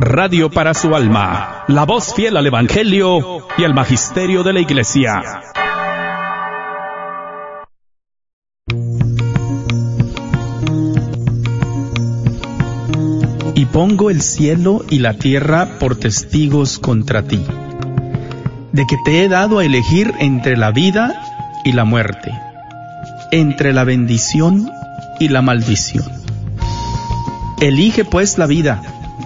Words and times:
Radio 0.00 0.50
para 0.50 0.74
su 0.74 0.94
alma, 0.94 1.64
la 1.66 1.86
voz 1.86 2.12
fiel 2.14 2.36
al 2.36 2.46
Evangelio 2.46 3.46
y 3.56 3.64
al 3.64 3.72
Magisterio 3.72 4.42
de 4.42 4.52
la 4.52 4.60
Iglesia. 4.60 5.22
Y 13.54 13.64
pongo 13.64 14.10
el 14.10 14.20
cielo 14.20 14.84
y 14.90 14.98
la 14.98 15.14
tierra 15.14 15.78
por 15.78 15.96
testigos 15.96 16.78
contra 16.78 17.22
ti, 17.22 17.42
de 18.72 18.86
que 18.86 18.98
te 19.06 19.24
he 19.24 19.28
dado 19.30 19.60
a 19.60 19.64
elegir 19.64 20.12
entre 20.18 20.58
la 20.58 20.70
vida 20.70 21.14
y 21.64 21.72
la 21.72 21.86
muerte, 21.86 22.30
entre 23.32 23.72
la 23.72 23.84
bendición 23.84 24.70
y 25.18 25.28
la 25.28 25.40
maldición. 25.40 26.04
Elige 27.62 28.04
pues 28.04 28.36
la 28.36 28.46
vida 28.46 28.99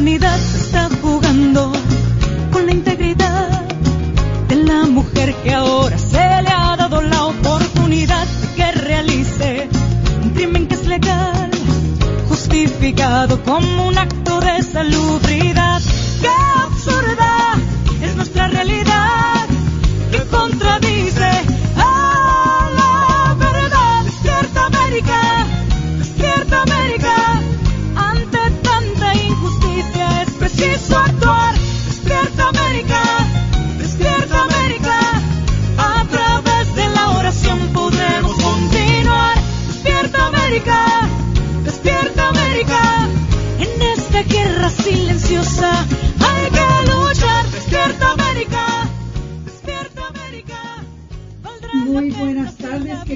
maternidad. 0.00 0.38
Se 0.38 0.56
está 0.58 0.88
jugando 1.02 1.72
con 2.52 2.64
la 2.66 2.72
integridad 2.72 3.62
de 4.48 4.56
la 4.56 4.86
mujer 4.86 5.34
que 5.42 5.52
ahora 5.52 5.98
se 5.98 6.16
le 6.16 6.48
ha 6.48 6.76
dado 6.76 7.02
la 7.02 7.26
oportunidad 7.26 8.26
de 8.26 8.54
que 8.56 8.72
realice 8.72 9.68
un 10.22 10.30
crimen 10.30 10.66
que 10.68 10.74
es 10.74 10.86
legal, 10.86 11.50
justificado 12.28 13.42
como 13.42 13.79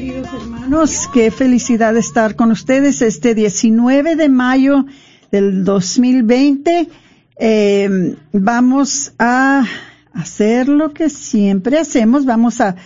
queridos 0.04 0.28
hermanos. 0.34 1.08
Qué 1.14 1.30
felicidad 1.30 1.96
estar 1.96 2.36
con 2.36 2.50
ustedes 2.50 3.00
este 3.00 3.34
19 3.34 4.16
de 4.16 4.28
mayo 4.28 4.84
del 5.30 5.64
2020. 5.64 6.88
Eh, 7.36 8.16
vamos 8.32 9.14
a 9.18 9.64
hacer 10.12 10.68
lo 10.68 10.92
que 10.92 11.08
siempre 11.08 11.78
hacemos. 11.78 12.26
Vamos 12.26 12.60
a, 12.60 12.76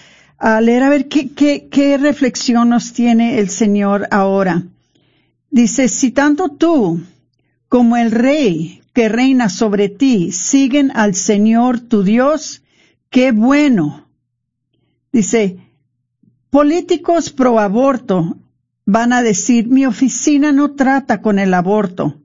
leer 0.61 0.85
a 0.85 0.89
ver 0.91 1.09
qué, 1.09 1.31
qué 1.69 1.99
reflexión 1.99 2.69
nos 2.69 2.93
tiene 2.93 3.41
el 3.41 3.49
Señor 3.49 4.07
ahora. 4.13 4.63
Dice, 5.51 5.89
si 5.89 6.13
tanto 6.13 6.51
tú 6.51 7.01
como 7.69 7.97
el 7.97 8.13
rey 8.13 8.81
que 8.93 9.09
reina 9.09 9.49
sobre 9.49 9.89
ti 9.89 10.31
siguen 10.31 10.93
al 10.95 11.17
Señor 11.17 11.81
tu 11.81 12.05
Dios, 12.05 12.63
qué 13.11 13.33
bueno. 13.33 14.07
Dice, 15.11 15.68
políticos 16.51 17.31
pro 17.31 17.59
aborto 17.59 18.37
van 18.85 19.13
a 19.13 19.23
decir, 19.23 19.69
mi 19.69 19.85
oficina 19.85 20.53
no 20.53 20.73
trata 20.73 21.21
con 21.21 21.39
el 21.39 21.53
aborto, 21.53 22.23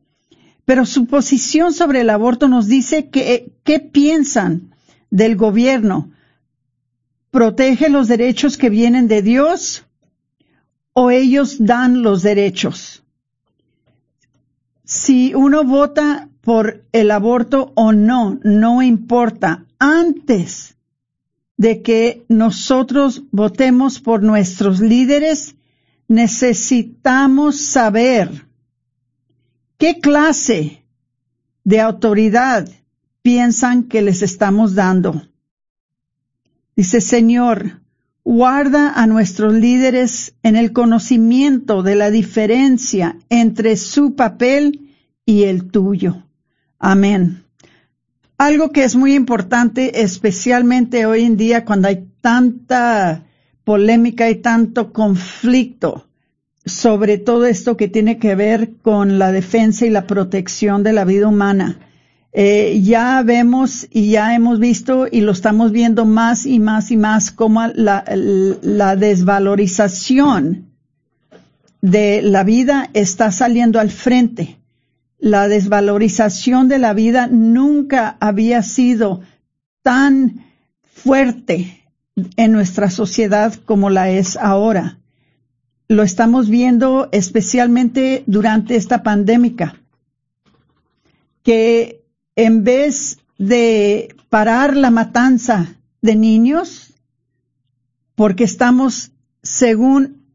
pero 0.66 0.86
su 0.86 1.08
posición 1.08 1.74
sobre 1.74 2.02
el 2.02 2.10
aborto 2.10 2.48
nos 2.48 2.68
dice 2.68 3.10
que, 3.10 3.52
qué 3.64 3.80
piensan 3.80 4.74
del 5.10 5.36
gobierno. 5.36 6.12
¿Protege 7.32 7.90
los 7.90 8.08
derechos 8.08 8.58
que 8.58 8.70
vienen 8.70 9.08
de 9.08 9.22
Dios 9.22 9.86
o 10.94 11.12
ellos 11.12 11.58
dan 11.60 12.02
los 12.02 12.24
derechos? 12.24 13.04
Si 14.86 15.34
uno 15.34 15.64
vota 15.64 16.30
por 16.42 16.86
el 16.92 17.12
aborto 17.12 17.74
o 17.76 17.92
no, 17.92 18.40
no 18.44 18.82
importa. 18.82 19.66
Antes 19.80 20.78
de 21.58 21.82
que 21.82 22.26
nosotros 22.30 23.24
votemos 23.32 24.00
por 24.00 24.24
nuestros 24.24 24.80
líderes, 24.80 25.56
necesitamos 26.08 27.62
saber 27.62 28.46
qué 29.78 30.00
clase 30.00 30.84
de 31.64 31.80
autoridad 31.80 32.70
piensan 33.22 33.84
que 33.84 34.02
les 34.02 34.22
estamos 34.22 34.76
dando. 34.76 35.28
Dice, 36.76 37.02
Señor, 37.02 37.82
guarda 38.24 38.94
a 38.94 39.06
nuestros 39.08 39.54
líderes 39.54 40.34
en 40.44 40.56
el 40.56 40.74
conocimiento 40.74 41.84
de 41.84 41.96
la 41.96 42.10
diferencia 42.10 43.18
entre 43.30 43.78
su 43.78 44.16
papel 44.16 44.90
y 45.26 45.44
el 45.44 45.70
tuyo. 45.70 46.24
Amén. 46.80 47.43
Algo 48.44 48.74
que 48.74 48.84
es 48.84 48.98
muy 48.98 49.16
importante, 49.16 50.02
especialmente 50.02 51.06
hoy 51.06 51.24
en 51.24 51.38
día 51.38 51.64
cuando 51.64 51.88
hay 51.88 52.10
tanta 52.20 53.24
polémica 53.64 54.30
y 54.30 54.36
tanto 54.36 54.92
conflicto 54.92 56.10
sobre 56.66 57.18
todo 57.18 57.46
esto 57.46 57.78
que 57.78 57.88
tiene 57.88 58.18
que 58.18 58.36
ver 58.36 58.74
con 58.82 59.18
la 59.18 59.32
defensa 59.32 59.86
y 59.86 59.90
la 59.90 60.08
protección 60.08 60.84
de 60.84 60.92
la 60.92 61.06
vida 61.06 61.30
humana. 61.30 61.80
Eh, 62.34 62.82
ya 62.84 63.24
vemos 63.24 63.88
y 63.90 64.12
ya 64.12 64.36
hemos 64.36 64.60
visto 64.60 65.08
y 65.10 65.22
lo 65.22 65.32
estamos 65.32 65.72
viendo 65.72 66.04
más 66.04 66.46
y 66.46 66.60
más 66.60 66.92
y 66.92 66.98
más 66.98 67.32
como 67.32 67.66
la, 67.68 68.04
la 68.62 68.98
desvalorización 68.98 70.66
de 71.80 72.22
la 72.22 72.44
vida 72.44 72.90
está 72.94 73.32
saliendo 73.32 73.80
al 73.80 73.90
frente. 73.90 74.58
La 75.24 75.48
desvalorización 75.48 76.68
de 76.68 76.80
la 76.80 76.94
vida 76.94 77.28
nunca 77.28 78.18
había 78.20 78.62
sido 78.62 79.22
tan 79.82 80.44
fuerte 80.84 81.88
en 82.36 82.52
nuestra 82.52 82.90
sociedad 82.90 83.54
como 83.64 83.90
la 83.90 84.10
es 84.10 84.36
ahora. 84.36 85.00
Lo 85.88 86.04
estamos 86.04 86.50
viendo 86.50 87.08
especialmente 87.14 88.26
durante 88.26 88.76
esta 88.76 89.02
pandemia, 89.02 89.82
que 91.42 92.04
en 92.36 92.66
vez 92.66 93.20
de 93.38 94.14
parar 94.28 94.76
la 94.76 94.92
matanza 94.92 95.78
de 96.02 96.18
niños, 96.18 96.96
porque 98.16 98.44
estamos, 98.44 99.14
según 99.42 100.26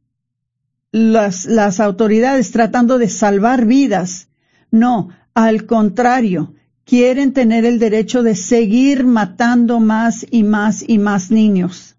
las, 0.93 1.45
las 1.45 1.79
autoridades, 1.79 2.53
tratando 2.53 2.97
de 2.97 3.11
salvar 3.11 3.67
vidas, 3.67 4.28
no, 4.71 5.09
al 5.35 5.67
contrario, 5.67 6.55
quieren 6.85 7.33
tener 7.33 7.65
el 7.65 7.79
derecho 7.79 8.23
de 8.23 8.35
seguir 8.35 9.05
matando 9.05 9.79
más 9.79 10.27
y 10.31 10.43
más 10.43 10.85
y 10.87 10.99
más 10.99 11.31
niños. 11.31 11.97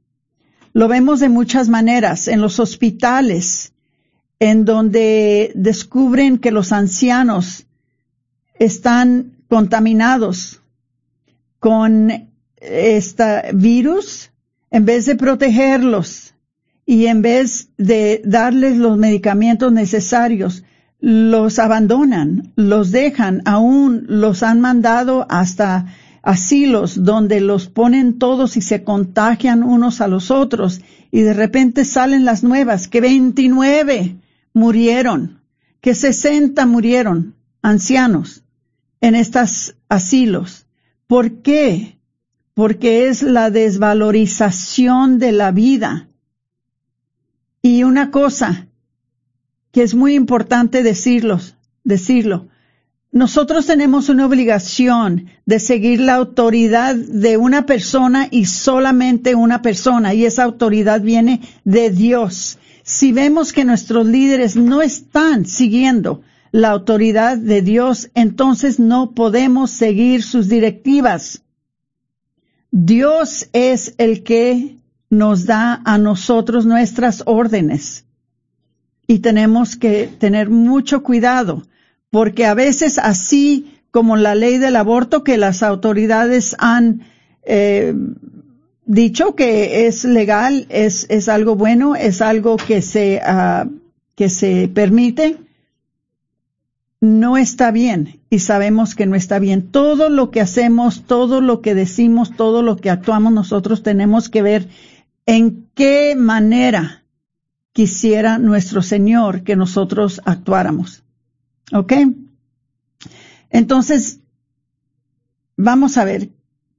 Lo 0.74 0.88
vemos 0.88 1.20
de 1.20 1.30
muchas 1.30 1.70
maneras, 1.70 2.28
en 2.28 2.42
los 2.42 2.60
hospitales, 2.60 3.74
en 4.40 4.66
donde 4.66 5.52
descubren 5.56 6.38
que 6.38 6.52
los 6.52 6.72
ancianos 6.72 7.68
están 8.56 9.34
contaminados 9.48 10.62
con 11.60 12.30
este 12.58 13.52
virus, 13.54 14.32
en 14.72 14.86
vez 14.86 15.06
de 15.06 15.16
protegerlos 15.16 16.34
y 16.86 17.08
en 17.08 17.22
vez 17.22 17.70
de 17.78 18.22
darles 18.26 18.78
los 18.78 18.98
medicamentos 18.98 19.72
necesarios, 19.72 20.64
los 21.00 21.60
abandonan, 21.60 22.52
los 22.56 22.92
dejan, 22.92 23.42
aún 23.46 24.06
los 24.08 24.44
han 24.44 24.60
mandado 24.60 25.26
hasta 25.30 25.86
asilos 26.22 27.04
donde 27.04 27.40
los 27.40 27.68
ponen 27.68 28.20
todos 28.20 28.58
y 28.58 28.62
se 28.62 28.84
contagian 28.84 29.64
unos 29.64 30.02
a 30.02 30.08
los 30.08 30.32
otros 30.32 30.82
y 31.12 31.22
de 31.22 31.34
repente 31.34 31.86
salen 31.86 32.26
las 32.26 32.44
nuevas, 32.44 32.88
que 32.88 33.02
29 33.02 34.18
murieron, 34.54 35.42
que 35.82 35.96
60 35.96 36.66
murieron, 36.66 37.36
ancianos, 37.62 38.44
en 39.02 39.16
estos 39.16 39.76
asilos. 39.88 40.68
¿Por 41.08 41.42
qué? 41.42 41.98
Porque 42.54 43.08
es 43.08 43.24
la 43.24 43.50
desvalorización 43.50 45.18
de 45.18 45.32
la 45.32 45.52
vida. 45.52 46.10
Y 47.62 47.84
una 47.84 48.12
cosa 48.12 48.69
que 49.72 49.84
es 49.84 49.96
muy 49.96 50.16
importante 50.16 50.84
decirlos, 50.84 51.56
decirlo, 51.84 52.48
nosotros 53.12 53.66
tenemos 53.66 54.10
una 54.10 54.28
obligación 54.28 55.30
de 55.48 55.60
seguir 55.60 56.00
la 56.00 56.14
autoridad 56.14 56.96
de 56.96 57.38
una 57.38 57.66
persona 57.66 58.28
y 58.30 58.46
solamente 58.46 59.34
una 59.34 59.64
persona, 59.64 60.14
y 60.14 60.26
esa 60.26 60.44
autoridad 60.44 61.02
viene 61.02 61.42
de 61.64 61.90
Dios. 61.90 62.60
Si 62.84 63.12
vemos 63.12 63.52
que 63.52 63.66
nuestros 63.66 64.06
líderes 64.06 64.56
no 64.56 64.84
están 64.84 65.46
siguiendo 65.46 66.22
la 66.52 66.70
autoridad 66.70 67.38
de 67.38 67.64
Dios, 67.64 68.12
entonces 68.14 68.80
no 68.80 69.12
podemos 69.12 69.72
seguir 69.72 70.22
sus 70.22 70.48
directivas. 70.48 71.42
Dios 72.72 73.50
es 73.54 73.96
el 73.98 74.22
que 74.22 74.78
nos 75.10 75.46
da 75.46 75.82
a 75.84 75.98
nosotros 75.98 76.68
nuestras 76.68 77.24
órdenes. 77.26 78.06
Y 79.10 79.20
tenemos 79.20 79.76
que 79.76 80.08
tener 80.20 80.52
mucho 80.52 81.02
cuidado 81.02 81.64
porque 82.12 82.46
a 82.46 82.54
veces 82.54 83.00
así 83.00 83.80
como 83.90 84.18
la 84.18 84.36
ley 84.36 84.60
del 84.60 84.76
aborto 84.76 85.24
que 85.24 85.36
las 85.36 85.64
autoridades 85.64 86.56
han 86.60 87.02
eh, 87.42 87.96
dicho 88.86 89.34
que 89.34 89.88
es 89.88 90.06
legal, 90.06 90.68
es, 90.70 91.08
es 91.10 91.28
algo 91.28 91.56
bueno, 91.56 91.96
es 91.96 92.22
algo 92.22 92.58
que 92.58 92.84
se, 92.84 93.20
uh, 93.28 93.68
que 94.14 94.30
se 94.30 94.68
permite, 94.68 95.38
no 97.02 97.36
está 97.36 97.72
bien 97.72 98.20
y 98.30 98.38
sabemos 98.38 98.94
que 98.94 99.08
no 99.08 99.16
está 99.16 99.40
bien. 99.40 99.72
Todo 99.72 100.10
lo 100.10 100.30
que 100.30 100.42
hacemos, 100.42 101.06
todo 101.08 101.42
lo 101.42 101.62
que 101.62 101.74
decimos, 101.74 102.36
todo 102.36 102.62
lo 102.62 102.78
que 102.78 102.92
actuamos, 102.92 103.34
nosotros 103.34 103.82
tenemos 103.82 104.30
que 104.30 104.44
ver 104.44 104.68
en 105.26 105.66
qué 105.74 106.16
manera 106.16 106.99
quisiera 107.74 108.38
nuestro 108.38 108.82
Señor 108.82 109.44
que 109.44 109.56
nosotros 109.56 110.22
actuáramos. 110.26 111.04
¿Ok? 111.72 111.94
Entonces, 113.50 114.20
vamos 115.56 115.98
a 115.98 116.06
ver 116.06 116.30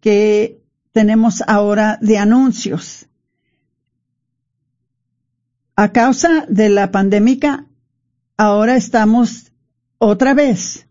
qué 0.00 0.62
tenemos 0.92 1.42
ahora 1.46 1.98
de 2.00 2.18
anuncios. 2.18 3.06
A 5.76 5.92
causa 5.92 6.44
de 6.48 6.68
la 6.68 6.90
pandemia, 6.90 7.66
ahora 8.36 8.76
estamos 8.76 9.52
otra 9.98 10.34
vez, 10.34 10.86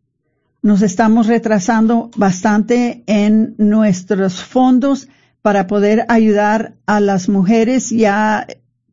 nos 0.61 0.81
estamos 0.81 1.27
retrasando 1.27 2.09
bastante 2.15 3.03
en 3.07 3.55
nuestros 3.57 4.43
fondos 4.43 5.07
para 5.41 5.67
poder 5.67 6.05
ayudar 6.09 6.75
a 6.85 6.99
las 6.99 7.29
mujeres 7.29 7.89
ya 7.89 8.45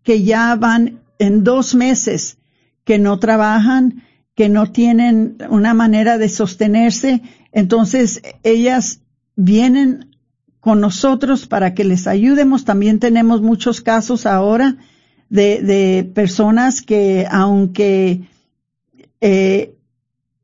que 0.07 0.23
ya 0.23 0.55
van 0.55 1.01
en 1.19 1.43
dos 1.43 1.75
meses 1.75 2.39
que 2.85 3.01
no 3.01 3.19
trabajan 3.19 4.05
que 4.37 4.49
no 4.49 4.71
tienen 4.71 5.39
una 5.49 5.73
manera 5.75 6.19
de 6.19 6.29
sostenerse, 6.29 7.23
entonces 7.53 8.21
ellas 8.43 9.01
vienen 9.35 10.15
con 10.61 10.81
nosotros 10.81 11.47
para 11.47 11.75
que 11.75 11.85
les 11.85 12.07
ayudemos. 12.07 12.67
También 12.67 13.01
tenemos 13.01 13.41
muchos 13.41 13.81
casos 13.81 14.27
ahora 14.27 14.77
de, 15.31 15.63
de 15.63 16.05
personas 16.05 16.83
que 16.83 17.27
aunque 17.31 18.29
eh, 19.23 19.75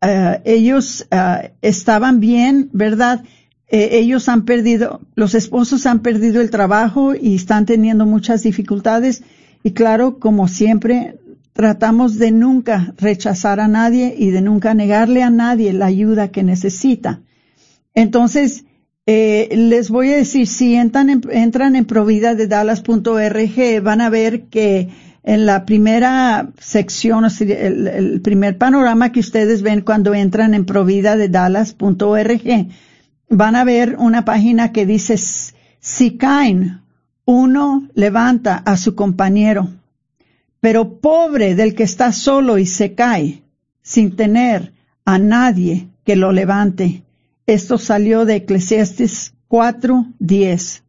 uh, 0.03 0.41
ellos 0.45 1.07
uh, 1.13 1.49
estaban 1.61 2.19
bien, 2.19 2.71
¿verdad? 2.73 3.23
Eh, 3.69 3.99
ellos 3.99 4.29
han 4.29 4.47
perdido, 4.47 5.03
los 5.15 5.35
esposos 5.35 5.85
han 5.85 6.01
perdido 6.01 6.41
el 6.41 6.51
trabajo 6.51 7.15
y 7.15 7.35
están 7.35 7.67
teniendo 7.67 8.07
muchas 8.07 8.43
dificultades. 8.43 9.23
Y 9.63 9.73
claro, 9.73 10.19
como 10.19 10.49
siempre, 10.49 11.19
tratamos 11.53 12.19
de 12.19 12.31
nunca 12.31 12.95
rechazar 12.97 13.61
a 13.61 13.69
nadie 13.69 14.15
y 14.17 14.31
de 14.31 14.41
nunca 14.41 14.75
negarle 14.75 15.23
a 15.23 15.31
nadie 15.31 15.73
la 15.73 15.87
ayuda 15.87 16.29
que 16.29 16.43
necesita. 16.43 17.21
Entonces, 17.95 18.65
eh, 19.07 19.49
les 19.53 19.91
voy 19.91 20.11
a 20.11 20.17
decir, 20.17 20.47
si 20.47 20.75
entran 20.75 21.11
en, 21.11 21.23
entran 21.31 21.77
en 21.77 21.85
providadedalas.org, 21.85 23.83
van 23.83 24.01
a 24.01 24.11
ver 24.11 24.45
que 24.45 24.89
en 25.25 25.47
la 25.47 25.65
primera 25.65 26.51
sección, 26.59 27.25
el, 27.41 27.89
el, 27.89 28.21
primer 28.23 28.59
panorama 28.59 29.13
que 29.13 29.21
ustedes 29.21 29.63
ven 29.63 29.83
cuando 29.83 30.15
entran 30.15 30.55
en 30.55 30.65
providadedalas.org, 30.65 32.69
van 33.29 33.57
a 33.57 33.65
ver 33.65 33.97
una 33.99 34.25
página 34.25 34.73
que 34.73 34.87
dice, 34.87 35.17
si 35.81 36.17
caen, 36.17 36.82
uno 37.25 37.89
levanta 37.95 38.57
a 38.57 38.77
su 38.77 38.95
compañero 38.95 39.69
pero 40.63 41.01
pobre 41.01 41.57
del 41.57 41.75
que 41.75 41.83
está 41.83 42.13
solo 42.13 42.57
y 42.57 42.67
se 42.67 42.95
cae, 42.95 43.43
sin 43.83 44.15
tener 44.15 44.73
a 45.05 45.19
nadie 45.19 45.89
que 46.05 46.15
lo 46.15 46.31
levante. 46.31 47.03
Esto 47.49 47.79
salió 47.79 48.25
de 48.25 48.37
Eclesiastes 48.37 49.35
4:10. 49.49 50.85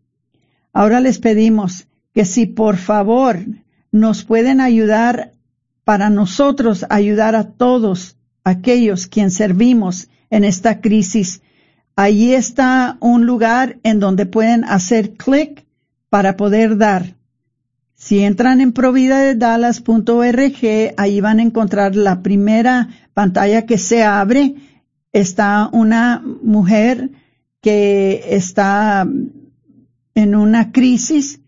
Ahora 0.74 1.00
les 1.00 1.18
pedimos 1.18 1.88
que 2.14 2.24
si 2.24 2.46
por 2.46 2.78
favor 2.78 3.40
nos 3.92 4.24
pueden 4.24 4.62
ayudar 4.62 5.32
para 5.84 6.12
nosotros 6.12 6.86
ayudar 6.92 7.36
a 7.36 7.46
todos 7.50 8.16
aquellos 8.44 9.08
quien 9.08 9.32
servimos 9.32 10.08
en 10.30 10.44
esta 10.44 10.82
crisis. 10.82 11.42
Allí 11.96 12.36
está 12.36 12.98
un 13.00 13.26
lugar 13.26 13.80
en 13.82 14.00
donde 14.00 14.28
pueden 14.28 14.66
hacer 14.66 15.14
clic 15.14 15.63
para 16.14 16.38
poder 16.38 16.78
dar. 16.78 17.16
Si 17.96 18.20
entran 18.20 18.62
en 18.62 18.72
providadedallas.org, 18.72 20.94
ahí 20.96 21.22
van 21.22 21.40
a 21.40 21.42
encontrar 21.42 21.96
la 21.96 22.22
primera 22.22 22.90
pantalla 23.16 23.66
que 23.66 23.80
se 23.80 24.04
abre. 24.04 24.54
Está 25.12 25.72
una 25.74 26.22
mujer 26.44 27.10
que 27.62 28.26
está 28.28 29.08
en 30.14 30.36
una 30.36 30.72
crisis. 30.72 31.40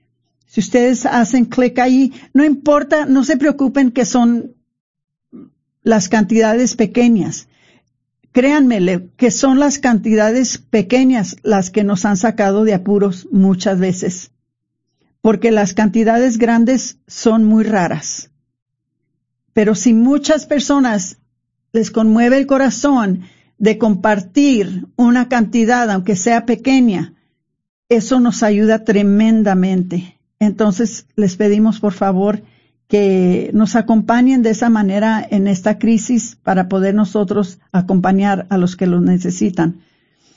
Si 0.47 0.61
ustedes 0.61 1.05
hacen 1.05 1.45
clic 1.45 1.77
ahí, 1.77 2.11
no 2.33 2.43
importa, 2.43 3.05
no 3.05 3.23
se 3.23 3.37
preocupen 3.37 3.91
que 3.91 4.05
son 4.05 4.55
las 5.83 6.09
cantidades 6.09 6.75
pequeñas. 6.75 7.49
Créanme 8.31 9.09
que 9.15 9.29
son 9.29 9.59
las 9.59 9.77
cantidades 9.77 10.57
pequeñas 10.57 11.35
las 11.43 11.69
que 11.69 11.83
nos 11.83 12.03
han 12.03 12.17
sacado 12.17 12.63
de 12.63 12.73
apuros 12.73 13.27
muchas 13.31 13.77
veces 13.77 14.31
porque 15.25 15.49
las 15.49 15.73
cantidades 15.73 16.37
grandes 16.37 16.99
son 17.07 17.45
muy 17.45 17.63
raras. 17.63 18.29
Pero 19.53 19.73
si 19.73 19.91
muchas 19.91 20.45
personas 20.45 21.17
les 21.71 21.89
conmueve 21.89 22.37
el 22.37 22.45
corazón 22.45 23.21
de 23.57 23.79
compartir 23.79 24.85
una 24.95 25.27
cantidad, 25.27 25.89
aunque 25.89 26.15
sea 26.15 26.45
pequeña, 26.45 27.15
eso 27.89 28.19
nos 28.19 28.43
ayuda 28.43 28.83
tremendamente. 28.83 30.19
Entonces 30.37 31.07
les 31.15 31.37
pedimos 31.37 31.79
por 31.79 31.93
favor 31.93 32.43
que 32.87 33.49
nos 33.51 33.75
acompañen 33.75 34.43
de 34.43 34.51
esa 34.51 34.69
manera 34.69 35.27
en 35.27 35.47
esta 35.47 35.79
crisis 35.79 36.37
para 36.43 36.69
poder 36.69 36.93
nosotros 36.93 37.57
acompañar 37.71 38.45
a 38.51 38.59
los 38.59 38.75
que 38.75 38.85
lo 38.85 39.01
necesitan. 39.01 39.79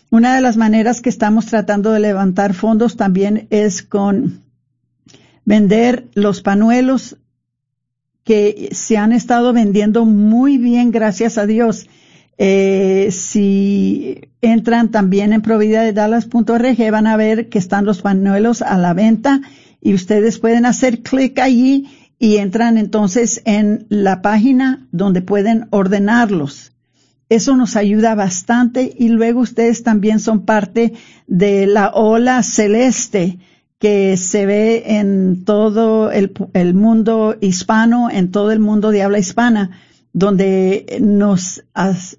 Una 0.08 0.34
de 0.34 0.40
las 0.40 0.56
maneras 0.56 1.02
que 1.02 1.10
estamos 1.10 1.44
tratando 1.44 1.92
de 1.92 2.00
levantar 2.00 2.54
fondos 2.54 2.96
también 2.96 3.48
es 3.50 3.82
con 3.82 4.47
vender 5.48 6.08
los 6.12 6.42
panuelos 6.42 7.16
que 8.22 8.68
se 8.72 8.98
han 8.98 9.12
estado 9.12 9.54
vendiendo 9.54 10.04
muy 10.04 10.58
bien, 10.58 10.90
gracias 10.90 11.38
a 11.38 11.46
Dios. 11.46 11.88
Eh, 12.36 13.08
si 13.12 14.20
entran 14.42 14.90
también 14.90 15.32
en 15.32 15.40
providadedalas.org 15.40 16.90
van 16.90 17.06
a 17.06 17.16
ver 17.16 17.48
que 17.48 17.58
están 17.58 17.86
los 17.86 18.02
panuelos 18.02 18.60
a 18.60 18.76
la 18.76 18.92
venta 18.92 19.40
y 19.80 19.94
ustedes 19.94 20.38
pueden 20.38 20.66
hacer 20.66 21.00
clic 21.00 21.38
allí 21.38 21.88
y 22.18 22.36
entran 22.36 22.76
entonces 22.76 23.40
en 23.46 23.86
la 23.88 24.20
página 24.20 24.86
donde 24.92 25.22
pueden 25.22 25.66
ordenarlos. 25.70 26.72
Eso 27.30 27.56
nos 27.56 27.74
ayuda 27.74 28.14
bastante 28.14 28.94
y 28.98 29.08
luego 29.08 29.40
ustedes 29.40 29.82
también 29.82 30.20
son 30.20 30.44
parte 30.44 30.92
de 31.26 31.66
la 31.66 31.88
ola 31.88 32.42
celeste 32.42 33.38
que 33.78 34.16
se 34.16 34.44
ve 34.44 34.98
en 34.98 35.44
todo 35.44 36.10
el, 36.10 36.32
mundo 36.74 37.36
hispano, 37.40 38.10
en 38.10 38.30
todo 38.30 38.50
el 38.50 38.58
mundo 38.58 38.90
de 38.90 39.02
habla 39.02 39.18
hispana, 39.18 39.70
donde 40.12 40.98
nos, 41.00 41.64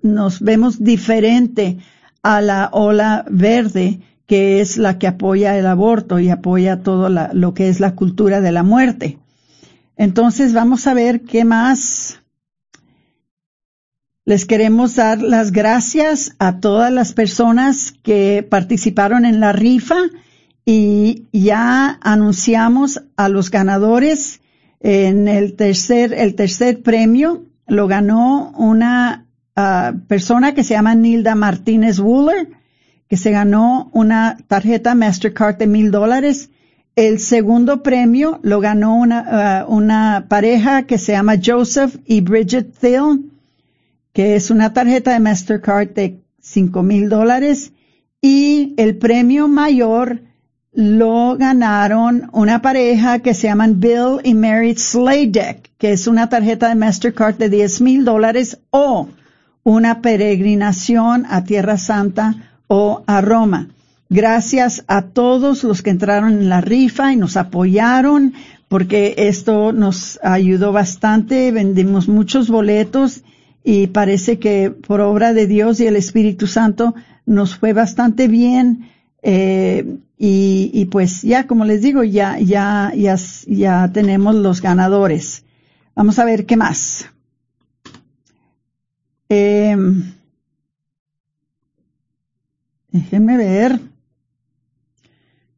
nos 0.02 0.40
vemos 0.40 0.82
diferente 0.84 1.80
a 2.24 2.42
la 2.42 2.70
ola 2.72 3.26
verde 3.30 4.00
que 4.26 4.62
es 4.62 4.78
la 4.78 5.00
que 5.00 5.08
apoya 5.08 5.58
el 5.58 5.66
aborto 5.66 6.20
y 6.20 6.30
apoya 6.30 6.84
todo 6.84 7.10
lo 7.10 7.54
que 7.56 7.68
es 7.68 7.80
la 7.80 7.96
cultura 7.96 8.42
de 8.42 8.52
la 8.52 8.62
muerte. 8.62 9.18
Entonces 9.98 10.54
vamos 10.54 10.86
a 10.86 10.94
ver 10.94 11.22
qué 11.22 11.44
más. 11.44 12.20
Les 14.26 14.46
queremos 14.46 14.96
dar 14.96 15.22
las 15.24 15.52
gracias 15.52 16.36
a 16.38 16.60
todas 16.60 16.94
las 16.94 17.14
personas 17.14 17.92
que 18.04 18.48
participaron 18.48 19.26
en 19.26 19.40
la 19.40 19.52
rifa 19.52 19.98
y 20.66 21.28
ya 21.32 21.98
anunciamos 22.02 23.02
a 23.16 23.30
los 23.30 23.52
ganadores 23.52 24.42
en 24.80 25.28
el 25.28 25.56
tercer, 25.56 26.14
el 26.14 26.36
tercer 26.36 26.82
premio. 26.82 27.46
Lo 27.68 27.88
ganó 27.88 28.52
una 28.58 29.26
ah, 29.56 29.94
persona 30.08 30.54
que 30.54 30.64
se 30.64 30.74
llama 30.76 30.96
Nilda 30.96 31.36
Martínez 31.36 32.00
Wooler 32.00 32.60
que 33.10 33.18
se 33.18 33.32
ganó 33.32 33.90
una 33.92 34.38
tarjeta 34.48 34.94
Mastercard 34.94 35.58
de 35.58 35.68
mil 35.68 35.90
dólares. 35.90 36.52
El 36.96 37.20
segundo 37.20 37.82
premio 37.82 38.40
lo 38.44 38.60
ganó 38.60 38.96
una, 38.96 39.66
uh, 39.68 39.74
una 39.74 40.28
pareja 40.30 40.84
que 40.84 41.00
se 41.00 41.14
llama 41.14 41.36
Joseph 41.44 41.96
y 42.06 42.22
Bridget 42.22 42.72
Thiel, 42.80 43.32
que 44.14 44.36
es 44.36 44.52
una 44.52 44.74
tarjeta 44.74 45.12
de 45.12 45.20
Mastercard 45.20 45.90
de 45.90 46.20
cinco 46.40 46.84
mil 46.84 47.10
dólares. 47.10 47.74
Y 48.22 48.76
el 48.78 48.98
premio 48.98 49.48
mayor 49.48 50.22
lo 50.72 51.36
ganaron 51.38 52.30
una 52.32 52.62
pareja 52.62 53.20
que 53.20 53.34
se 53.34 53.48
llaman 53.48 53.80
Bill 53.80 54.20
y 54.24 54.36
Mary 54.36 54.76
Sladek, 54.76 55.72
que 55.78 55.92
es 55.92 56.08
una 56.08 56.30
tarjeta 56.30 56.70
de 56.70 56.76
Mastercard 56.76 57.36
de 57.36 57.50
diez 57.50 57.82
mil 57.82 58.06
dólares 58.06 58.60
o 58.70 59.10
una 59.64 60.02
peregrinación 60.02 61.26
a 61.30 61.44
Tierra 61.44 61.78
Santa 61.78 62.36
o 62.68 63.04
a 63.08 63.22
Roma. 63.22 63.70
Gracias 64.10 64.84
a 64.88 65.04
todos 65.04 65.64
los 65.64 65.82
que 65.82 65.92
entraron 65.92 66.34
en 66.34 66.50
la 66.50 66.62
rifa 66.62 67.14
y 67.14 67.16
nos 67.16 67.38
apoyaron 67.38 68.34
porque 68.68 69.16
esto 69.18 69.72
nos 69.74 70.20
ayudó 70.24 70.72
bastante. 70.72 71.52
Vendimos 71.52 72.08
muchos 72.08 72.50
boletos 72.50 73.24
y 73.64 73.88
parece 73.88 74.40
que 74.40 74.72
por 74.72 75.02
obra 75.02 75.34
de 75.34 75.48
Dios 75.48 75.80
y 75.80 75.88
el 75.88 75.96
Espíritu 75.96 76.48
Santo 76.48 76.96
nos 77.26 77.56
fue 77.56 77.74
bastante 77.74 78.28
bien. 78.28 78.90
Eh, 79.22 79.98
y, 80.22 80.86
pues 80.92 81.22
ya, 81.22 81.48
como 81.48 81.64
les 81.64 81.82
digo, 81.82 82.04
ya, 82.04 82.38
ya, 82.40 82.92
ya, 82.94 83.16
ya 83.48 83.92
tenemos 83.94 84.36
los 84.36 84.62
ganadores. 84.62 85.46
Vamos 85.96 86.20
a 86.20 86.26
ver 86.26 86.46
qué 86.46 86.58
más. 86.58 87.06
Eh, 89.30 89.78
Déjenme 92.92 93.38
ver. 93.38 93.80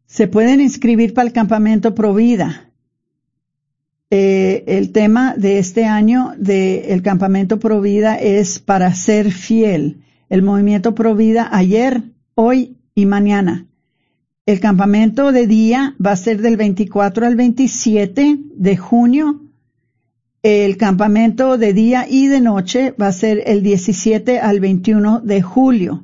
Se 0.05 0.27
pueden 0.27 0.59
inscribir 0.59 1.13
para 1.13 1.27
el 1.27 1.33
campamento 1.33 1.95
Provida. 1.95 2.69
Eh, 4.09 4.65
el 4.67 4.91
tema 4.91 5.35
de 5.37 5.57
este 5.57 5.85
año 5.85 6.33
del 6.37 7.01
campamento 7.01 7.59
Provida 7.59 8.15
es 8.15 8.59
para 8.59 8.93
ser 8.93 9.31
fiel. 9.31 10.01
El 10.29 10.41
movimiento 10.41 10.93
Provida 10.93 11.47
ayer, 11.51 12.03
hoy 12.35 12.75
y 12.93 13.05
mañana. 13.05 13.67
El 14.51 14.59
campamento 14.59 15.31
de 15.31 15.47
día 15.47 15.95
va 16.05 16.11
a 16.11 16.17
ser 16.17 16.41
del 16.41 16.57
24 16.57 17.25
al 17.25 17.37
27 17.37 18.37
de 18.53 18.75
junio. 18.75 19.43
El 20.43 20.75
campamento 20.75 21.57
de 21.57 21.71
día 21.71 22.05
y 22.09 22.27
de 22.27 22.41
noche 22.41 22.93
va 23.01 23.07
a 23.07 23.13
ser 23.13 23.43
el 23.45 23.63
17 23.63 24.39
al 24.39 24.59
21 24.59 25.21
de 25.21 25.41
julio 25.41 26.03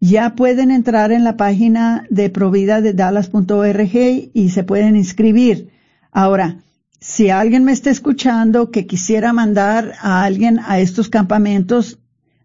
ya 0.00 0.34
pueden 0.34 0.70
entrar 0.70 1.10
en 1.10 1.24
la 1.24 1.38
página 1.38 2.06
de 2.10 2.28
provida 2.28 2.82
de 2.82 2.92
dallas.org 2.92 3.94
y 4.34 4.50
se 4.50 4.62
pueden 4.62 4.94
inscribir. 4.94 5.70
Ahora, 6.12 6.58
si 7.00 7.30
alguien 7.30 7.64
me 7.64 7.72
está 7.72 7.88
escuchando 7.88 8.70
que 8.70 8.86
quisiera 8.86 9.32
mandar 9.32 9.94
a 10.02 10.22
alguien 10.22 10.60
a 10.62 10.80
estos 10.80 11.08
campamentos, 11.08 11.98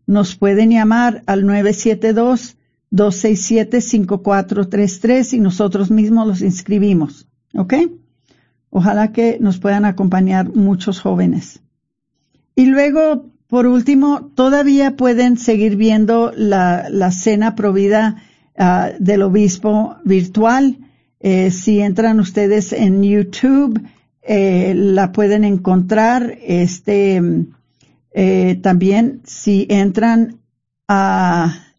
nos 0.08 0.38
pueden 0.38 0.72
llamar 0.72 1.24
al 1.26 1.46
972-267-5433 2.92 5.34
y 5.34 5.40
nosotros 5.40 5.92
mismos 5.92 6.28
los 6.28 6.42
inscribimos. 6.42 7.28
¿Ok? 7.54 7.74
Ojalá 8.70 9.12
que 9.12 9.38
nos 9.40 9.60
puedan 9.60 9.86
acompañar 9.86 10.56
muchos 10.56 11.02
jóvenes. 11.02 11.60
Y 12.56 12.68
luego 12.68 13.32
por 13.52 13.68
último, 13.68 14.32
todavía 14.34 14.96
pueden 14.96 15.38
seguir 15.38 15.76
viendo 15.76 16.32
la, 16.34 17.12
cena 17.12 17.54
provida 17.54 18.24
ah, 18.58 18.92
del 18.98 19.24
obispo 19.24 19.98
virtual. 20.06 20.78
Eh, 21.20 21.52
si 21.52 21.82
entran 21.82 22.22
ustedes 22.22 22.72
en 22.72 23.04
YouTube, 23.04 23.78
eh, 24.22 24.74
la 24.74 25.12
pueden 25.12 25.44
encontrar. 25.44 26.38
Este, 26.42 27.22
eh, 28.14 28.60
también 28.64 29.20
si 29.26 29.68
entran 29.70 30.38
a 30.88 31.71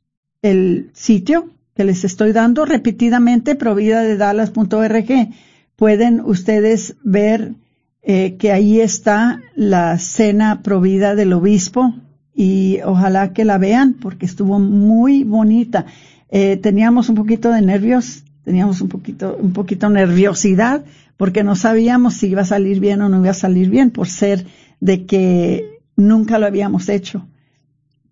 el 0.43 0.91
sitio 0.93 1.51
que 1.75 1.85
les 1.85 2.05
estoy 2.05 2.33
dando 2.33 2.65
repetidamente, 2.65 3.55
providadedallas.org, 3.55 5.29
pueden 5.77 6.21
ustedes 6.21 6.97
ver 7.03 7.55
eh, 8.03 8.37
que 8.39 8.53
ahí 8.53 8.81
está 8.81 9.41
la 9.55 9.99
cena 9.99 10.63
provida 10.63 11.15
del 11.15 11.33
obispo 11.33 11.95
y 12.35 12.81
ojalá 12.85 13.33
que 13.33 13.45
la 13.45 13.59
vean 13.59 13.95
porque 13.95 14.27
estuvo 14.27 14.59
muy 14.59 15.25
bonita. 15.25 15.87
Eh, 16.31 16.57
teníamos 16.57 17.09
un 17.09 17.15
poquito 17.15 17.51
de 17.51 17.63
nervios, 17.63 18.25
teníamos 18.45 18.81
un 18.81 18.89
poquito, 18.89 19.39
un 19.41 19.53
poquito 19.53 19.89
nerviosidad 19.89 20.85
porque 21.17 21.45
no 21.45 21.55
sabíamos 21.55 22.15
si 22.15 22.29
iba 22.29 22.43
a 22.43 22.47
salir 22.47 22.81
bien 22.81 23.01
o 23.03 23.09
no 23.09 23.21
iba 23.21 23.31
a 23.31 23.35
salir 23.35 23.71
bien 23.71 23.91
por 23.91 24.09
ser 24.09 24.45
de 24.81 25.07
que 25.07 25.79
nunca 25.97 26.39
lo 26.39 26.47
habíamos 26.47 26.89
hecho. 26.89 27.27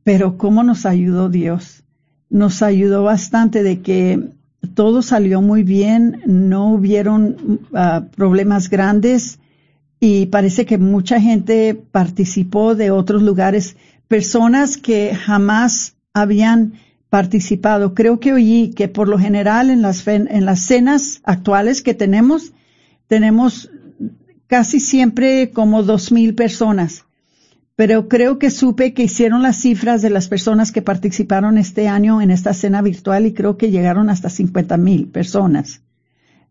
Pero 0.05 0.39
cómo 0.39 0.63
nos 0.63 0.87
ayudó 0.87 1.29
Dios. 1.29 1.83
Nos 2.31 2.63
ayudó 2.63 3.03
bastante 3.03 3.63
de 3.63 3.81
que 3.83 4.31
todo 4.75 5.03
salió 5.03 5.43
muy 5.43 5.63
bien, 5.63 6.23
no 6.27 6.73
hubieron 6.73 7.61
ah, 7.75 8.07
problemas 8.17 8.71
grandes 8.71 9.39
y 10.01 10.27
parece 10.27 10.65
que 10.65 10.79
mucha 10.79 11.21
gente 11.21 11.75
participó 11.75 12.75
de 12.75 12.91
otros 12.91 13.23
lugares, 13.23 13.77
personas 14.09 14.79
que 14.79 15.15
jamás 15.15 15.97
habían 16.15 16.75
participado. 17.11 17.95
Creo 17.95 18.19
que 18.19 18.33
oí 18.33 18.73
que 18.75 18.89
por 18.89 19.09
lo 19.09 19.19
general 19.19 19.69
en 19.69 19.83
las, 19.83 20.07
en 20.07 20.45
las 20.47 20.61
cenas 20.61 21.21
actuales 21.25 21.83
que 21.83 21.93
tenemos, 21.93 22.53
tenemos 23.09 23.71
casi 24.47 24.81
siempre 24.81 25.51
como 25.51 25.83
dos 25.83 26.13
mil 26.13 26.35
personas. 26.35 27.05
Pero 27.77 28.09
creo 28.09 28.39
que 28.39 28.50
supe 28.50 28.93
que 28.93 29.05
hicieron 29.05 29.43
las 29.43 29.57
cifras 29.57 30.03
de 30.03 30.11
las 30.11 30.29
personas 30.29 30.71
que 30.73 30.83
participaron 30.83 31.57
este 31.57 31.89
año 31.89 32.21
en 32.21 32.31
esta 32.31 32.53
cena 32.53 32.83
virtual 32.83 33.27
y 33.27 33.33
creo 33.33 33.57
que 33.57 33.71
llegaron 33.71 34.11
hasta 34.11 34.29
cincuenta 34.29 34.77
mil 34.77 35.09
personas. 35.09 35.81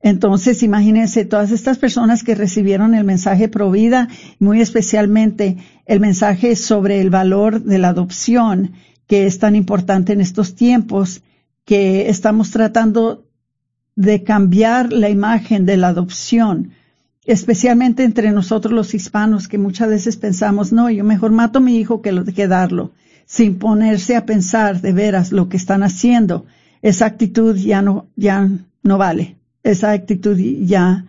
Entonces, 0.02 0.64
imagínense 0.64 1.26
todas 1.26 1.52
estas 1.52 1.78
personas 1.78 2.24
que 2.24 2.34
recibieron 2.34 2.96
el 2.96 3.04
mensaje 3.04 3.50
pro 3.50 3.70
vida, 3.70 4.08
muy 4.40 4.62
especialmente 4.62 5.58
el 5.86 6.00
mensaje 6.00 6.56
sobre 6.56 7.02
el 7.02 7.10
valor 7.10 7.64
de 7.64 7.80
la 7.80 7.90
adopción, 7.90 8.72
que 9.08 9.26
es 9.26 9.40
tan 9.40 9.56
importante 9.56 10.14
en 10.14 10.22
estos 10.22 10.56
tiempos, 10.56 11.22
que 11.66 12.10
estamos 12.10 12.52
tratando 12.52 13.26
de 13.96 14.24
cambiar 14.24 14.94
la 14.94 15.10
imagen 15.10 15.66
de 15.66 15.76
la 15.76 15.90
adopción, 15.90 16.72
especialmente 17.32 18.04
entre 18.04 18.32
nosotros 18.32 18.74
los 18.74 18.94
hispanos, 18.94 19.48
que 19.48 19.58
muchas 19.58 19.90
veces 19.90 20.18
pensamos, 20.18 20.72
no, 20.72 20.90
yo 20.90 21.04
mejor 21.04 21.32
mato 21.32 21.60
a 21.60 21.62
mi 21.62 21.78
hijo 21.78 22.02
que, 22.02 22.12
lo, 22.12 22.26
que 22.26 22.48
darlo, 22.48 22.92
sin 23.26 23.58
ponerse 23.58 24.16
a 24.16 24.26
pensar 24.26 24.82
de 24.82 24.94
veras 24.94 25.32
lo 25.32 25.50
que 25.50 25.58
están 25.58 25.84
haciendo. 25.84 26.46
Esa 26.82 27.06
actitud 27.06 27.56
ya 27.56 27.82
no, 27.82 28.08
ya 28.16 28.50
no 28.84 28.98
vale 28.98 29.40
esa 29.64 29.92
actitud 29.92 30.38
ya, 30.38 31.06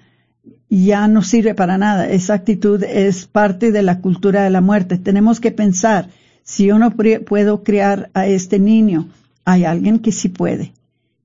ya 0.68 1.08
no 1.08 1.22
sirve 1.22 1.54
para 1.54 1.78
nada. 1.78 2.08
Esa 2.08 2.34
actitud 2.34 2.82
es 2.82 3.26
parte 3.26 3.72
de 3.72 3.82
la 3.82 4.00
cultura 4.00 4.42
de 4.42 4.50
la 4.50 4.60
muerte. 4.60 4.98
Tenemos 4.98 5.40
que 5.40 5.50
pensar, 5.50 6.08
si 6.42 6.66
yo 6.66 6.78
no 6.78 6.92
puedo 6.92 7.62
criar 7.62 8.10
a 8.14 8.26
este 8.26 8.58
niño, 8.58 9.08
hay 9.44 9.64
alguien 9.64 9.98
que 9.98 10.12
sí 10.12 10.28
puede 10.28 10.72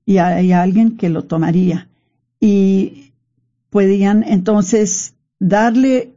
y 0.04 0.18
hay 0.18 0.52
alguien 0.52 0.96
que 0.96 1.08
lo 1.08 1.24
tomaría. 1.24 1.88
Y 2.40 3.12
podían 3.76 4.24
entonces 4.26 5.16
darle 5.38 6.14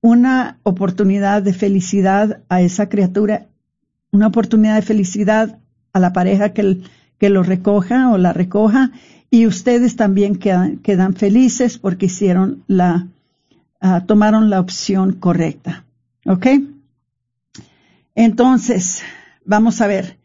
una 0.00 0.56
oportunidad 0.62 1.42
de 1.42 1.52
felicidad 1.52 2.40
a 2.48 2.62
esa 2.62 2.88
criatura, 2.88 3.48
una 4.12 4.28
oportunidad 4.28 4.76
de 4.76 4.80
felicidad 4.80 5.58
a 5.92 6.00
la 6.00 6.14
pareja 6.14 6.54
que, 6.54 6.80
que 7.18 7.28
lo 7.28 7.42
recoja 7.42 8.10
o 8.10 8.16
la 8.16 8.32
recoja 8.32 8.92
y 9.30 9.46
ustedes 9.46 9.96
también 9.96 10.36
quedan, 10.36 11.14
felices 11.16 11.76
porque 11.76 12.06
hicieron 12.06 12.64
la, 12.66 13.08
ah, 13.82 14.04
tomaron 14.06 14.48
la 14.48 14.58
opción 14.58 15.12
correcta. 15.12 15.84
¿Ok? 16.24 16.46
Entonces, 18.14 19.02
vamos 19.44 19.82
a 19.82 19.86
ver. 19.86 20.16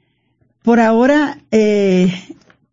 Por 0.64 0.80
ahora, 0.80 1.38
eh, 1.52 2.14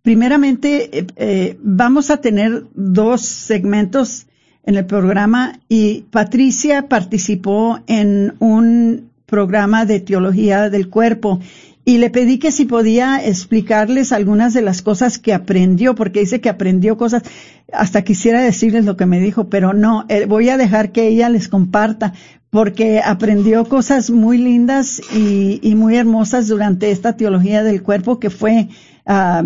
primeramente 0.03 0.99
eh, 0.99 1.07
eh, 1.17 1.59
vamos 1.63 2.11
a 2.11 2.19
tener 2.19 2.65
dos 2.75 3.23
segmentos 3.23 4.27
en 4.65 4.77
el 4.77 4.87
programa 4.87 5.61
y 5.69 6.03
Patricia 6.11 6.89
participó 6.89 7.81
en 7.87 8.35
un 8.39 9.11
programa 9.27 9.87
de 9.87 10.01
teología 10.01 10.69
del 10.71 10.89
cuerpo. 10.89 11.41
Y 11.85 11.99
le 11.99 12.11
pedí 12.11 12.39
que 12.39 12.53
si 12.53 12.65
podía 12.65 13.25
explicarles 13.25 14.13
algunas 14.13 14.55
de 14.55 14.63
las 14.63 14.83
cosas 14.83 15.19
que 15.19 15.35
aprendió, 15.35 15.97
porque 15.97 16.21
dice 16.21 16.41
que 16.41 16.49
aprendió 16.49 16.97
cosas, 16.97 17.25
hasta 17.73 18.03
quisiera 18.03 18.41
decirles 18.41 18.85
lo 18.85 18.97
que 18.97 19.07
me 19.07 19.19
dijo, 19.19 19.49
pero 19.49 19.73
no, 19.73 20.05
eh, 20.09 20.27
voy 20.27 20.49
a 20.49 20.57
dejar 20.57 20.93
que 20.93 21.09
ella 21.09 21.29
les 21.29 21.49
comparta, 21.49 22.13
porque 22.51 23.01
aprendió 23.01 23.65
cosas 23.65 24.11
muy 24.11 24.39
lindas 24.39 25.01
y, 25.13 25.75
muy 25.75 25.97
hermosas 25.97 26.47
durante 26.47 26.91
esta 26.91 27.17
teología 27.17 27.65
del 27.65 27.83
cuerpo 27.83 28.21
que 28.21 28.31
fue 28.31 28.69
ah, 29.07 29.43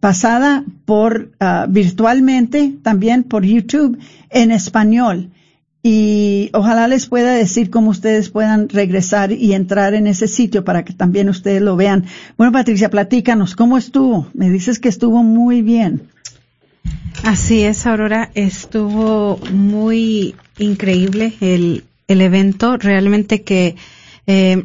pasada 0.00 0.64
por 0.84 1.32
ah, 1.40 1.66
virtualmente, 1.68 2.74
también 2.82 3.22
por 3.24 3.44
YouTube 3.44 3.98
en 4.30 4.50
español 4.50 5.30
y 5.82 6.50
ojalá 6.52 6.88
les 6.88 7.06
pueda 7.06 7.32
decir 7.32 7.70
cómo 7.70 7.90
ustedes 7.90 8.30
puedan 8.30 8.68
regresar 8.68 9.32
y 9.32 9.54
entrar 9.54 9.94
en 9.94 10.06
ese 10.06 10.26
sitio 10.26 10.64
para 10.64 10.84
que 10.84 10.92
también 10.92 11.28
ustedes 11.28 11.62
lo 11.62 11.76
vean. 11.76 12.04
Bueno, 12.36 12.52
Patricia, 12.52 12.90
platícanos, 12.90 13.54
¿cómo 13.54 13.78
estuvo? 13.78 14.26
Me 14.34 14.50
dices 14.50 14.80
que 14.80 14.88
estuvo 14.88 15.22
muy 15.22 15.62
bien. 15.62 16.02
Así 17.22 17.62
es, 17.62 17.86
Aurora, 17.86 18.30
estuvo 18.34 19.38
muy 19.52 20.34
increíble 20.58 21.34
el, 21.40 21.84
el 22.08 22.20
evento, 22.20 22.76
realmente 22.76 23.42
que 23.42 23.76
eh, 24.26 24.64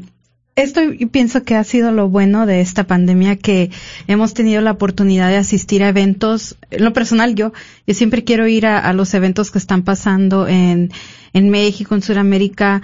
esto 0.56 0.82
pienso 1.12 1.44
que 1.44 1.56
ha 1.56 1.64
sido 1.64 1.92
lo 1.92 2.10
bueno 2.10 2.46
de 2.46 2.62
esta 2.62 2.86
pandemia 2.86 3.38
que 3.38 3.72
hemos 4.08 4.34
tenido 4.34 4.62
la 4.62 4.72
oportunidad 4.72 5.30
de 5.30 5.38
asistir 5.38 5.84
a 5.84 5.90
eventos. 5.90 6.58
En 6.70 6.84
lo 6.84 6.94
personal, 6.94 7.36
yo, 7.36 7.54
yo 7.88 7.94
siempre 7.94 8.24
quiero 8.24 8.48
ir 8.48 8.68
a, 8.68 8.94
los 8.94 9.14
eventos 9.14 9.50
que 9.50 9.58
están 9.58 9.84
pasando 9.84 10.48
en, 10.48 10.92
en 11.34 11.50
México, 11.50 11.96
en 11.96 12.04
Sudamérica, 12.04 12.82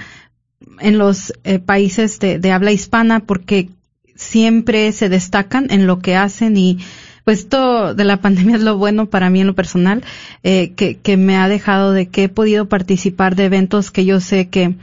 en 0.79 0.97
los 0.97 1.33
eh, 1.43 1.59
países 1.59 2.19
de, 2.19 2.39
de 2.39 2.51
habla 2.51 2.71
hispana, 2.71 3.19
porque 3.19 3.69
siempre 4.15 4.91
se 4.91 5.07
destacan 5.07 5.67
en 5.69 5.88
lo 5.88 5.99
que 5.99 6.15
hacen 6.15 6.57
y 6.57 6.79
pues 7.23 7.39
esto 7.39 7.93
de 7.93 8.03
la 8.03 8.17
pandemia 8.21 8.55
es 8.55 8.63
lo 8.63 8.77
bueno 8.77 9.09
para 9.09 9.29
mí 9.29 9.41
en 9.41 9.47
lo 9.47 9.55
personal, 9.55 10.03
eh, 10.43 10.73
que, 10.75 10.97
que 10.97 11.17
me 11.17 11.38
ha 11.38 11.47
dejado 11.47 11.93
de 11.93 12.07
que 12.07 12.23
he 12.23 12.29
podido 12.29 12.67
participar 12.67 13.35
de 13.35 13.45
eventos 13.45 13.91
que 13.91 14.05
yo 14.05 14.19
sé 14.19 14.49
que 14.49 14.75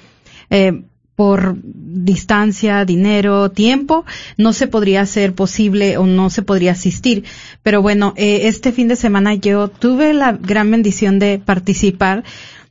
eh, 0.51 0.85
por 1.17 1.57
distancia, 1.65 2.85
dinero, 2.85 3.51
tiempo, 3.51 4.05
no 4.37 4.53
se 4.53 4.67
podría 4.67 5.01
hacer 5.01 5.35
posible 5.35 5.97
o 5.97 6.07
no 6.07 6.29
se 6.29 6.43
podría 6.43 6.73
asistir. 6.73 7.25
Pero 7.63 7.81
bueno, 7.81 8.13
eh, 8.17 8.43
este 8.45 8.71
fin 8.71 8.87
de 8.87 8.97
semana 8.97 9.35
yo 9.35 9.69
tuve 9.69 10.13
la 10.13 10.33
gran 10.33 10.71
bendición 10.71 11.19
de 11.19 11.41
participar 11.43 12.23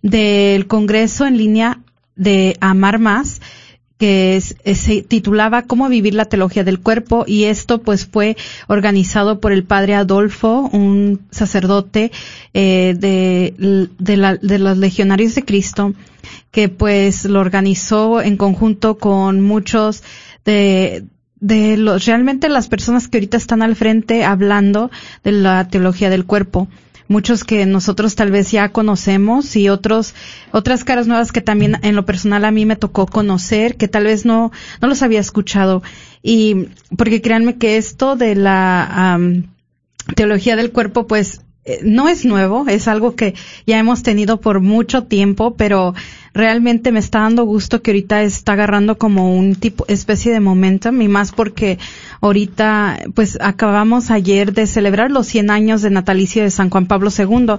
del 0.03 0.67
Congreso 0.67 1.25
en 1.25 1.37
línea 1.37 1.79
de 2.15 2.55
Amar 2.61 2.99
Más, 2.99 3.41
que 3.97 4.41
se 4.41 5.01
titulaba 5.01 5.63
Cómo 5.63 5.87
vivir 5.87 6.13
la 6.13 6.25
teología 6.25 6.65
del 6.65 6.81
cuerpo 6.81 7.23
y 7.25 7.45
esto 7.45 7.81
pues 7.81 8.05
fue 8.05 8.35
organizado 8.67 9.39
por 9.39 9.53
el 9.53 9.63
padre 9.63 9.95
Adolfo, 9.95 10.69
un 10.71 11.21
sacerdote 11.31 12.11
eh, 12.53 12.93
de, 12.97 13.87
de, 13.97 14.37
de 14.41 14.59
los 14.59 14.77
legionarios 14.77 15.33
de 15.33 15.45
Cristo 15.45 15.93
que 16.55 16.69
pues 16.69 17.25
lo 17.25 17.41
organizó 17.41 18.21
en 18.21 18.37
conjunto 18.37 18.97
con 18.97 19.41
muchos 19.41 20.03
de, 20.45 21.03
de 21.41 21.75
los, 21.75 22.05
realmente 22.05 22.47
las 22.47 22.69
personas 22.69 23.09
que 23.09 23.17
ahorita 23.17 23.35
están 23.35 23.61
al 23.61 23.75
frente 23.75 24.23
hablando 24.23 24.89
de 25.25 25.33
la 25.33 25.67
teología 25.67 26.09
del 26.09 26.25
cuerpo. 26.25 26.69
Muchos 27.09 27.43
que 27.43 27.65
nosotros 27.65 28.15
tal 28.15 28.31
vez 28.31 28.51
ya 28.51 28.69
conocemos 28.69 29.53
y 29.57 29.67
otros, 29.67 30.15
otras 30.53 30.85
caras 30.85 31.07
nuevas 31.07 31.33
que 31.33 31.41
también 31.41 31.75
en 31.81 31.93
lo 31.93 32.05
personal 32.05 32.45
a 32.45 32.51
mí 32.51 32.65
me 32.65 32.77
tocó 32.77 33.05
conocer, 33.05 33.75
que 33.75 33.89
tal 33.89 34.05
vez 34.05 34.25
no, 34.25 34.53
no 34.81 34.87
los 34.87 35.01
había 35.01 35.19
escuchado. 35.19 35.83
Y 36.23 36.67
porque 36.95 37.21
créanme 37.21 37.57
que 37.57 37.75
esto 37.75 38.15
de 38.15 38.33
la 38.35 39.19
teología 40.15 40.55
del 40.55 40.71
cuerpo, 40.71 41.05
pues 41.05 41.41
eh, 41.65 41.79
no 41.83 42.07
es 42.07 42.25
nuevo, 42.25 42.65
es 42.67 42.87
algo 42.87 43.15
que 43.15 43.33
ya 43.65 43.79
hemos 43.79 44.03
tenido 44.03 44.39
por 44.39 44.59
mucho 44.59 45.05
tiempo, 45.05 45.55
pero 45.55 45.95
realmente 46.35 46.91
me 46.91 46.99
está 46.99 47.21
dando 47.21 47.45
gusto 47.45 47.81
que 47.81 47.91
ahorita 47.91 48.21
está 48.23 48.53
agarrando 48.53 48.97
como 48.97 49.33
un 49.35 49.55
tipo, 49.55 49.85
especie 49.87 50.33
de 50.33 50.41
momentum 50.41 51.01
y 51.01 51.07
más 51.07 51.31
porque 51.31 51.79
ahorita, 52.19 52.99
pues 53.15 53.37
acabamos 53.41 54.11
ayer 54.11 54.53
de 54.53 54.67
celebrar 54.67 55.11
los 55.11 55.27
100 55.27 55.49
años 55.49 55.81
de 55.81 55.91
natalicio 55.91 56.43
de 56.43 56.51
San 56.51 56.69
Juan 56.69 56.87
Pablo 56.87 57.09
II 57.17 57.53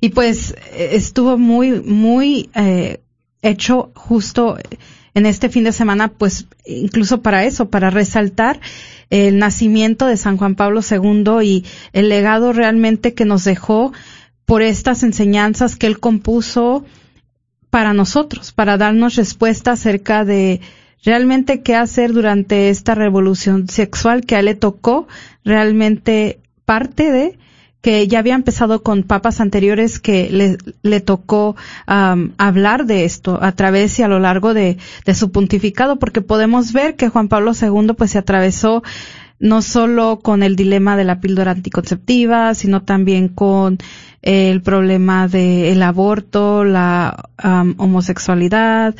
y 0.00 0.08
pues 0.10 0.56
estuvo 0.76 1.38
muy, 1.38 1.80
muy 1.80 2.50
eh, 2.54 3.00
hecho 3.40 3.92
justo 3.94 4.58
en 5.14 5.24
este 5.24 5.48
fin 5.48 5.62
de 5.62 5.72
semana, 5.72 6.08
pues 6.08 6.46
incluso 6.66 7.22
para 7.22 7.44
eso, 7.44 7.70
para 7.70 7.88
resaltar 7.88 8.60
el 9.10 9.38
nacimiento 9.38 10.06
de 10.06 10.16
San 10.16 10.36
Juan 10.36 10.56
Pablo 10.56 10.80
II 10.88 11.40
y 11.44 11.64
el 11.92 12.08
legado 12.08 12.52
realmente 12.52 13.14
que 13.14 13.24
nos 13.24 13.44
dejó 13.44 13.92
por 14.44 14.62
estas 14.62 15.04
enseñanzas 15.04 15.76
que 15.76 15.86
él 15.86 16.00
compuso 16.00 16.84
para 17.78 17.92
nosotros, 17.92 18.50
para 18.50 18.76
darnos 18.76 19.14
respuesta 19.14 19.70
acerca 19.70 20.24
de 20.24 20.60
realmente 21.04 21.62
qué 21.62 21.76
hacer 21.76 22.12
durante 22.12 22.70
esta 22.70 22.96
revolución 22.96 23.68
sexual 23.68 24.26
que 24.26 24.34
a 24.34 24.40
él 24.40 24.46
le 24.46 24.56
tocó 24.56 25.06
realmente 25.44 26.40
parte 26.64 27.12
de 27.12 27.38
que 27.80 28.08
ya 28.08 28.18
había 28.18 28.34
empezado 28.34 28.82
con 28.82 29.04
papas 29.04 29.40
anteriores 29.40 30.00
que 30.00 30.28
le, 30.28 30.58
le 30.82 30.98
tocó 30.98 31.54
hablar 31.86 32.84
de 32.84 33.04
esto 33.04 33.38
a 33.40 33.52
través 33.52 33.96
y 34.00 34.02
a 34.02 34.08
lo 34.08 34.18
largo 34.18 34.54
de, 34.54 34.78
de 35.04 35.14
su 35.14 35.30
pontificado, 35.30 36.00
porque 36.00 36.20
podemos 36.20 36.72
ver 36.72 36.96
que 36.96 37.08
Juan 37.08 37.28
Pablo 37.28 37.52
II 37.52 37.92
pues 37.96 38.10
se 38.10 38.18
atravesó 38.18 38.82
no 39.40 39.62
solo 39.62 40.20
con 40.20 40.42
el 40.42 40.56
dilema 40.56 40.96
de 40.96 41.04
la 41.04 41.20
píldora 41.20 41.52
anticonceptiva, 41.52 42.54
sino 42.54 42.82
también 42.82 43.28
con 43.28 43.78
el 44.22 44.62
problema 44.62 45.28
del 45.28 45.82
aborto, 45.82 46.64
la 46.64 47.30
homosexualidad, 47.76 48.94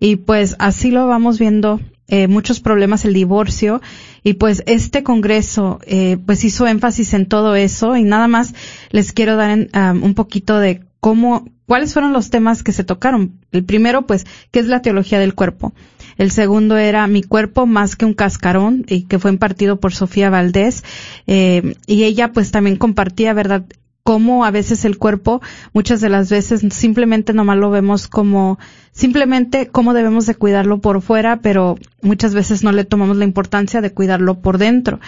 y 0.00 0.16
pues 0.16 0.56
así 0.58 0.90
lo 0.90 1.06
vamos 1.06 1.38
viendo, 1.38 1.80
eh, 2.08 2.26
muchos 2.26 2.60
problemas, 2.60 3.04
el 3.04 3.14
divorcio, 3.14 3.80
y 4.22 4.34
pues 4.34 4.62
este 4.66 5.02
congreso 5.02 5.78
eh, 5.86 6.18
pues 6.26 6.44
hizo 6.44 6.66
énfasis 6.66 7.14
en 7.14 7.26
todo 7.26 7.54
eso, 7.54 7.96
y 7.96 8.02
nada 8.02 8.26
más 8.26 8.52
les 8.90 9.12
quiero 9.12 9.36
dar 9.36 9.68
un 10.02 10.14
poquito 10.14 10.58
de 10.58 10.82
cómo, 10.98 11.46
cuáles 11.66 11.92
fueron 11.92 12.12
los 12.12 12.30
temas 12.30 12.62
que 12.62 12.72
se 12.72 12.82
tocaron. 12.82 13.38
El 13.52 13.64
primero, 13.64 14.06
pues, 14.06 14.26
¿qué 14.50 14.58
es 14.58 14.66
la 14.66 14.82
teología 14.82 15.18
del 15.18 15.34
cuerpo? 15.34 15.72
El 16.16 16.30
segundo 16.30 16.76
era 16.76 17.06
Mi 17.06 17.22
cuerpo 17.22 17.66
más 17.66 17.96
que 17.96 18.04
un 18.04 18.14
cascarón, 18.14 18.84
y 18.88 19.02
que 19.02 19.18
fue 19.18 19.30
impartido 19.30 19.80
por 19.80 19.94
Sofía 19.94 20.30
Valdés. 20.30 20.84
Eh, 21.26 21.74
y 21.86 22.04
ella 22.04 22.32
pues 22.32 22.50
también 22.50 22.76
compartía, 22.76 23.32
¿verdad? 23.32 23.64
cómo 24.04 24.44
a 24.44 24.50
veces 24.50 24.84
el 24.84 24.98
cuerpo, 24.98 25.40
muchas 25.72 26.02
de 26.02 26.10
las 26.10 26.28
veces 26.28 26.62
simplemente 26.70 27.32
nomás 27.32 27.56
lo 27.56 27.70
vemos 27.70 28.06
como, 28.06 28.58
simplemente 28.92 29.68
cómo 29.68 29.94
debemos 29.94 30.26
de 30.26 30.34
cuidarlo 30.34 30.78
por 30.78 31.00
fuera, 31.00 31.38
pero 31.40 31.78
muchas 32.02 32.34
veces 32.34 32.62
no 32.62 32.70
le 32.70 32.84
tomamos 32.84 33.16
la 33.16 33.24
importancia 33.24 33.80
de 33.80 33.92
cuidarlo 33.92 34.40
por 34.40 34.58
dentro. 34.58 35.00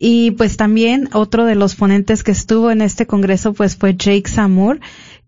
Y 0.00 0.32
pues 0.32 0.56
también 0.56 1.08
otro 1.12 1.44
de 1.44 1.54
los 1.54 1.76
ponentes 1.76 2.24
que 2.24 2.32
estuvo 2.32 2.72
en 2.72 2.82
este 2.82 3.06
congreso 3.06 3.52
pues 3.52 3.76
fue 3.76 3.94
Jake 3.94 4.28
Samur, 4.28 4.80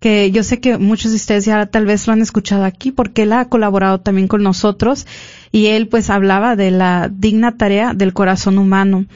que 0.07 0.31
yo 0.31 0.45
sé 0.45 0.61
que 0.61 0.79
muchos 0.79 1.11
de 1.11 1.17
ustedes 1.17 1.47
ya 1.47 1.67
tal 1.67 1.85
vez 1.85 2.07
lo 2.07 2.13
han 2.13 2.23
escuchado 2.23 2.63
aquí 2.63 2.93
porque 2.93 3.23
él 3.23 3.33
ha 3.33 3.49
colaborado 3.49 3.99
también 3.99 4.29
con 4.29 4.41
nosotros 4.41 5.05
y 5.51 5.67
él 5.67 5.89
pues 5.89 6.11
hablaba 6.11 6.55
de 6.55 6.71
la 6.71 7.11
digna 7.13 7.57
tarea 7.57 7.93
del 7.93 8.13
corazón 8.13 8.57
humano. 8.59 9.07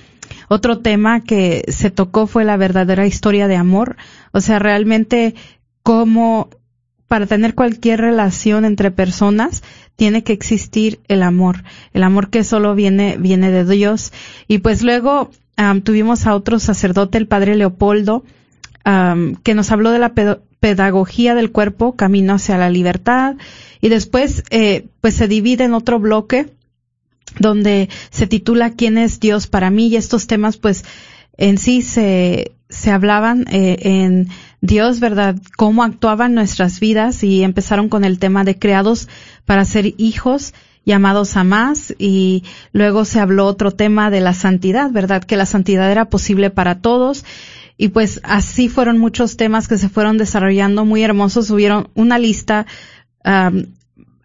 Otro 0.49 0.81
tema 0.81 1.21
que 1.21 1.65
se 1.69 1.93
tocó 1.93 2.27
fue 2.27 2.45
la 2.45 2.57
verdadera 2.57 3.07
historia 3.07 3.47
de 3.47 3.55
amor, 3.55 3.99
o 4.33 4.41
sea, 4.41 4.59
realmente 4.59 5.37
cómo 5.85 6.51
para 7.07 7.27
tener 7.27 7.55
cualquier 7.55 8.01
relación 8.01 8.65
entre 8.65 8.91
personas 8.91 9.63
tiene 9.95 10.25
que 10.25 10.33
existir 10.33 10.99
el 11.07 11.23
amor, 11.23 11.63
el 11.93 12.03
amor 12.03 12.31
que 12.31 12.43
solo 12.43 12.75
viene 12.75 13.17
viene 13.17 13.53
de 13.53 13.65
Dios. 13.65 14.13
Y 14.49 14.59
pues 14.59 14.83
luego 14.83 15.31
tuvimos 15.85 16.27
a 16.27 16.35
otro 16.35 16.59
sacerdote, 16.59 17.17
el 17.17 17.29
padre 17.29 17.55
Leopoldo, 17.55 18.25
que 19.45 19.55
nos 19.55 19.71
habló 19.71 19.93
de 19.93 20.01
la 20.01 20.15
pedagogía 20.61 21.35
del 21.35 21.51
cuerpo, 21.51 21.97
camino 21.97 22.35
hacia 22.35 22.59
la 22.59 22.71
libertad, 22.71 23.37
y 23.81 23.89
después 23.89 24.45
eh, 24.51 24.87
pues 25.01 25.15
se 25.15 25.27
divide 25.27 25.65
en 25.65 25.75
otro 25.75 25.99
bloque 25.99 26.51
donde 27.39 27.89
se 28.11 28.27
titula 28.27 28.71
¿Quién 28.71 28.99
es 28.99 29.21
Dios 29.21 29.47
para 29.47 29.71
mí? 29.71 29.89
Y 29.89 29.97
estos 29.97 30.27
temas 30.27 30.57
pues 30.57 30.85
en 31.37 31.59
sí 31.59 31.83
se, 31.83 32.53
se 32.69 32.91
hablaban 32.91 33.47
eh, 33.51 33.79
en 33.81 34.29
Dios, 34.61 35.01
¿verdad? 35.01 35.37
Cómo 35.57 35.83
actuaban 35.83 36.35
nuestras 36.35 36.81
vidas 36.81 37.25
y 37.25 37.43
empezaron 37.43 37.89
con 37.89 38.05
el 38.05 38.19
tema 38.19 38.45
de 38.45 38.59
creados 38.59 39.09
para 39.47 39.65
ser 39.65 39.95
hijos 39.97 40.53
llamados 40.85 41.37
a 41.37 41.45
más 41.45 41.95
y 41.99 42.45
luego 42.73 43.05
se 43.05 43.21
habló 43.21 43.47
otro 43.47 43.71
tema 43.71 44.11
de 44.11 44.21
la 44.21 44.35
santidad, 44.35 44.91
¿verdad? 44.91 45.25
Que 45.25 45.37
la 45.37 45.47
santidad 45.47 45.91
era 45.91 46.07
posible 46.07 46.51
para 46.51 46.81
todos 46.81 47.25
y 47.81 47.89
pues 47.89 48.21
así 48.25 48.69
fueron 48.69 48.99
muchos 48.99 49.39
temas 49.39 49.67
que 49.67 49.79
se 49.79 49.89
fueron 49.89 50.19
desarrollando 50.19 50.85
muy 50.85 51.03
hermosos. 51.03 51.49
Hubieron 51.51 51.89
una 51.95 52.19
lista 52.19 52.67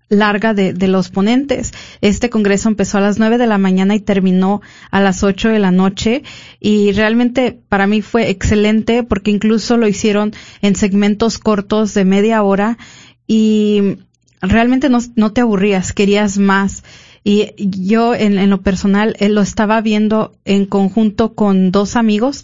larga 0.09 0.53
de, 0.53 0.73
de, 0.73 0.87
los 0.89 1.07
ponentes. 1.07 1.71
Este 2.01 2.29
congreso 2.29 2.67
empezó 2.67 2.97
a 2.97 3.01
las 3.01 3.17
nueve 3.17 3.37
de 3.37 3.47
la 3.47 3.57
mañana 3.57 3.95
y 3.95 4.01
terminó 4.01 4.61
a 4.91 4.99
las 4.99 5.23
ocho 5.23 5.47
de 5.47 5.59
la 5.59 5.71
noche 5.71 6.23
y 6.59 6.91
realmente 6.91 7.57
para 7.69 7.87
mí 7.87 8.01
fue 8.01 8.29
excelente 8.29 9.03
porque 9.03 9.31
incluso 9.31 9.77
lo 9.77 9.87
hicieron 9.87 10.33
en 10.61 10.75
segmentos 10.75 11.39
cortos 11.39 11.93
de 11.93 12.03
media 12.03 12.43
hora 12.43 12.77
y 13.25 13.99
realmente 14.41 14.89
no, 14.89 14.99
no 15.15 15.31
te 15.31 15.39
aburrías, 15.39 15.93
querías 15.93 16.37
más. 16.37 16.83
Y 17.23 17.53
yo 17.57 18.15
en, 18.15 18.37
en 18.37 18.49
lo 18.49 18.61
personal 18.61 19.15
eh, 19.19 19.29
lo 19.29 19.39
estaba 19.39 19.79
viendo 19.79 20.33
en 20.43 20.65
conjunto 20.65 21.35
con 21.35 21.71
dos 21.71 21.95
amigos 21.95 22.43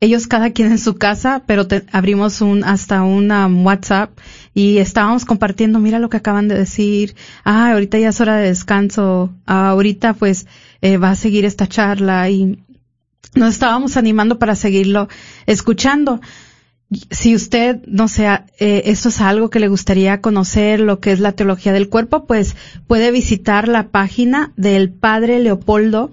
ellos 0.00 0.26
cada 0.26 0.50
quien 0.50 0.70
en 0.70 0.78
su 0.78 0.96
casa, 0.96 1.42
pero 1.46 1.66
abrimos 1.92 2.40
un 2.40 2.62
hasta 2.62 3.02
un 3.02 3.30
WhatsApp 3.64 4.16
y 4.54 4.78
estábamos 4.78 5.24
compartiendo, 5.24 5.80
mira 5.80 5.98
lo 5.98 6.08
que 6.08 6.18
acaban 6.18 6.48
de 6.48 6.56
decir, 6.56 7.16
ah, 7.44 7.72
ahorita 7.72 7.98
ya 7.98 8.10
es 8.10 8.20
hora 8.20 8.36
de 8.36 8.48
descanso, 8.48 9.34
ah, 9.46 9.70
ahorita 9.70 10.14
pues 10.14 10.46
eh, 10.82 10.98
va 10.98 11.10
a 11.10 11.16
seguir 11.16 11.44
esta 11.44 11.66
charla 11.66 12.30
y 12.30 12.62
nos 13.34 13.54
estábamos 13.54 13.96
animando 13.96 14.38
para 14.38 14.54
seguirlo 14.54 15.08
escuchando. 15.46 16.20
Si 17.10 17.34
usted, 17.34 17.82
no 17.86 18.08
sé, 18.08 18.26
eh, 18.58 18.82
esto 18.86 19.10
es 19.10 19.20
algo 19.20 19.50
que 19.50 19.60
le 19.60 19.68
gustaría 19.68 20.22
conocer, 20.22 20.80
lo 20.80 21.00
que 21.00 21.12
es 21.12 21.20
la 21.20 21.32
teología 21.32 21.72
del 21.72 21.90
cuerpo, 21.90 22.24
pues 22.24 22.56
puede 22.86 23.10
visitar 23.10 23.68
la 23.68 23.88
página 23.88 24.52
del 24.56 24.90
padre 24.90 25.38
Leopoldo, 25.40 26.12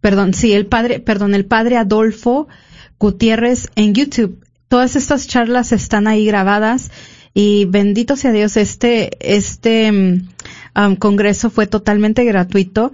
perdón, 0.00 0.32
sí, 0.32 0.52
el 0.52 0.66
padre, 0.66 0.98
perdón, 0.98 1.34
el 1.34 1.44
padre 1.44 1.76
Adolfo 1.76 2.48
Gutiérrez 3.02 3.68
en 3.74 3.94
YouTube. 3.94 4.38
Todas 4.68 4.94
estas 4.94 5.26
charlas 5.26 5.72
están 5.72 6.06
ahí 6.06 6.24
grabadas 6.24 6.92
y 7.34 7.64
bendito 7.64 8.14
sea 8.14 8.30
Dios, 8.30 8.56
este, 8.56 9.10
este 9.20 9.90
mm, 9.90 10.94
congreso 11.00 11.50
fue 11.50 11.66
totalmente 11.66 12.24
gratuito 12.24 12.92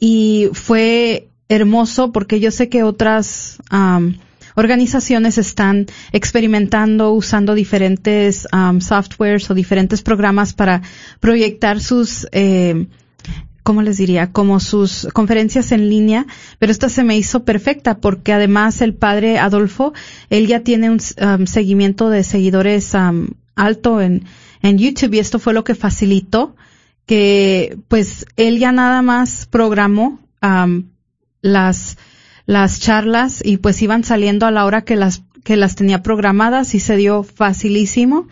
y 0.00 0.48
fue 0.52 1.28
hermoso 1.48 2.10
porque 2.10 2.40
yo 2.40 2.50
sé 2.50 2.68
que 2.68 2.82
otras 2.82 3.58
um, 3.70 4.14
organizaciones 4.56 5.38
están 5.38 5.86
experimentando 6.10 7.12
usando 7.12 7.54
diferentes 7.54 8.48
um, 8.52 8.80
softwares 8.80 9.48
o 9.50 9.54
diferentes 9.54 10.02
programas 10.02 10.52
para 10.52 10.82
proyectar 11.20 11.80
sus 11.80 12.26
eh, 12.32 12.88
¿cómo 13.64 13.82
les 13.82 13.96
diría? 13.96 14.30
Como 14.30 14.60
sus 14.60 15.08
conferencias 15.12 15.72
en 15.72 15.88
línea, 15.88 16.26
pero 16.60 16.70
esta 16.70 16.88
se 16.88 17.02
me 17.02 17.16
hizo 17.16 17.44
perfecta 17.44 17.98
porque 17.98 18.32
además 18.32 18.80
el 18.82 18.94
padre 18.94 19.38
Adolfo, 19.38 19.92
él 20.30 20.46
ya 20.46 20.60
tiene 20.60 20.90
un 20.90 21.00
um, 21.20 21.46
seguimiento 21.46 22.10
de 22.10 22.22
seguidores 22.22 22.94
um, 22.94 23.28
alto 23.56 24.00
en, 24.00 24.26
en 24.62 24.78
YouTube 24.78 25.14
y 25.14 25.18
esto 25.18 25.38
fue 25.38 25.54
lo 25.54 25.64
que 25.64 25.74
facilitó 25.74 26.54
que 27.06 27.78
pues 27.88 28.26
él 28.36 28.58
ya 28.58 28.70
nada 28.70 29.02
más 29.02 29.46
programó 29.46 30.20
um, 30.42 30.84
las 31.42 31.98
las 32.46 32.80
charlas 32.80 33.40
y 33.42 33.56
pues 33.56 33.80
iban 33.80 34.04
saliendo 34.04 34.44
a 34.46 34.50
la 34.50 34.66
hora 34.66 34.82
que 34.82 34.96
las 34.96 35.22
que 35.42 35.56
las 35.56 35.74
tenía 35.74 36.02
programadas 36.02 36.74
y 36.74 36.80
se 36.80 36.96
dio 36.96 37.22
facilísimo 37.22 38.28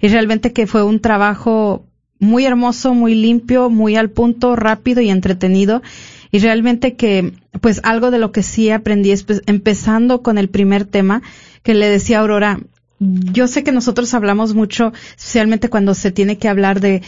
y 0.00 0.08
realmente 0.08 0.52
que 0.52 0.66
fue 0.66 0.82
un 0.82 1.00
trabajo 1.00 1.86
muy 2.22 2.46
hermoso, 2.46 2.94
muy 2.94 3.16
limpio, 3.16 3.68
muy 3.68 3.96
al 3.96 4.08
punto, 4.08 4.54
rápido 4.54 5.00
y 5.00 5.10
entretenido. 5.10 5.82
Y 6.30 6.38
realmente 6.38 6.94
que, 6.94 7.34
pues 7.60 7.80
algo 7.82 8.12
de 8.12 8.18
lo 8.18 8.30
que 8.30 8.44
sí 8.44 8.70
aprendí 8.70 9.10
es 9.10 9.24
pues, 9.24 9.42
empezando 9.46 10.22
con 10.22 10.38
el 10.38 10.48
primer 10.48 10.84
tema 10.84 11.22
que 11.64 11.74
le 11.74 11.88
decía 11.88 12.20
Aurora. 12.20 12.60
Yo 13.00 13.48
sé 13.48 13.64
que 13.64 13.72
nosotros 13.72 14.14
hablamos 14.14 14.54
mucho, 14.54 14.92
especialmente 15.16 15.68
cuando 15.68 15.94
se 15.94 16.12
tiene 16.12 16.38
que 16.38 16.48
hablar 16.48 16.80
de 16.80 17.02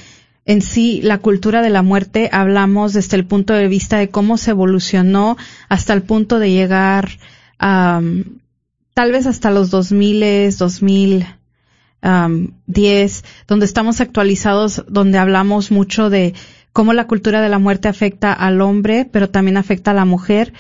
en 0.47 0.61
sí 0.61 1.01
la 1.01 1.19
cultura 1.19 1.63
de 1.63 1.71
la 1.71 1.83
muerte, 1.83 2.29
hablamos 2.33 2.93
desde 2.93 3.17
el 3.17 3.25
punto 3.25 3.55
de 3.55 3.69
vista 3.69 3.99
de 3.99 4.09
cómo 4.09 4.37
se 4.37 4.51
evolucionó 4.51 5.37
hasta 5.69 5.93
el 5.93 6.03
punto 6.03 6.41
de 6.41 6.51
llegar 6.51 7.09
a, 7.61 8.03
tal 8.95 9.13
vez 9.13 9.27
hasta 9.27 9.53
los 9.53 9.71
2000, 9.71 10.57
2000, 10.59 11.27
10, 12.05 13.25
donde 13.49 13.67
estamos 13.67 14.01
actualizados, 14.01 14.85
donde 14.89 15.19
hablamos 15.19 15.71
mucho 15.71 16.11
de 16.11 16.35
cómo 16.73 16.93
la 16.93 17.07
cultura 17.07 17.41
de 17.41 17.49
la 17.49 17.59
muerte 17.59 17.89
afecta 17.89 18.33
al 18.33 18.61
hombre, 18.61 19.09
pero 19.11 19.31
también 19.31 19.57
afecta 19.57 19.93
a 19.93 19.95
la 19.95 20.05
mujer. 20.05 20.53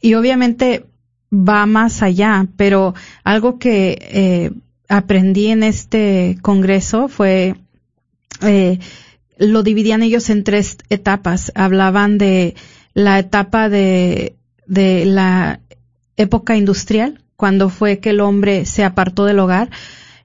Y 0.00 0.14
obviamente 0.14 0.84
va 1.32 1.64
más 1.66 2.02
allá, 2.02 2.46
pero 2.56 2.94
algo 3.24 3.58
que 3.58 3.98
eh, 4.00 4.50
aprendí 4.88 5.46
en 5.46 5.62
este 5.62 6.38
congreso 6.42 7.08
fue, 7.08 7.54
eh, 8.42 8.78
lo 9.38 9.62
dividían 9.62 10.02
ellos 10.02 10.28
en 10.28 10.44
tres 10.44 10.78
etapas. 10.90 11.52
Hablaban 11.54 12.18
de 12.18 12.54
la 12.92 13.18
etapa 13.18 13.68
de, 13.68 14.34
de 14.66 15.04
la 15.06 15.60
época 16.16 16.56
industrial, 16.56 17.22
cuando 17.36 17.68
fue 17.70 18.00
que 18.00 18.10
el 18.10 18.20
hombre 18.20 18.64
se 18.64 18.82
apartó 18.82 19.24
del 19.24 19.38
hogar, 19.38 19.70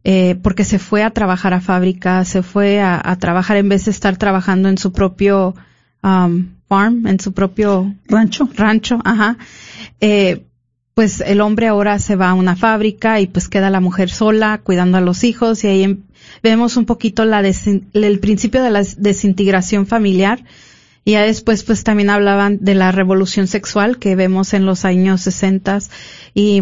eh, 0.04 0.36
porque 0.42 0.66
se 0.66 0.80
fue 0.80 1.04
a 1.04 1.12
trabajar 1.12 1.54
a 1.54 1.62
fábrica, 1.62 2.26
se 2.26 2.44
fue 2.44 2.82
a, 2.82 3.16
trabajar 3.20 3.58
en 3.58 3.70
vez 3.70 3.86
de 3.86 3.92
estar 3.92 4.18
trabajando 4.18 4.68
en 4.68 4.78
su 4.78 4.92
propio 4.92 5.56
um, 6.04 6.50
farm, 6.68 7.08
en 7.08 7.20
su 7.20 7.34
propio 7.34 7.94
rancho. 8.08 8.50
Rancho, 8.54 9.00
ajá. 9.06 9.38
Eh, 10.02 10.44
pues 10.94 11.22
el 11.22 11.42
hombre 11.42 11.68
ahora 11.68 11.98
se 12.00 12.16
va 12.16 12.30
a 12.30 12.34
una 12.34 12.56
fábrica 12.56 13.20
y 13.20 13.28
pues 13.28 13.48
queda 13.48 13.70
la 13.70 13.80
mujer 13.80 14.10
sola 14.10 14.60
cuidando 14.64 14.98
a 14.98 15.02
los 15.02 15.24
hijos 15.24 15.64
y 15.64 15.68
ahí 15.68 15.84
em, 15.84 16.04
vemos 16.44 16.78
un 16.78 16.86
poquito 16.86 17.26
la 17.26 17.42
el 17.42 18.20
principio 18.20 18.62
de 18.62 18.70
la 18.70 18.84
desintegración 18.98 19.88
familiar 19.88 20.44
y 21.06 21.14
ya 21.14 21.24
después 21.24 21.64
pues 21.64 21.84
también 21.84 22.10
hablaban 22.10 22.60
de 22.62 22.76
la 22.76 22.92
revolución 22.92 23.48
sexual 23.48 23.98
que 23.98 24.16
vemos 24.16 24.54
en 24.54 24.66
los 24.66 24.86
años 24.86 25.22
60 25.22 25.80
y 26.36 26.62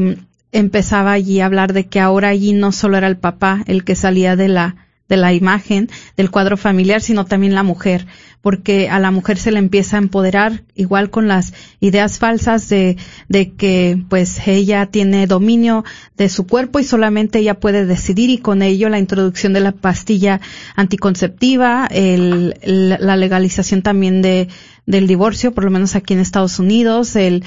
empezaba 0.51 1.11
allí 1.11 1.39
a 1.39 1.45
hablar 1.45 1.73
de 1.73 1.87
que 1.87 1.99
ahora 1.99 2.29
allí 2.29 2.53
no 2.53 2.71
solo 2.71 2.97
era 2.97 3.07
el 3.07 3.17
papá 3.17 3.63
el 3.67 3.83
que 3.83 3.95
salía 3.95 4.35
de 4.35 4.47
la 4.47 4.75
de 5.11 5.17
la 5.17 5.33
imagen 5.33 5.89
del 6.15 6.31
cuadro 6.31 6.55
familiar, 6.55 7.01
sino 7.01 7.25
también 7.25 7.53
la 7.53 7.63
mujer, 7.63 8.07
porque 8.39 8.87
a 8.87 8.97
la 8.97 9.11
mujer 9.11 9.37
se 9.37 9.51
le 9.51 9.59
empieza 9.59 9.97
a 9.97 9.99
empoderar 9.99 10.63
igual 10.73 11.09
con 11.09 11.27
las 11.27 11.53
ideas 11.81 12.17
falsas 12.17 12.69
de, 12.69 12.95
de 13.27 13.51
que 13.51 14.01
pues 14.07 14.47
ella 14.47 14.85
tiene 14.85 15.27
dominio 15.27 15.83
de 16.15 16.29
su 16.29 16.47
cuerpo 16.47 16.79
y 16.79 16.85
solamente 16.85 17.39
ella 17.39 17.59
puede 17.59 17.85
decidir 17.85 18.29
y 18.29 18.37
con 18.37 18.61
ello 18.61 18.87
la 18.87 18.99
introducción 18.99 19.51
de 19.51 19.59
la 19.59 19.73
pastilla 19.73 20.39
anticonceptiva, 20.77 21.89
el, 21.91 22.55
la 22.63 23.17
legalización 23.17 23.81
también 23.81 24.21
de, 24.21 24.47
del 24.85 25.07
divorcio, 25.07 25.53
por 25.53 25.63
lo 25.63 25.71
menos 25.71 25.95
aquí 25.95 26.13
en 26.13 26.19
Estados 26.19 26.59
Unidos, 26.59 27.15
el, 27.15 27.43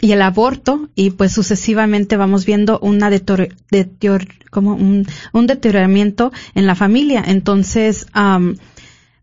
y 0.00 0.12
el 0.12 0.22
aborto 0.22 0.88
y 0.94 1.10
pues 1.10 1.32
sucesivamente 1.32 2.16
vamos 2.16 2.44
viendo 2.44 2.78
una 2.80 3.10
como 4.50 4.74
un, 4.74 5.06
un, 5.32 5.46
deterioramiento 5.46 6.32
en 6.54 6.66
la 6.66 6.74
familia. 6.74 7.24
Entonces, 7.26 8.06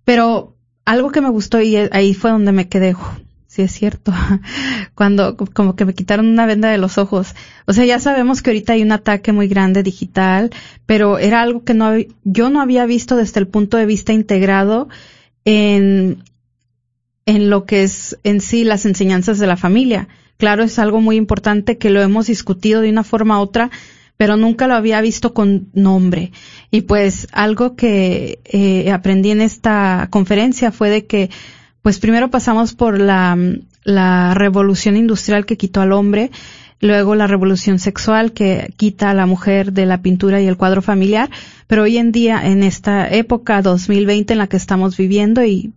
pero 0.04 0.56
algo 0.86 1.12
que 1.12 1.21
me 1.21 1.30
gustó 1.30 1.62
y 1.62 1.75
ahí 1.75 2.13
fue 2.13 2.32
donde 2.32 2.52
me 2.52 2.67
quedé, 2.67 2.95
sí 3.45 3.62
es 3.62 3.71
cierto, 3.71 4.13
cuando 4.95 5.36
como 5.38 5.75
que 5.75 5.86
me 5.86 5.93
quitaron 5.93 6.28
una 6.28 6.45
venda 6.45 6.69
de 6.69 6.78
los 6.78 6.97
ojos. 6.97 7.36
O 7.67 7.73
sea, 7.73 7.86
ya 7.86 7.99
sabemos 7.99 8.41
que 8.41 8.49
ahorita 8.49 8.73
hay 8.73 8.82
un 8.82 8.91
ataque 8.91 9.32
muy 9.34 9.47
grande 9.47 9.84
digital, 9.84 10.49
pero 10.86 11.19
era 11.19 11.41
algo 11.41 11.63
que 11.63 11.73
no 11.73 11.91
yo 12.23 12.49
no 12.49 12.62
había 12.62 12.86
visto 12.86 13.15
desde 13.15 13.39
el 13.39 13.47
punto 13.47 13.78
de 13.78 13.86
vista 13.86 14.13
integrado 14.13 14.89
en 15.45 16.23
en 17.30 17.52
lo 17.52 17.65
que 17.65 17.84
es 17.84 18.18
en 18.24 18.42
sí 18.42 18.63
las 18.63 18.88
enseñanzas 18.88 19.38
de 19.38 19.46
la 19.46 19.56
familia. 19.56 20.08
Claro, 20.38 20.63
es 20.63 20.80
algo 20.80 21.00
muy 21.00 21.15
importante 21.15 21.78
que 21.78 21.92
lo 21.92 22.02
hemos 22.02 22.26
discutido 22.26 22.82
de 22.82 22.89
una 22.89 23.04
forma 23.04 23.38
u 23.38 23.44
otra, 23.44 23.70
pero 24.18 24.36
nunca 24.36 24.68
lo 24.68 24.74
había 24.74 25.00
visto 25.00 25.32
con 25.32 25.70
nombre. 25.74 26.32
Y 26.72 26.82
pues 26.82 27.28
algo 27.32 27.76
que 27.76 28.39
eh, 28.46 28.92
aprendí 28.92 29.30
en 29.30 29.42
esta 29.42 30.08
conferencia 30.10 30.72
fue 30.72 30.89
de 30.89 31.06
que, 31.06 31.30
pues 31.84 32.00
primero 32.00 32.32
pasamos 32.32 32.74
por 32.74 33.00
la, 33.00 33.38
la 33.84 34.34
revolución 34.34 34.98
industrial 34.98 35.46
que 35.46 35.58
quitó 35.58 35.82
al 35.82 35.92
hombre, 35.92 36.32
luego 36.80 37.13
la 37.13 37.28
revolución 37.28 37.78
sexual 37.78 38.32
que 38.32 38.74
quita 38.76 39.12
a 39.12 39.13
la 39.13 39.28
mujer 39.28 39.72
de 39.72 39.86
la 39.86 40.02
pintura 40.02 40.42
y 40.42 40.48
el 40.48 40.58
cuadro 40.58 40.82
familiar, 40.82 41.30
pero 41.68 41.84
hoy 41.84 41.98
en 41.98 42.12
día, 42.12 42.42
en 42.44 42.63
esta 42.63 43.08
época 43.08 43.62
2020 43.62 44.34
en 44.34 44.39
la 44.39 44.48
que 44.48 44.58
estamos 44.58 44.98
viviendo 44.98 45.46
y 45.46 45.74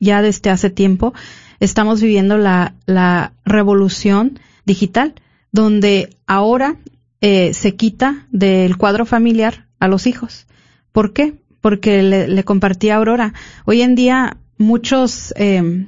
ya 0.00 0.22
desde 0.22 0.50
hace 0.50 0.70
tiempo, 0.70 1.14
estamos 1.60 2.00
viviendo 2.00 2.38
la, 2.38 2.74
la 2.86 3.32
revolución 3.44 4.40
digital, 4.66 5.14
donde 5.52 6.16
ahora 6.26 6.76
eh, 7.20 7.54
se 7.54 7.76
quita 7.76 8.26
del 8.30 8.76
cuadro 8.76 9.06
familiar 9.06 9.66
a 9.78 9.86
los 9.86 10.06
hijos. 10.06 10.46
¿Por 10.90 11.12
qué? 11.12 11.34
Porque 11.60 12.02
le, 12.02 12.26
le 12.26 12.44
compartí 12.44 12.90
a 12.90 12.96
Aurora. 12.96 13.34
Hoy 13.66 13.82
en 13.82 13.94
día 13.94 14.38
muchos 14.58 15.32
eh, 15.36 15.86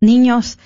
niños 0.00 0.58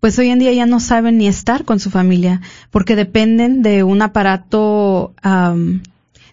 pues 0.00 0.18
hoy 0.18 0.28
en 0.28 0.38
día 0.38 0.52
ya 0.52 0.66
no 0.66 0.80
saben 0.80 1.18
ni 1.18 1.26
estar 1.26 1.64
con 1.64 1.80
su 1.80 1.90
familia 1.90 2.40
porque 2.70 2.94
dependen 2.94 3.62
de 3.62 3.82
un 3.82 4.02
aparato 4.02 5.14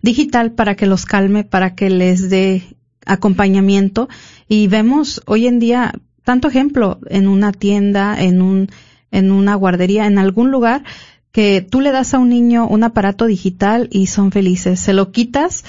digital 0.02 0.52
para 0.52 0.76
que 0.76 0.86
los 0.86 1.06
calme, 1.06 1.44
para 1.44 1.74
que 1.74 1.90
les 1.90 2.30
dé 2.30 2.75
acompañamiento 3.06 4.10
y 4.48 4.68
vemos 4.68 5.22
hoy 5.26 5.48
en 5.48 5.60
día 5.60 5.94
tanto 6.24 6.48
ejemplo 6.48 7.00
en 7.08 7.28
una 7.28 7.52
tienda, 7.52 8.20
en 8.20 8.42
un 8.42 8.70
en 9.12 9.32
una 9.32 9.56
guardería, 9.56 10.08
en 10.08 10.18
algún 10.18 10.52
lugar 10.52 10.84
que 11.32 11.62
tú 11.62 11.82
le 11.82 11.92
das 11.92 12.14
a 12.14 12.20
un 12.20 12.30
niño 12.30 12.68
un 12.68 12.84
aparato 12.84 13.26
digital 13.26 13.88
y 13.92 14.08
son 14.08 14.32
felices. 14.32 14.80
Se 14.80 14.94
lo 14.94 15.12
quitas, 15.12 15.66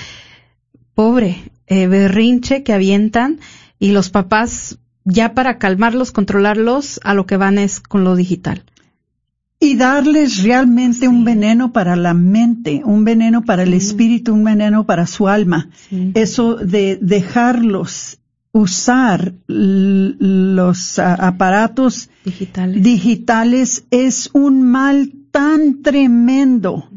pobre, 0.95 1.43
eh, 1.67 1.87
berrinche 1.87 2.63
que 2.63 2.73
avientan 2.73 3.41
y 3.79 3.91
los 3.91 4.11
papás 4.11 4.79
ya 5.05 5.35
para 5.35 5.59
calmarlos, 5.59 6.13
controlarlos, 6.13 7.01
a 7.05 7.15
lo 7.15 7.27
que 7.27 7.37
van 7.37 7.59
es 7.59 7.81
con 7.81 8.05
lo 8.05 8.17
digital. 8.17 8.65
Y 9.59 9.77
darles 9.77 10.43
realmente 10.43 11.09
un 11.09 11.25
veneno 11.25 11.73
para 11.73 11.97
la 11.97 12.13
mente, 12.13 12.83
un 12.85 13.05
veneno 13.05 13.43
para 13.43 13.63
el 13.63 13.73
espíritu, 13.73 14.35
un 14.35 14.45
veneno 14.45 14.85
para 14.85 15.07
su 15.07 15.29
alma. 15.29 15.71
Eso 16.15 16.57
de 16.57 16.99
dejarlos 17.01 18.19
usar 18.53 19.33
los 19.47 20.99
aparatos 20.99 22.11
digitales. 22.25 22.83
digitales 22.83 23.85
es 23.91 24.31
un 24.33 24.63
mal 24.63 25.13
tan 25.31 25.83
tremendo 25.83 26.89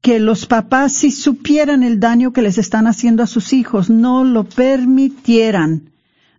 que 0.00 0.18
los 0.18 0.46
papás 0.46 0.92
si 0.92 1.10
supieran 1.10 1.82
el 1.82 1.98
daño 1.98 2.32
que 2.32 2.42
les 2.42 2.58
están 2.58 2.86
haciendo 2.86 3.22
a 3.22 3.26
sus 3.26 3.52
hijos 3.52 3.90
no 3.90 4.22
lo 4.22 4.44
permitieran 4.44 5.94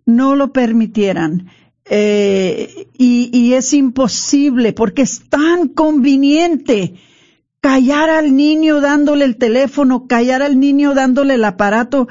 no 0.06 0.36
lo 0.36 0.52
permitieran. 0.52 1.48
Eh, 1.88 2.88
y, 2.98 3.30
y 3.32 3.54
es 3.54 3.72
imposible 3.72 4.72
porque 4.72 5.02
es 5.02 5.28
tan 5.28 5.68
conveniente 5.68 6.94
callar 7.60 8.10
al 8.10 8.36
niño 8.36 8.80
dándole 8.80 9.24
el 9.24 9.36
teléfono, 9.36 10.06
callar 10.06 10.42
al 10.42 10.58
niño 10.58 10.94
dándole 10.94 11.34
el 11.34 11.44
aparato, 11.44 12.08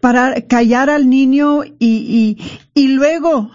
para 0.00 0.40
callar 0.42 0.90
al 0.90 1.10
niño 1.10 1.64
y, 1.64 1.70
y, 1.78 2.38
y 2.74 2.88
luego 2.88 3.50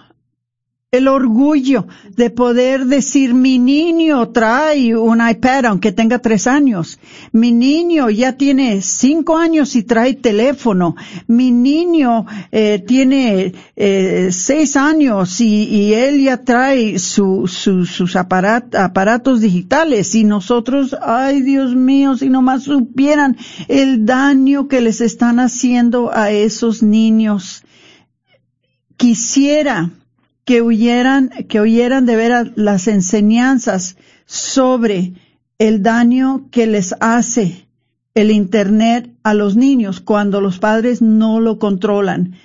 el 0.98 1.08
orgullo 1.08 1.88
de 2.16 2.30
poder 2.30 2.86
decir 2.86 3.34
mi 3.34 3.60
niño 3.60 4.30
trae 4.30 4.96
un 4.96 5.28
iPad 5.28 5.66
aunque 5.66 5.92
tenga 5.92 6.20
tres 6.20 6.48
años, 6.48 7.00
mi 7.32 7.52
niño 7.52 8.10
ya 8.10 8.34
tiene 8.34 8.82
cinco 8.82 9.38
años 9.38 9.76
y 9.76 9.84
trae 9.84 10.14
teléfono, 10.14 10.96
mi 11.28 11.52
niño 11.52 12.26
eh, 12.52 12.84
tiene 12.86 13.54
eh, 13.76 14.30
seis 14.32 14.76
años 14.76 15.42
y, 15.42 15.94
él 15.94 16.22
ya 16.22 16.38
trae 16.38 16.98
sus 17.00 18.16
aparatos 18.16 19.42
digitales 19.42 20.16
y 20.16 20.24
nosotros, 20.24 20.96
ay 21.02 21.42
Dios 21.42 21.76
mío, 21.76 22.18
si 22.18 22.30
nomás 22.30 22.64
supieran 22.64 23.38
el 23.68 24.06
daño 24.06 24.68
que 24.68 24.82
les 24.82 25.02
están 25.02 25.40
haciendo 25.40 26.12
a 26.14 26.32
esos 26.32 26.84
niños. 26.84 27.64
Quisiera 28.98 29.92
que 30.46 30.62
oyeran, 30.62 31.30
que 31.50 31.60
oyeran 31.60 32.06
de 32.06 32.16
ver 32.16 32.54
las 32.56 32.88
enseñanzas 32.88 33.98
sobre 34.26 35.14
el 35.58 35.82
daño 35.82 36.48
que 36.52 36.68
les 36.68 36.96
hace 37.00 37.68
el 38.14 38.32
Internet 38.32 39.12
a 39.24 39.34
los 39.34 39.56
niños 39.56 40.00
cuando 40.00 40.40
los 40.42 40.60
padres 40.60 41.02
no 41.02 41.40
lo 41.40 41.60
controlan. 41.60 42.36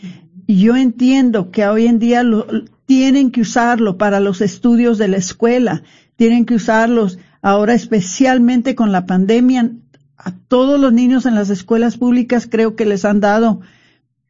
Yo 0.48 0.76
entiendo 0.76 1.50
que 1.50 1.66
hoy 1.66 1.86
en 1.86 1.98
día 1.98 2.22
lo, 2.22 2.46
tienen 2.86 3.30
que 3.30 3.42
usarlo 3.42 3.98
para 3.98 4.18
los 4.18 4.40
estudios 4.40 4.98
de 4.98 5.08
la 5.08 5.18
escuela, 5.18 5.82
tienen 6.16 6.46
que 6.46 6.54
usarlos 6.54 7.18
ahora 7.42 7.74
especialmente 7.74 8.74
con 8.74 8.92
la 8.92 9.06
pandemia. 9.06 9.70
A 10.16 10.32
todos 10.32 10.80
los 10.80 10.92
niños 10.92 11.26
en 11.26 11.34
las 11.34 11.50
escuelas 11.50 11.98
públicas 11.98 12.48
creo 12.50 12.76
que 12.76 12.86
les 12.86 13.04
han 13.04 13.20
dado 13.20 13.60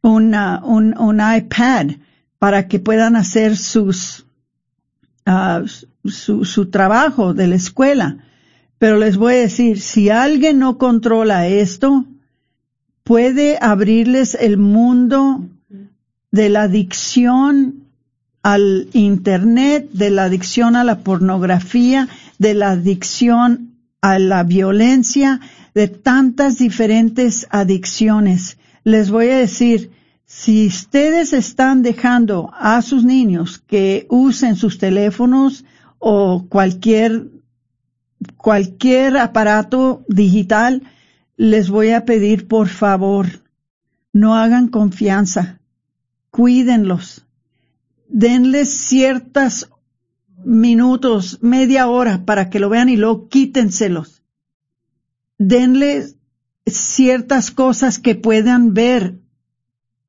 una, 0.01 0.63
un, 0.63 0.97
un 0.97 1.21
iPad 1.21 1.91
para 2.41 2.67
que 2.67 2.79
puedan 2.79 3.15
hacer 3.15 3.55
sus, 3.55 4.25
uh, 5.27 5.67
su, 6.09 6.43
su 6.43 6.71
trabajo 6.71 7.35
de 7.35 7.45
la 7.45 7.53
escuela. 7.53 8.17
Pero 8.79 8.97
les 8.97 9.15
voy 9.15 9.35
a 9.35 9.41
decir, 9.41 9.79
si 9.79 10.09
alguien 10.09 10.57
no 10.57 10.79
controla 10.79 11.47
esto, 11.47 12.03
puede 13.03 13.59
abrirles 13.61 14.33
el 14.33 14.57
mundo 14.57 15.45
de 16.31 16.49
la 16.49 16.63
adicción 16.63 17.83
al 18.41 18.87
Internet, 18.93 19.91
de 19.93 20.09
la 20.09 20.23
adicción 20.23 20.75
a 20.75 20.83
la 20.83 21.01
pornografía, 21.01 22.07
de 22.39 22.55
la 22.55 22.71
adicción 22.71 23.75
a 24.01 24.17
la 24.17 24.41
violencia, 24.41 25.41
de 25.75 25.89
tantas 25.89 26.57
diferentes 26.57 27.45
adicciones. 27.51 28.57
Les 28.83 29.11
voy 29.11 29.27
a 29.27 29.37
decir, 29.37 29.91
si 30.43 30.65
ustedes 30.65 31.33
están 31.33 31.83
dejando 31.83 32.51
a 32.57 32.81
sus 32.81 33.03
niños 33.03 33.59
que 33.59 34.07
usen 34.09 34.55
sus 34.55 34.79
teléfonos 34.79 35.65
o 35.99 36.47
cualquier, 36.49 37.27
cualquier 38.37 39.17
aparato 39.17 40.03
digital, 40.07 40.81
les 41.37 41.69
voy 41.69 41.91
a 41.91 42.05
pedir 42.05 42.47
por 42.47 42.69
favor, 42.69 43.43
no 44.13 44.35
hagan 44.35 44.69
confianza, 44.69 45.59
cuídenlos, 46.31 47.23
denles 48.07 48.75
ciertos 48.75 49.69
minutos, 50.43 51.37
media 51.43 51.87
hora 51.87 52.25
para 52.25 52.49
que 52.49 52.59
lo 52.59 52.69
vean 52.69 52.89
y 52.89 52.97
luego 52.97 53.29
quítenselos. 53.29 54.23
Denles 55.37 56.15
ciertas 56.65 57.51
cosas 57.51 57.99
que 57.99 58.15
puedan 58.15 58.73
ver 58.73 59.20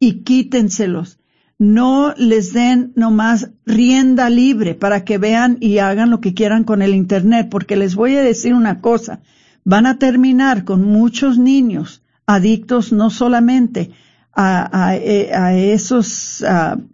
y 0.03 0.25
quítenselos. 0.25 1.21
No 1.61 2.13
les 2.17 2.53
den 2.53 2.93
nomás 2.97 3.51
rienda 3.65 4.31
libre 4.31 4.75
para 4.75 5.05
que 5.05 5.17
vean 5.17 5.59
y 5.61 5.79
hagan 5.79 6.11
lo 6.11 6.21
que 6.21 6.35
quieran 6.35 6.65
con 6.65 6.83
el 6.83 6.93
Internet, 6.93 7.47
porque 7.49 7.77
les 7.77 7.95
voy 7.95 8.17
a 8.17 8.23
decir 8.23 8.53
una 8.53 8.81
cosa, 8.81 9.21
van 9.65 9.87
a 9.87 9.99
terminar 9.99 10.65
con 10.65 10.83
muchos 10.83 11.39
niños 11.39 12.03
adictos 12.27 12.93
no 12.93 13.11
solamente 13.11 13.93
a, 14.35 14.97
eh, 14.97 15.73
esos 15.73 16.45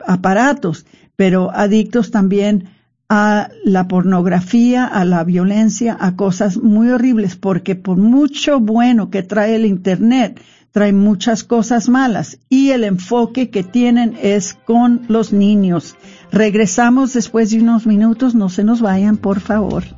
aparatos, 0.06 0.84
pero 1.16 1.50
adictos 1.50 2.10
también 2.10 2.68
a 3.08 3.48
la 3.64 3.88
pornografía, 3.88 4.84
a 4.84 5.06
la 5.06 5.24
violencia, 5.24 5.96
a 5.98 6.14
cosas 6.14 6.58
muy 6.58 6.90
horribles, 6.90 7.36
porque 7.36 7.74
por 7.74 7.96
mucho 7.96 8.60
bueno 8.60 9.08
que 9.08 9.22
trae 9.22 9.56
el 9.56 9.64
Internet, 9.64 10.42
trae 10.72 10.92
muchas 10.92 11.44
cosas 11.44 11.88
malas 11.88 12.38
y 12.48 12.70
el 12.70 12.84
enfoque 12.84 13.50
que 13.50 13.62
tienen 13.62 14.16
es 14.22 14.54
con 14.54 15.02
los 15.08 15.32
niños. 15.32 15.96
Regresamos 16.30 17.12
después 17.12 17.50
de 17.50 17.60
unos 17.60 17.86
minutos, 17.86 18.34
no 18.34 18.48
se 18.48 18.64
nos 18.64 18.80
vayan, 18.80 19.16
por 19.16 19.40
favor. 19.40 19.97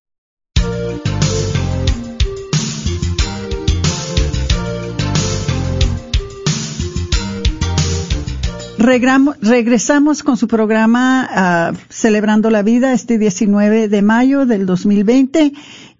Regresamos 8.81 10.23
con 10.23 10.37
su 10.37 10.47
programa 10.47 11.71
uh, 11.71 11.77
Celebrando 11.89 12.49
la 12.49 12.63
Vida 12.63 12.93
este 12.93 13.17
19 13.17 13.87
de 13.87 14.01
mayo 14.01 14.45
del 14.45 14.65
2020 14.65 15.53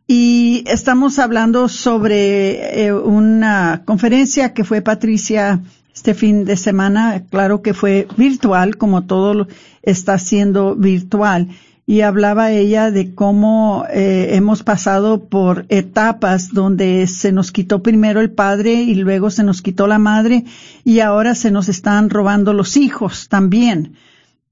y 0.08 0.64
estamos 0.66 1.20
hablando 1.20 1.70
sobre 1.70 2.86
eh, 2.86 2.94
una 2.94 3.84
conferencia 3.86 4.54
que 4.54 4.64
fue 4.64 4.82
Patricia 4.82 5.62
este 5.94 6.14
fin 6.14 6.46
de 6.46 6.58
semana, 6.58 7.24
claro 7.30 7.62
que 7.62 7.74
fue 7.74 8.08
virtual, 8.18 8.78
como 8.78 9.04
todo 9.04 9.48
está 9.84 10.18
siendo 10.18 10.76
virtual 10.76 11.50
y 11.92 12.04
hablaba 12.04 12.52
ella 12.54 12.90
de 12.90 13.14
cómo 13.14 13.84
eh, 13.92 14.30
hemos 14.36 14.64
pasado 14.64 15.26
por 15.26 15.66
etapas 15.68 16.54
donde 16.54 17.06
se 17.06 17.34
nos 17.34 17.52
quitó 17.52 17.84
primero 17.84 18.22
el 18.22 18.32
padre 18.32 18.76
y 18.76 18.96
luego 18.96 19.30
se 19.30 19.44
nos 19.44 19.62
quitó 19.62 19.88
la 19.88 20.00
madre 20.00 20.46
y 20.86 21.02
ahora 21.02 21.36
se 21.36 21.52
nos 21.52 21.68
están 21.68 22.10
robando 22.10 22.54
los 22.54 22.78
hijos 22.78 23.28
también. 23.28 23.96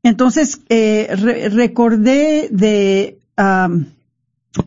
Entonces, 0.03 0.59
eh, 0.67 1.49
recordé 1.53 2.49
de 2.51 3.19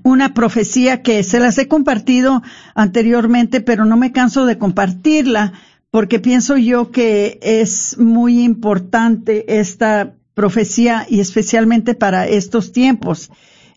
una 0.02 0.32
profecía 0.32 1.02
que 1.02 1.22
se 1.24 1.40
las 1.40 1.58
he 1.58 1.68
compartido 1.68 2.42
anteriormente, 2.74 3.60
pero 3.60 3.84
no 3.84 3.98
me 3.98 4.12
canso 4.12 4.46
de 4.46 4.56
compartirla 4.56 5.52
porque 5.90 6.20
pienso 6.20 6.56
yo 6.56 6.90
que 6.90 7.38
es 7.42 7.98
muy 7.98 8.42
importante 8.42 9.58
esta 9.58 10.14
profecía 10.34 11.06
y 11.08 11.20
especialmente 11.20 11.94
para 11.94 12.26
estos 12.26 12.72
tiempos. 12.72 13.30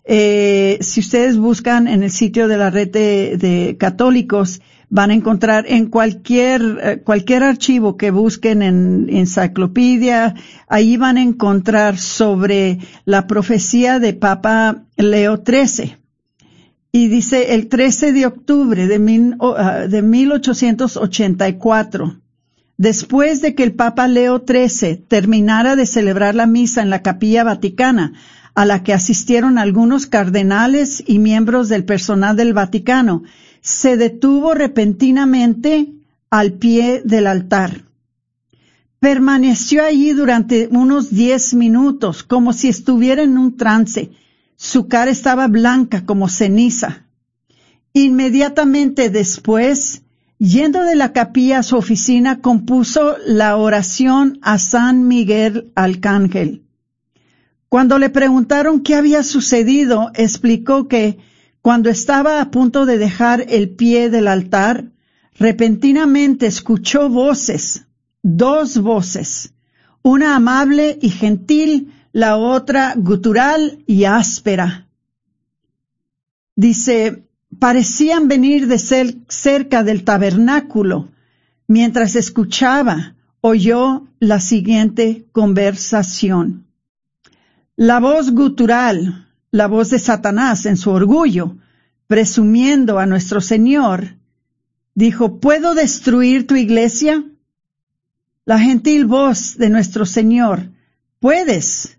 Eh, 0.04 0.78
si 0.82 1.00
ustedes 1.00 1.36
buscan 1.36 1.88
en 1.88 2.04
el 2.04 2.12
sitio 2.12 2.46
de 2.46 2.56
la 2.56 2.70
red 2.70 2.90
de, 2.90 3.76
católicos, 3.78 4.60
van 4.88 5.10
a 5.10 5.14
encontrar 5.14 5.64
en 5.68 5.86
cualquier, 5.86 6.62
eh, 6.80 7.02
cualquier 7.04 7.42
archivo 7.42 7.96
que 7.96 8.12
busquen 8.12 8.62
en 8.62 9.08
enciclopedia, 9.10 10.36
ahí 10.68 10.96
van 10.96 11.16
a 11.16 11.22
encontrar 11.22 11.98
sobre 11.98 12.78
la 13.04 13.26
profecía 13.26 13.98
de 13.98 14.12
Papa 14.12 14.84
Leo 14.96 15.42
XIII. 15.44 15.96
Y 16.92 17.08
dice 17.08 17.54
el 17.54 17.66
13 17.68 18.12
de 18.12 18.26
octubre 18.26 18.86
de, 18.86 19.00
mil, 19.00 19.34
uh, 19.40 19.88
de 19.88 20.02
1884, 20.02 22.20
Después 22.78 23.40
de 23.40 23.54
que 23.54 23.62
el 23.62 23.74
Papa 23.74 24.06
Leo 24.06 24.44
XIII 24.46 24.96
terminara 25.08 25.76
de 25.76 25.86
celebrar 25.86 26.34
la 26.34 26.46
misa 26.46 26.82
en 26.82 26.90
la 26.90 27.02
capilla 27.02 27.42
vaticana, 27.42 28.12
a 28.54 28.64
la 28.64 28.82
que 28.82 28.92
asistieron 28.92 29.58
algunos 29.58 30.06
cardenales 30.06 31.04
y 31.06 31.18
miembros 31.18 31.68
del 31.68 31.84
personal 31.84 32.36
del 32.36 32.54
Vaticano, 32.54 33.22
se 33.60 33.96
detuvo 33.98 34.54
repentinamente 34.54 35.92
al 36.30 36.54
pie 36.54 37.02
del 37.04 37.26
altar. 37.26 37.84
Permaneció 38.98 39.84
allí 39.84 40.12
durante 40.12 40.68
unos 40.70 41.10
diez 41.10 41.52
minutos, 41.52 42.22
como 42.22 42.54
si 42.54 42.68
estuviera 42.68 43.22
en 43.22 43.36
un 43.36 43.56
trance. 43.58 44.10
Su 44.56 44.88
cara 44.88 45.10
estaba 45.10 45.48
blanca 45.48 46.06
como 46.06 46.30
ceniza. 46.30 47.04
Inmediatamente 47.92 49.10
después, 49.10 50.02
Yendo 50.38 50.82
de 50.82 50.96
la 50.96 51.12
capilla 51.12 51.60
a 51.60 51.62
su 51.62 51.76
oficina, 51.76 52.40
compuso 52.40 53.16
la 53.26 53.56
oración 53.56 54.38
a 54.42 54.58
San 54.58 55.08
Miguel 55.08 55.72
Arcángel. 55.74 56.62
Cuando 57.70 57.98
le 57.98 58.10
preguntaron 58.10 58.80
qué 58.80 58.94
había 58.94 59.22
sucedido, 59.22 60.10
explicó 60.14 60.88
que 60.88 61.18
cuando 61.62 61.88
estaba 61.88 62.40
a 62.40 62.50
punto 62.50 62.84
de 62.84 62.98
dejar 62.98 63.46
el 63.48 63.70
pie 63.70 64.10
del 64.10 64.28
altar, 64.28 64.92
repentinamente 65.38 66.46
escuchó 66.46 67.08
voces, 67.08 67.86
dos 68.22 68.78
voces, 68.78 69.54
una 70.02 70.36
amable 70.36 70.98
y 71.00 71.10
gentil, 71.10 71.92
la 72.12 72.36
otra 72.36 72.94
gutural 72.96 73.82
y 73.86 74.04
áspera. 74.04 74.86
Dice, 76.54 77.25
parecían 77.58 78.28
venir 78.28 78.66
de 78.66 78.78
cerca 78.78 79.82
del 79.82 80.04
tabernáculo. 80.04 81.08
Mientras 81.66 82.14
escuchaba, 82.16 83.14
oyó 83.40 84.06
la 84.18 84.40
siguiente 84.40 85.26
conversación. 85.32 86.66
La 87.76 88.00
voz 88.00 88.30
gutural, 88.30 89.28
la 89.50 89.66
voz 89.66 89.90
de 89.90 89.98
Satanás 89.98 90.66
en 90.66 90.76
su 90.76 90.90
orgullo, 90.90 91.56
presumiendo 92.06 92.98
a 92.98 93.06
nuestro 93.06 93.40
Señor, 93.40 94.16
dijo, 94.94 95.38
¿puedo 95.40 95.74
destruir 95.74 96.46
tu 96.46 96.56
iglesia? 96.56 97.24
La 98.44 98.58
gentil 98.58 99.06
voz 99.06 99.56
de 99.58 99.70
nuestro 99.70 100.06
Señor, 100.06 100.70
puedes. 101.20 101.98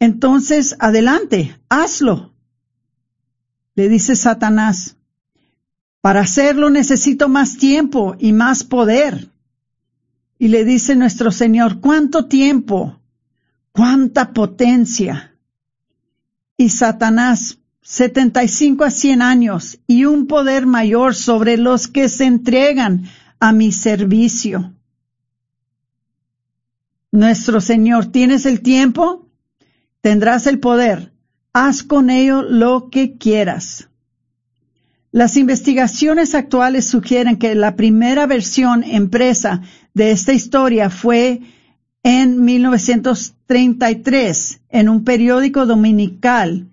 Entonces, 0.00 0.76
adelante, 0.80 1.56
hazlo 1.68 2.29
le 3.80 3.88
dice 3.88 4.14
Satanás, 4.14 4.96
para 6.02 6.20
hacerlo 6.20 6.68
necesito 6.68 7.30
más 7.30 7.56
tiempo 7.56 8.14
y 8.18 8.34
más 8.34 8.62
poder. 8.62 9.30
Y 10.38 10.48
le 10.48 10.66
dice 10.66 10.96
nuestro 10.96 11.30
Señor, 11.30 11.80
¿cuánto 11.80 12.26
tiempo? 12.26 13.00
¿Cuánta 13.72 14.34
potencia? 14.34 15.34
Y 16.58 16.68
Satanás, 16.68 17.56
75 17.80 18.84
a 18.84 18.90
100 18.90 19.22
años 19.22 19.78
y 19.86 20.04
un 20.04 20.26
poder 20.26 20.66
mayor 20.66 21.14
sobre 21.14 21.56
los 21.56 21.88
que 21.88 22.10
se 22.10 22.26
entregan 22.26 23.04
a 23.38 23.54
mi 23.54 23.72
servicio. 23.72 24.74
Nuestro 27.12 27.62
Señor, 27.62 28.12
¿tienes 28.12 28.44
el 28.44 28.60
tiempo? 28.60 29.26
Tendrás 30.02 30.46
el 30.46 30.60
poder. 30.60 31.09
Haz 31.52 31.82
con 31.82 32.10
ello 32.10 32.42
lo 32.42 32.90
que 32.90 33.18
quieras. 33.18 33.88
Las 35.10 35.36
investigaciones 35.36 36.36
actuales 36.36 36.86
sugieren 36.86 37.36
que 37.36 37.56
la 37.56 37.74
primera 37.74 38.26
versión 38.26 38.84
empresa 38.84 39.62
de 39.92 40.12
esta 40.12 40.32
historia 40.32 40.90
fue 40.90 41.40
en 42.04 42.44
1933 42.44 44.60
en 44.68 44.88
un 44.88 45.02
periódico 45.02 45.66
dominical 45.66 46.68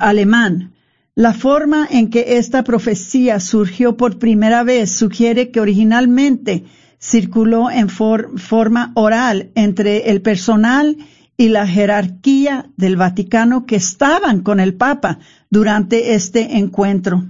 alemán. 0.00 0.72
La 1.14 1.34
forma 1.34 1.86
en 1.90 2.08
que 2.08 2.38
esta 2.38 2.64
profecía 2.64 3.38
surgió 3.38 3.98
por 3.98 4.18
primera 4.18 4.64
vez 4.64 4.90
sugiere 4.90 5.50
que 5.50 5.60
originalmente 5.60 6.64
circuló 6.98 7.70
en 7.70 7.90
forma 7.90 8.92
oral 8.94 9.50
entre 9.54 10.10
el 10.10 10.22
personal 10.22 10.96
y 11.36 11.48
la 11.48 11.66
jerarquía 11.66 12.70
del 12.76 12.96
Vaticano 12.96 13.66
que 13.66 13.76
estaban 13.76 14.42
con 14.42 14.60
el 14.60 14.74
Papa 14.74 15.18
durante 15.50 16.14
este 16.14 16.58
encuentro. 16.58 17.24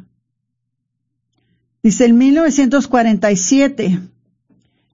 Dice 1.83 2.07
en 2.07 2.19
1947, 2.19 4.01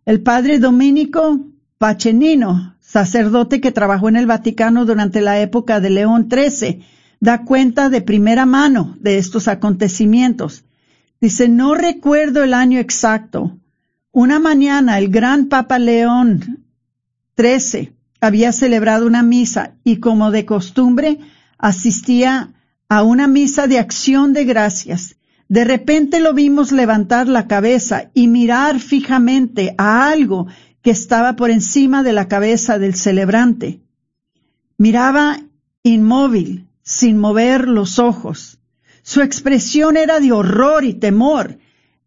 el 0.06 0.22
padre 0.22 0.58
Dominico 0.58 1.40
Pachenino, 1.78 2.76
sacerdote 2.80 3.60
que 3.60 3.72
trabajó 3.72 4.08
en 4.08 4.16
el 4.16 4.26
Vaticano 4.26 4.84
durante 4.84 5.20
la 5.20 5.40
época 5.40 5.80
de 5.80 5.90
León 5.90 6.28
XIII, 6.30 6.84
da 7.20 7.44
cuenta 7.44 7.90
de 7.90 8.00
primera 8.00 8.46
mano 8.46 8.96
de 9.00 9.18
estos 9.18 9.46
acontecimientos. 9.46 10.64
Dice, 11.20 11.48
no 11.48 11.74
recuerdo 11.74 12.42
el 12.42 12.54
año 12.54 12.78
exacto. 12.78 13.56
Una 14.10 14.40
mañana 14.40 14.98
el 14.98 15.10
gran 15.10 15.46
Papa 15.46 15.78
León 15.78 16.64
XIII 17.36 17.99
había 18.20 18.52
celebrado 18.52 19.06
una 19.06 19.22
misa 19.22 19.72
y 19.84 19.96
como 19.96 20.30
de 20.30 20.44
costumbre 20.44 21.18
asistía 21.58 22.52
a 22.88 23.02
una 23.02 23.26
misa 23.26 23.66
de 23.66 23.78
acción 23.78 24.32
de 24.32 24.44
gracias 24.44 25.16
de 25.50 25.64
repente 25.64 26.20
lo 26.20 26.32
vimos 26.32 26.70
levantar 26.70 27.26
la 27.26 27.48
cabeza 27.48 28.12
y 28.14 28.28
mirar 28.28 28.78
fijamente 28.78 29.74
a 29.78 30.08
algo 30.08 30.46
que 30.80 30.92
estaba 30.92 31.34
por 31.34 31.50
encima 31.50 32.04
de 32.04 32.12
la 32.12 32.28
cabeza 32.28 32.78
del 32.78 32.94
celebrante. 32.94 33.80
Miraba 34.78 35.40
inmóvil, 35.82 36.68
sin 36.84 37.18
mover 37.18 37.66
los 37.66 37.98
ojos. 37.98 38.60
Su 39.02 39.22
expresión 39.22 39.96
era 39.96 40.20
de 40.20 40.30
horror 40.30 40.84
y 40.84 40.94
temor. 40.94 41.58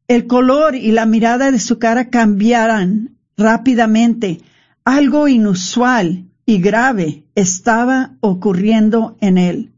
El 0.07 0.25
color 0.25 0.75
y 0.75 0.93
la 0.93 1.05
mirada 1.05 1.51
de 1.51 1.59
su 1.59 1.79
cara 1.79 2.09
cambiaran 2.09 3.17
rápidamente. 3.35 4.39
Algo 4.85 5.27
inusual 5.27 6.25
y 6.45 6.59
grave 6.59 7.23
estaba 7.35 8.17
ocurriendo 8.19 9.17
en 9.21 9.37
él. 9.37 9.71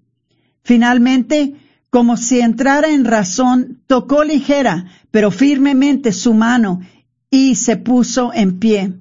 Finalmente, 0.63 1.53
como 1.91 2.17
si 2.17 2.39
entrara 2.39 2.89
en 2.89 3.05
razón, 3.05 3.81
tocó 3.87 4.23
ligera, 4.23 4.85
pero 5.11 5.29
firmemente 5.31 6.11
su 6.11 6.33
mano 6.33 6.81
y 7.29 7.55
se 7.55 7.77
puso 7.77 8.33
en 8.33 8.59
pie. 8.59 8.93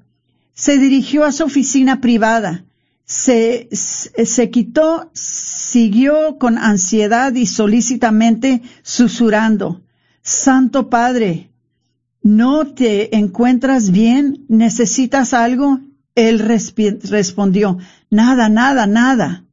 Se 0.53 0.79
dirigió 0.79 1.25
a 1.25 1.33
su 1.33 1.45
oficina 1.45 2.01
privada. 2.01 2.65
Se, 3.07 3.69
se 3.73 4.51
quitó, 4.51 5.11
siguió 5.13 6.39
con 6.39 6.59
ansiedad 6.59 7.35
y 7.35 7.47
solícitamente 7.47 8.63
susurrando, 8.83 9.83
Santo 10.23 10.89
Padre, 10.89 11.51
¿no 12.23 12.67
te 12.67 13.17
encuentras 13.17 13.91
bien? 13.91 14.45
¿Necesitas 14.49 15.35
algo? 15.35 15.81
Él 16.15 16.39
respondió, 16.39 17.79
nada, 18.11 18.49
nada, 18.49 18.87
nada. 18.87 19.45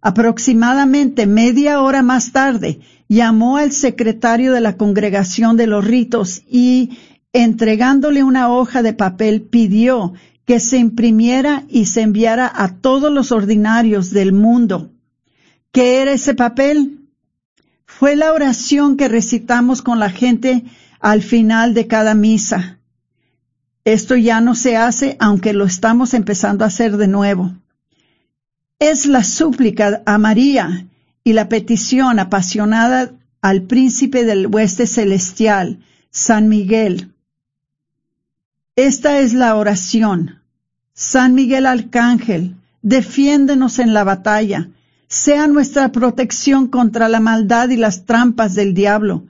Aproximadamente 0.00 1.26
media 1.26 1.80
hora 1.80 2.02
más 2.02 2.32
tarde, 2.32 2.80
llamó 3.08 3.56
al 3.56 3.72
secretario 3.72 4.52
de 4.52 4.60
la 4.60 4.76
congregación 4.76 5.56
de 5.56 5.66
los 5.66 5.84
ritos 5.84 6.42
y, 6.48 6.98
entregándole 7.32 8.22
una 8.22 8.48
hoja 8.50 8.82
de 8.82 8.92
papel, 8.92 9.42
pidió 9.42 10.12
que 10.44 10.60
se 10.60 10.78
imprimiera 10.78 11.64
y 11.68 11.86
se 11.86 12.02
enviara 12.02 12.50
a 12.54 12.76
todos 12.76 13.10
los 13.10 13.32
ordinarios 13.32 14.10
del 14.10 14.32
mundo. 14.32 14.92
¿Qué 15.72 16.02
era 16.02 16.12
ese 16.12 16.34
papel? 16.34 17.08
Fue 17.86 18.14
la 18.14 18.32
oración 18.32 18.96
que 18.96 19.08
recitamos 19.08 19.82
con 19.82 19.98
la 19.98 20.10
gente 20.10 20.64
al 21.00 21.22
final 21.22 21.74
de 21.74 21.86
cada 21.86 22.14
misa. 22.14 22.78
Esto 23.84 24.16
ya 24.16 24.40
no 24.40 24.54
se 24.54 24.76
hace, 24.76 25.16
aunque 25.20 25.52
lo 25.52 25.64
estamos 25.64 26.14
empezando 26.14 26.64
a 26.64 26.68
hacer 26.68 26.96
de 26.96 27.08
nuevo 27.08 27.52
es 28.78 29.06
la 29.06 29.24
súplica 29.24 30.02
a 30.04 30.18
María 30.18 30.86
y 31.22 31.32
la 31.32 31.48
petición 31.48 32.18
apasionada 32.18 33.12
al 33.40 33.62
príncipe 33.62 34.24
del 34.24 34.46
hueste 34.46 34.86
celestial, 34.86 35.80
San 36.10 36.48
Miguel. 36.48 37.12
Esta 38.76 39.20
es 39.20 39.32
la 39.32 39.56
oración. 39.56 40.42
San 40.92 41.34
Miguel 41.34 41.66
Arcángel, 41.66 42.56
defiéndenos 42.82 43.78
en 43.78 43.94
la 43.94 44.04
batalla, 44.04 44.68
sea 45.08 45.46
nuestra 45.46 45.92
protección 45.92 46.68
contra 46.68 47.08
la 47.08 47.20
maldad 47.20 47.70
y 47.70 47.76
las 47.76 48.04
trampas 48.04 48.54
del 48.54 48.74
diablo. 48.74 49.24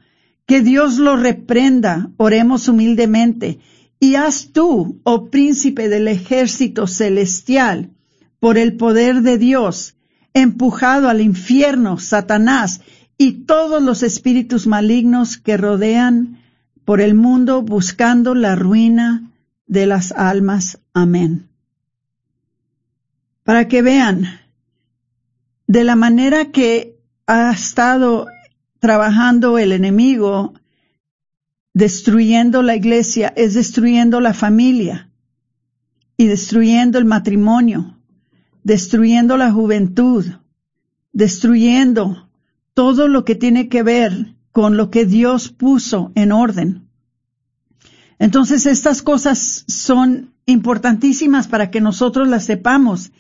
Que 0.47 0.63
Dios 0.63 0.99
lo 0.99 1.17
reprenda, 1.17 2.11
oremos 2.17 2.69
humildemente, 2.69 3.61
y 4.01 4.17
haz 4.17 4.51
tú, 4.53 5.01
oh 5.05 5.31
príncipe 5.31 5.89
del 5.89 6.09
ejército 6.09 6.87
celestial, 6.87 7.91
por 8.41 8.59
el 8.59 8.77
poder 8.77 9.23
de 9.23 9.39
Dios, 9.39 9.97
empujado 10.35 11.09
al 11.09 11.21
infierno, 11.21 11.99
Satanás 11.99 12.81
y 13.17 13.45
todos 13.45 13.83
los 13.83 14.03
espíritus 14.03 14.67
malignos 14.67 15.39
que 15.39 15.57
rodean 15.57 16.43
por 16.85 17.01
el 17.01 17.15
mundo 17.15 17.63
buscando 17.63 18.35
la 18.35 18.57
ruina 18.57 19.31
de 19.67 19.87
las 19.87 20.13
almas. 20.13 20.81
Amén. 20.93 21.49
Para 23.45 23.69
que 23.69 23.83
vean 23.83 24.41
de 25.67 25.85
la 25.85 25.97
manera 25.97 26.51
que 26.51 26.99
ha 27.27 27.51
estado 27.51 28.27
trabajando 28.81 29.59
el 29.59 29.73
enemigo, 29.73 30.55
destruyendo 31.75 32.63
la 32.63 32.77
iglesia, 32.77 33.33
es 33.37 33.55
destruyendo 33.55 34.21
la 34.21 34.33
familia 34.33 35.11
y 36.17 36.27
destruyendo 36.27 36.99
el 36.99 37.05
matrimonio 37.05 37.95
destruyendo 38.65 39.37
la 39.37 39.53
juventud, 39.53 40.25
destruyendo 41.13 42.29
todo 42.73 43.07
lo 43.07 43.25
que 43.25 43.37
tiene 43.37 43.69
que 43.69 43.85
ver 43.85 44.35
con 44.51 44.77
lo 44.77 44.91
que 44.91 45.05
Dios 45.05 45.51
puso 45.51 46.11
en 46.17 46.33
orden. 46.33 46.89
Entonces 48.19 48.67
estas 48.67 49.03
cosas 49.03 49.65
son 49.69 50.33
importantísimas 50.47 51.47
para 51.47 51.71
que 51.71 51.81
nosotros 51.81 52.27
las 52.27 52.47
sepamos. 52.47 53.13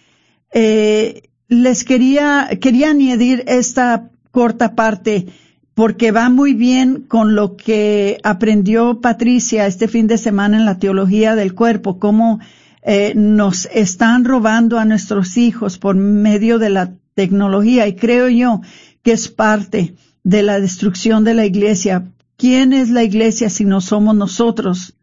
Eh, 0.53 1.31
les 1.49 1.85
quería, 1.85 2.49
quería 2.61 2.91
añadir 2.91 3.45
esta 3.47 4.11
corta 4.31 4.75
parte 4.75 5.27
porque 5.75 6.13
va 6.13 6.29
muy 6.29 6.55
bien 6.55 7.03
con 7.03 7.35
lo 7.35 7.57
que 7.57 8.21
aprendió 8.23 9.01
Patricia 9.01 9.67
este 9.67 9.89
fin 9.89 10.07
de 10.07 10.19
semana 10.19 10.57
en 10.57 10.65
la 10.65 10.79
teología 10.79 11.35
del 11.35 11.55
cuerpo, 11.55 11.99
cómo 11.99 12.39
eh, 12.83 13.13
nos 13.17 13.67
están 13.67 14.25
robando 14.25 14.79
a 14.79 14.85
nuestros 14.85 15.37
hijos 15.37 15.79
por 15.79 15.97
medio 15.97 16.59
de 16.59 16.71
la 16.71 16.95
tecnología 17.15 17.89
y 17.89 17.97
creo 17.97 18.29
yo 18.29 18.61
que 19.03 19.13
es 19.13 19.29
parte 19.29 19.97
de 20.23 20.43
la 20.43 20.61
destrucción 20.61 21.25
de 21.25 21.35
la 21.35 21.45
iglesia. 21.45 22.11
¿Quién 22.37 22.73
es 22.73 22.91
la 22.91 23.03
iglesia 23.03 23.51
si 23.51 23.65
no 23.65 23.81
somos 23.81 24.15
nosotros? 24.15 24.95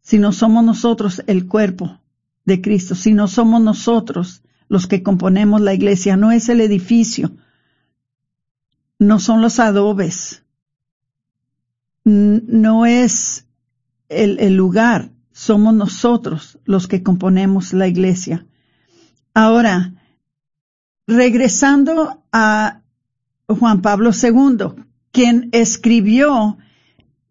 Si 0.00 0.18
no 0.18 0.32
somos 0.32 0.64
nosotros 0.64 1.22
el 1.26 1.46
cuerpo 1.46 1.98
de 2.44 2.60
Cristo, 2.60 2.94
si 2.94 3.12
no 3.12 3.28
somos 3.28 3.62
nosotros 3.62 4.42
los 4.68 4.86
que 4.86 5.02
componemos 5.02 5.60
la 5.60 5.74
iglesia, 5.74 6.16
no 6.16 6.32
es 6.32 6.48
el 6.48 6.60
edificio, 6.60 7.32
no 9.02 9.18
son 9.18 9.42
los 9.42 9.58
adobes, 9.58 10.44
no 12.04 12.86
es 12.86 13.46
el, 14.08 14.38
el 14.40 14.56
lugar, 14.56 15.10
somos 15.32 15.74
nosotros 15.74 16.58
los 16.64 16.88
que 16.88 17.02
componemos 17.02 17.72
la 17.72 17.88
iglesia. 17.88 18.46
Ahora, 19.34 19.94
regresando 21.06 22.22
a 22.32 22.82
Juan 23.48 23.80
Pablo 23.82 24.10
II, 24.10 24.84
quien 25.10 25.48
escribió, 25.52 26.58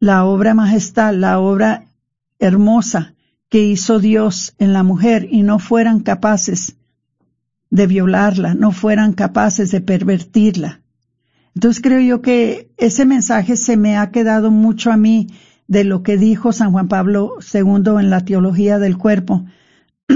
la 0.00 0.24
obra 0.24 0.54
majestad, 0.54 1.14
la 1.14 1.38
obra 1.38 1.86
hermosa 2.38 3.14
que 3.48 3.64
hizo 3.64 4.00
Dios 4.00 4.54
en 4.58 4.72
la 4.72 4.82
mujer 4.82 5.28
y 5.30 5.42
no 5.42 5.58
fueran 5.58 6.00
capaces 6.00 6.76
de 7.70 7.86
violarla, 7.86 8.54
no 8.54 8.72
fueran 8.72 9.12
capaces 9.12 9.70
de 9.70 9.80
pervertirla. 9.80 10.82
Entonces 11.54 11.82
creo 11.82 12.00
yo 12.00 12.22
que 12.22 12.70
ese 12.76 13.06
mensaje 13.06 13.56
se 13.56 13.76
me 13.76 13.96
ha 13.96 14.10
quedado 14.10 14.50
mucho 14.50 14.92
a 14.92 14.96
mí 14.96 15.28
de 15.68 15.84
lo 15.84 16.02
que 16.02 16.16
dijo 16.16 16.52
San 16.52 16.72
Juan 16.72 16.88
Pablo 16.88 17.34
II 17.52 17.98
en 17.98 18.10
la 18.10 18.24
teología 18.24 18.78
del 18.78 18.96
cuerpo. 18.96 19.44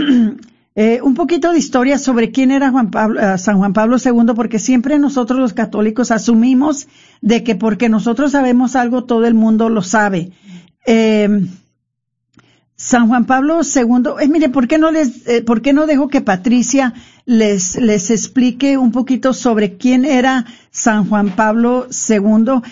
Eh, 0.76 1.00
un 1.02 1.14
poquito 1.14 1.52
de 1.52 1.58
historia 1.58 1.98
sobre 1.98 2.30
quién 2.30 2.52
era 2.52 2.70
Juan 2.70 2.92
Pablo, 2.92 3.20
uh, 3.20 3.36
San 3.36 3.58
Juan 3.58 3.72
Pablo 3.72 3.96
II, 4.02 4.34
porque 4.36 4.60
siempre 4.60 5.00
nosotros 5.00 5.40
los 5.40 5.52
católicos 5.52 6.12
asumimos 6.12 6.86
de 7.20 7.42
que 7.42 7.56
porque 7.56 7.88
nosotros 7.88 8.32
sabemos 8.32 8.76
algo, 8.76 9.04
todo 9.04 9.26
el 9.26 9.34
mundo 9.34 9.68
lo 9.68 9.82
sabe. 9.82 10.30
Eh, 10.86 11.44
San 12.76 13.08
Juan 13.08 13.26
Pablo 13.26 13.60
II, 13.62 14.10
eh, 14.20 14.28
mire, 14.28 14.48
¿por 14.48 14.68
qué 14.68 14.78
no 14.78 14.92
les, 14.92 15.42
por 15.44 15.60
qué 15.60 15.72
no 15.72 15.86
dejo 15.86 16.08
que 16.08 16.20
Patricia 16.20 16.94
les, 17.26 17.74
les 17.76 18.10
explique 18.10 18.78
un 18.78 18.92
poquito 18.92 19.34
sobre 19.34 19.76
quién 19.76 20.04
era 20.04 20.46
San 20.70 21.06
Juan 21.08 21.30
Pablo 21.30 21.88
II? 21.90 22.62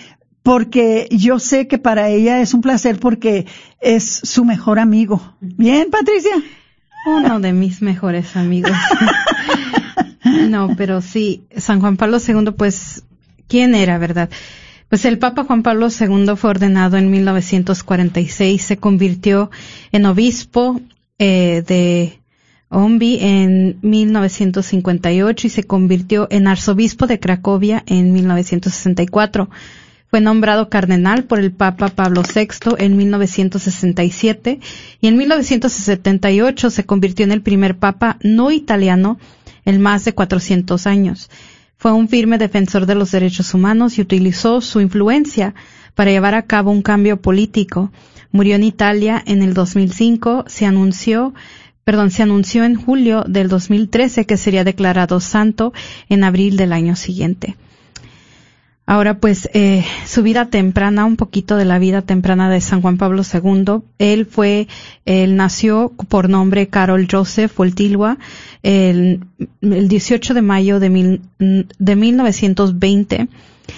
Porque 0.43 1.07
yo 1.11 1.39
sé 1.39 1.67
que 1.67 1.77
para 1.77 2.09
ella 2.09 2.39
es 2.41 2.53
un 2.53 2.61
placer 2.61 2.99
porque 2.99 3.45
es 3.81 4.21
su 4.23 4.45
mejor 4.45 4.79
amigo. 4.79 5.35
Bien, 5.41 5.89
Patricia. 5.91 6.31
Uno 7.05 7.39
de 7.39 7.53
mis 7.53 7.81
mejores 7.81 8.35
amigos. 8.35 8.71
no, 10.49 10.75
pero 10.75 11.01
sí, 11.01 11.43
San 11.55 11.79
Juan 11.79 11.97
Pablo 11.97 12.17
II, 12.25 12.51
pues, 12.57 13.03
¿quién 13.47 13.75
era, 13.75 13.97
verdad? 13.97 14.29
Pues 14.89 15.05
el 15.05 15.19
Papa 15.19 15.43
Juan 15.43 15.61
Pablo 15.61 15.87
II 15.87 16.35
fue 16.35 16.49
ordenado 16.49 16.97
en 16.97 17.11
1946, 17.11 18.61
se 18.61 18.77
convirtió 18.77 19.51
en 19.91 20.05
obispo 20.07 20.81
eh, 21.19 21.63
de 21.65 22.19
Ombi 22.69 23.19
en 23.21 23.77
1958 23.81 25.47
y 25.47 25.49
se 25.49 25.63
convirtió 25.63 26.27
en 26.31 26.47
arzobispo 26.47 27.05
de 27.05 27.19
Cracovia 27.19 27.83
en 27.85 28.13
1964. 28.13 29.49
Fue 30.09 30.21
nombrado 30.21 30.69
cardenal 30.69 31.25
por 31.25 31.39
el 31.39 31.51
Papa 31.51 31.89
Pablo 31.89 32.23
VI 32.23 32.75
en 32.79 32.97
1967 32.97 34.59
y 35.01 35.07
en 35.07 35.17
1978 35.17 36.69
se 36.71 36.83
convirtió 36.83 37.25
en 37.25 37.31
el 37.31 37.43
primer 37.43 37.77
Papa 37.77 38.17
no 38.21 38.49
italiano 38.49 39.19
en 39.65 39.79
más 39.79 40.05
de 40.05 40.13
400 40.13 40.87
años. 40.87 41.29
Fue 41.77 41.91
un 41.91 42.09
firme 42.09 42.39
defensor 42.39 42.87
de 42.87 42.95
los 42.95 43.11
derechos 43.11 43.53
humanos 43.53 43.99
y 43.99 44.01
utilizó 44.01 44.61
su 44.61 44.81
influencia 44.81 45.53
para 45.93 46.09
llevar 46.09 46.33
a 46.33 46.47
cabo 46.47 46.71
un 46.71 46.81
cambio 46.81 47.21
político. 47.21 47.91
Murió 48.31 48.55
en 48.55 48.63
Italia 48.63 49.21
en 49.27 49.43
el 49.43 49.53
2005, 49.53 50.45
se 50.47 50.65
anunció 50.65 51.35
perdón, 51.83 52.11
se 52.11 52.21
anunció 52.23 52.65
en 52.65 52.75
julio 52.75 53.23
del 53.27 53.47
2013 53.47 54.25
que 54.25 54.37
sería 54.37 54.63
declarado 54.63 55.19
santo 55.19 55.73
en 56.07 56.23
abril 56.23 56.57
del 56.57 56.73
año 56.73 56.95
siguiente. 56.95 57.57
Ahora 58.89 59.19
pues 59.19 59.47
eh, 59.53 59.85
su 60.07 60.23
vida 60.23 60.47
temprana, 60.47 61.05
un 61.05 61.15
poquito 61.15 61.57
de 61.57 61.65
la 61.65 61.77
vida 61.77 62.01
temprana 62.01 62.49
de 62.49 62.59
San 62.59 62.81
Juan 62.81 62.97
Pablo 62.97 63.21
II. 63.21 63.83
Él 63.99 64.25
fue, 64.25 64.67
él 65.05 65.35
nació 65.35 65.93
por 66.07 66.27
nombre 66.27 66.69
Carol 66.69 67.07
Joseph 67.07 67.55
Voltilwa 67.55 68.17
el, 68.63 69.19
el 69.61 69.87
18 69.89 70.33
de 70.33 70.41
mayo 70.41 70.79
de, 70.79 70.89
mil, 70.89 71.21
de 71.37 71.95
1920 71.95 73.27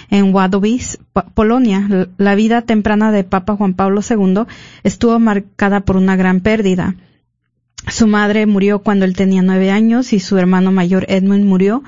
en 0.08 0.34
Wadowice, 0.34 0.96
Polonia. 1.34 2.08
La 2.16 2.34
vida 2.34 2.62
temprana 2.62 3.12
de 3.12 3.22
Papa 3.22 3.54
Juan 3.54 3.74
Pablo 3.74 4.00
II 4.00 4.44
estuvo 4.82 5.18
marcada 5.18 5.80
por 5.80 5.98
una 5.98 6.16
gran 6.16 6.40
pérdida. 6.40 6.94
Su 7.86 8.06
madre 8.06 8.46
murió 8.46 8.78
cuando 8.78 9.04
él 9.04 9.14
tenía 9.14 9.42
nueve 9.42 9.70
años 9.70 10.14
y 10.14 10.20
su 10.20 10.38
hermano 10.38 10.72
mayor 10.72 11.04
Edmund 11.08 11.44
murió 11.44 11.82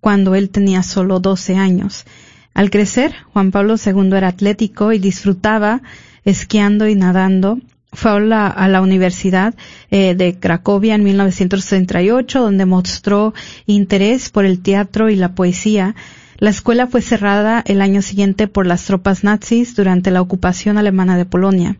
cuando 0.00 0.34
él 0.34 0.48
tenía 0.48 0.82
solo 0.82 1.20
doce 1.20 1.56
años. 1.56 2.06
Al 2.54 2.70
crecer, 2.70 3.14
Juan 3.32 3.50
Pablo 3.50 3.76
II 3.84 4.12
era 4.16 4.28
atlético 4.28 4.92
y 4.92 4.98
disfrutaba 4.98 5.82
esquiando 6.24 6.88
y 6.88 6.94
nadando. 6.94 7.58
Fue 7.92 8.10
a 8.12 8.20
la, 8.20 8.46
a 8.46 8.68
la 8.68 8.82
Universidad 8.82 9.54
eh, 9.90 10.14
de 10.14 10.38
Cracovia 10.38 10.94
en 10.94 11.02
1938, 11.02 12.40
donde 12.40 12.66
mostró 12.66 13.34
interés 13.66 14.30
por 14.30 14.44
el 14.44 14.60
teatro 14.60 15.10
y 15.10 15.16
la 15.16 15.34
poesía. 15.34 15.96
La 16.38 16.50
escuela 16.50 16.86
fue 16.86 17.02
cerrada 17.02 17.62
el 17.66 17.82
año 17.82 18.00
siguiente 18.00 18.46
por 18.46 18.66
las 18.66 18.84
tropas 18.84 19.24
nazis 19.24 19.74
durante 19.74 20.10
la 20.10 20.22
ocupación 20.22 20.78
alemana 20.78 21.16
de 21.16 21.26
Polonia. 21.26 21.78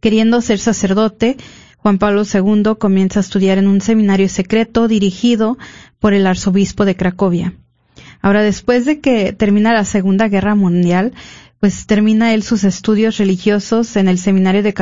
Queriendo 0.00 0.40
ser 0.40 0.58
sacerdote, 0.58 1.36
Juan 1.76 1.98
Pablo 1.98 2.22
II 2.22 2.76
comienza 2.78 3.20
a 3.20 3.22
estudiar 3.22 3.58
en 3.58 3.68
un 3.68 3.80
seminario 3.80 4.28
secreto 4.28 4.88
dirigido 4.88 5.58
por 5.98 6.14
el 6.14 6.26
arzobispo 6.26 6.84
de 6.84 6.96
Cracovia. 6.96 7.54
Ahora, 8.20 8.42
después 8.42 8.84
de 8.84 9.00
que 9.00 9.32
termina 9.32 9.72
la 9.72 9.84
Segunda 9.84 10.28
Guerra 10.28 10.54
Mundial, 10.54 11.12
pues 11.60 11.86
termina 11.86 12.34
él 12.34 12.42
sus 12.42 12.64
estudios 12.64 13.18
religiosos 13.18 13.96
en 13.96 14.08
el 14.08 14.18
seminario 14.18 14.62
de 14.62 14.74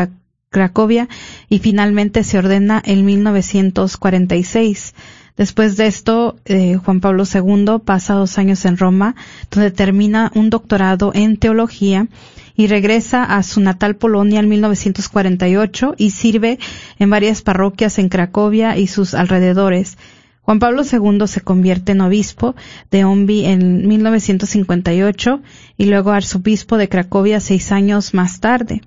Cracovia 0.50 1.08
y 1.48 1.58
finalmente 1.58 2.24
se 2.24 2.38
ordena 2.38 2.82
en 2.84 3.04
1946. 3.04 4.94
Después 5.36 5.76
de 5.76 5.86
esto, 5.86 6.36
eh, 6.46 6.76
Juan 6.76 7.00
Pablo 7.00 7.24
II 7.32 7.80
pasa 7.84 8.14
dos 8.14 8.38
años 8.38 8.64
en 8.64 8.78
Roma, 8.78 9.14
donde 9.50 9.70
termina 9.70 10.32
un 10.34 10.48
doctorado 10.48 11.12
en 11.14 11.36
teología 11.36 12.08
y 12.56 12.68
regresa 12.68 13.22
a 13.22 13.42
su 13.42 13.60
natal 13.60 13.96
Polonia 13.96 14.40
en 14.40 14.48
1948 14.48 15.94
y 15.98 16.10
sirve 16.10 16.58
en 16.98 17.10
varias 17.10 17.42
parroquias 17.42 17.98
en 17.98 18.08
Cracovia 18.08 18.78
y 18.78 18.86
sus 18.86 19.12
alrededores. 19.12 19.98
Juan 20.46 20.60
Pablo 20.60 20.82
II 20.84 21.26
se 21.26 21.40
convierte 21.40 21.90
en 21.90 22.00
obispo 22.00 22.54
de 22.92 23.04
Ombi 23.04 23.46
en 23.46 23.88
1958 23.88 25.40
y 25.76 25.86
luego 25.86 26.12
arzobispo 26.12 26.76
de 26.76 26.88
Cracovia 26.88 27.40
seis 27.40 27.72
años 27.72 28.14
más 28.14 28.38
tarde. 28.38 28.80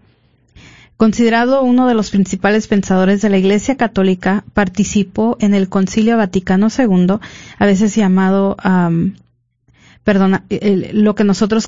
Considerado 0.95 1.61
uno 1.61 1.85
de 1.85 1.95
los 1.95 2.11
principales 2.11 2.67
pensadores 2.67 3.21
de 3.21 3.29
la 3.29 3.37
Iglesia 3.37 3.75
Católica, 3.75 4.45
participó 4.53 5.35
en 5.41 5.53
el 5.53 5.67
Concilio 5.67 6.15
Vaticano 6.15 6.69
II, 6.69 7.19
a 7.57 7.65
veces 7.65 7.93
llamado, 7.93 8.55
perdona, 10.05 10.45
lo 10.93 11.13
que 11.13 11.25
nosotros 11.25 11.67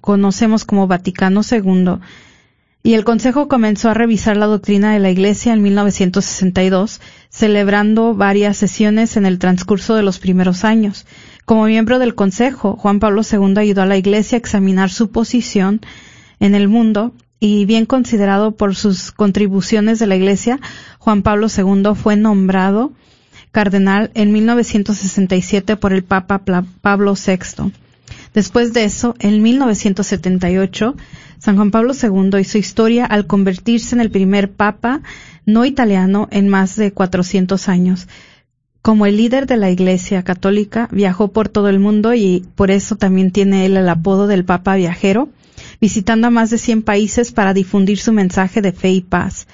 conocemos 0.00 0.64
como 0.64 0.86
Vaticano 0.86 1.40
II, 1.50 1.98
y 2.82 2.94
el 2.94 3.04
Consejo 3.04 3.48
comenzó 3.48 3.90
a 3.90 3.94
revisar 3.94 4.36
la 4.36 4.46
doctrina 4.46 4.92
de 4.92 5.00
la 5.00 5.10
Iglesia 5.10 5.52
en 5.52 5.62
1962, 5.62 7.00
celebrando 7.28 8.14
varias 8.14 8.56
sesiones 8.56 9.16
en 9.16 9.26
el 9.26 9.38
transcurso 9.38 9.94
de 9.94 10.02
los 10.02 10.18
primeros 10.18 10.64
años. 10.64 11.06
Como 11.44 11.66
miembro 11.66 11.98
del 11.98 12.14
Consejo, 12.14 12.76
Juan 12.76 13.00
Pablo 13.00 13.22
II 13.30 13.54
ayudó 13.56 13.82
a 13.82 13.86
la 13.86 13.96
Iglesia 13.96 14.36
a 14.36 14.38
examinar 14.38 14.90
su 14.90 15.10
posición 15.10 15.80
en 16.38 16.54
el 16.54 16.68
mundo 16.68 17.12
y 17.38 17.64
bien 17.64 17.86
considerado 17.86 18.52
por 18.52 18.74
sus 18.76 19.12
contribuciones 19.12 19.98
de 19.98 20.06
la 20.06 20.16
Iglesia, 20.16 20.60
Juan 20.98 21.22
Pablo 21.22 21.48
II 21.54 21.94
fue 21.94 22.16
nombrado 22.16 22.92
cardenal 23.50 24.10
en 24.14 24.32
1967 24.32 25.76
por 25.76 25.92
el 25.92 26.04
Papa 26.04 26.42
Pablo 26.82 27.14
VI. 27.14 27.72
Después 28.34 28.72
de 28.72 28.84
eso, 28.84 29.16
en 29.18 29.42
1978, 29.42 30.94
San 31.40 31.56
Juan 31.56 31.70
Pablo 31.70 31.94
II 31.94 32.38
hizo 32.38 32.58
historia 32.58 33.06
al 33.06 33.26
convertirse 33.26 33.94
en 33.94 34.02
el 34.02 34.10
primer 34.10 34.50
papa 34.52 35.00
no 35.46 35.64
italiano 35.64 36.28
en 36.30 36.50
más 36.50 36.76
de 36.76 36.92
400 36.92 37.66
años. 37.68 38.08
Como 38.82 39.06
el 39.06 39.16
líder 39.16 39.46
de 39.46 39.56
la 39.56 39.70
Iglesia 39.70 40.22
Católica, 40.22 40.88
viajó 40.92 41.28
por 41.28 41.48
todo 41.48 41.70
el 41.70 41.80
mundo 41.80 42.12
y 42.12 42.44
por 42.56 42.70
eso 42.70 42.96
también 42.96 43.30
tiene 43.30 43.64
él 43.64 43.78
el 43.78 43.88
apodo 43.88 44.26
del 44.26 44.44
Papa 44.44 44.76
Viajero, 44.76 45.30
visitando 45.80 46.26
a 46.26 46.30
más 46.30 46.50
de 46.50 46.58
100 46.58 46.82
países 46.82 47.32
para 47.32 47.54
difundir 47.54 47.98
su 47.98 48.12
mensaje 48.12 48.60
de 48.60 48.72
fe 48.72 48.90
y 48.90 49.00
paz. 49.00 49.46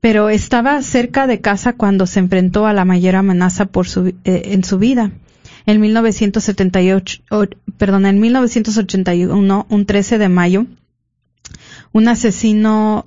Pero 0.00 0.30
estaba 0.30 0.80
cerca 0.80 1.26
de 1.26 1.42
casa 1.42 1.74
cuando 1.74 2.06
se 2.06 2.20
enfrentó 2.20 2.66
a 2.66 2.72
la 2.72 2.86
mayor 2.86 3.16
amenaza 3.16 3.68
eh, 4.24 4.42
en 4.46 4.64
su 4.64 4.78
vida. 4.78 5.12
En 5.66 5.80
1978, 5.80 7.22
perdón, 7.76 8.06
en 8.06 8.20
1981, 8.20 9.66
un 9.68 9.86
13 9.86 10.18
de 10.18 10.28
mayo, 10.28 10.66
un 11.92 12.08
asesino, 12.08 13.04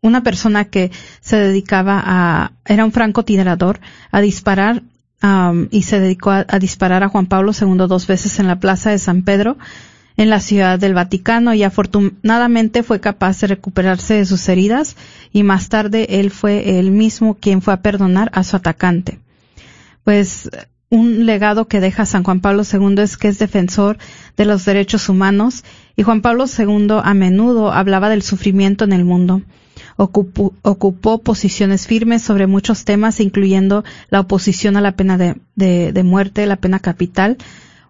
una 0.00 0.22
persona 0.22 0.64
que 0.64 0.90
se 1.20 1.36
dedicaba 1.36 2.02
a, 2.04 2.52
era 2.64 2.84
un 2.84 2.92
francotirador, 2.92 3.80
a 4.10 4.20
disparar 4.20 4.82
y 5.70 5.82
se 5.82 6.00
dedicó 6.00 6.30
a, 6.30 6.44
disparar 6.58 7.04
a 7.04 7.08
Juan 7.08 7.26
Pablo 7.26 7.52
II 7.58 7.86
dos 7.88 8.06
veces 8.06 8.40
en 8.40 8.48
la 8.48 8.58
plaza 8.58 8.90
de 8.90 8.98
San 8.98 9.22
Pedro, 9.22 9.56
en 10.16 10.30
la 10.30 10.40
ciudad 10.40 10.78
del 10.78 10.94
Vaticano, 10.94 11.54
y 11.54 11.62
afortunadamente 11.62 12.82
fue 12.82 13.00
capaz 13.00 13.40
de 13.40 13.46
recuperarse 13.46 14.14
de 14.14 14.26
sus 14.26 14.48
heridas, 14.48 14.96
y 15.32 15.42
más 15.44 15.68
tarde 15.68 16.20
él 16.20 16.30
fue 16.30 16.78
el 16.78 16.90
mismo 16.90 17.36
quien 17.36 17.62
fue 17.62 17.72
a 17.72 17.82
perdonar 17.82 18.30
a 18.34 18.42
su 18.42 18.56
atacante. 18.56 19.20
Pues 20.04 20.50
un 20.92 21.24
legado 21.24 21.68
que 21.68 21.80
deja 21.80 22.04
San 22.04 22.22
Juan 22.22 22.40
Pablo 22.40 22.64
II 22.70 22.96
es 22.98 23.16
que 23.16 23.28
es 23.28 23.38
defensor 23.38 23.96
de 24.36 24.44
los 24.44 24.66
derechos 24.66 25.08
humanos 25.08 25.64
y 25.96 26.02
Juan 26.02 26.20
Pablo 26.20 26.44
II 26.46 26.98
a 27.02 27.14
menudo 27.14 27.72
hablaba 27.72 28.10
del 28.10 28.20
sufrimiento 28.20 28.84
en 28.84 28.92
el 28.92 29.06
mundo. 29.06 29.40
Ocupó, 29.96 31.18
posiciones 31.22 31.86
firmes 31.86 32.20
sobre 32.20 32.46
muchos 32.46 32.84
temas, 32.84 33.20
incluyendo 33.20 33.84
la 34.10 34.20
oposición 34.20 34.76
a 34.76 34.82
la 34.82 34.92
pena 34.92 35.16
de, 35.16 36.02
muerte, 36.04 36.44
la 36.44 36.56
pena 36.56 36.78
capital. 36.78 37.38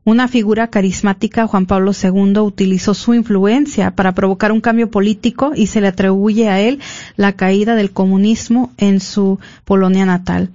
Una 0.04 0.28
figura 0.28 0.68
carismática, 0.68 1.48
Juan 1.48 1.66
Pablo 1.66 1.90
II 2.00 2.38
utilizó 2.38 2.94
su 2.94 3.14
influencia 3.14 3.96
para 3.96 4.12
provocar 4.12 4.52
un 4.52 4.60
cambio 4.60 4.92
político 4.92 5.50
y 5.56 5.66
se 5.66 5.80
le 5.80 5.88
atribuye 5.88 6.48
a 6.48 6.60
él 6.60 6.78
la 7.16 7.32
caída 7.32 7.74
del 7.74 7.90
comunismo 7.90 8.72
en 8.76 9.00
su 9.00 9.40
Polonia 9.64 10.06
natal. 10.06 10.50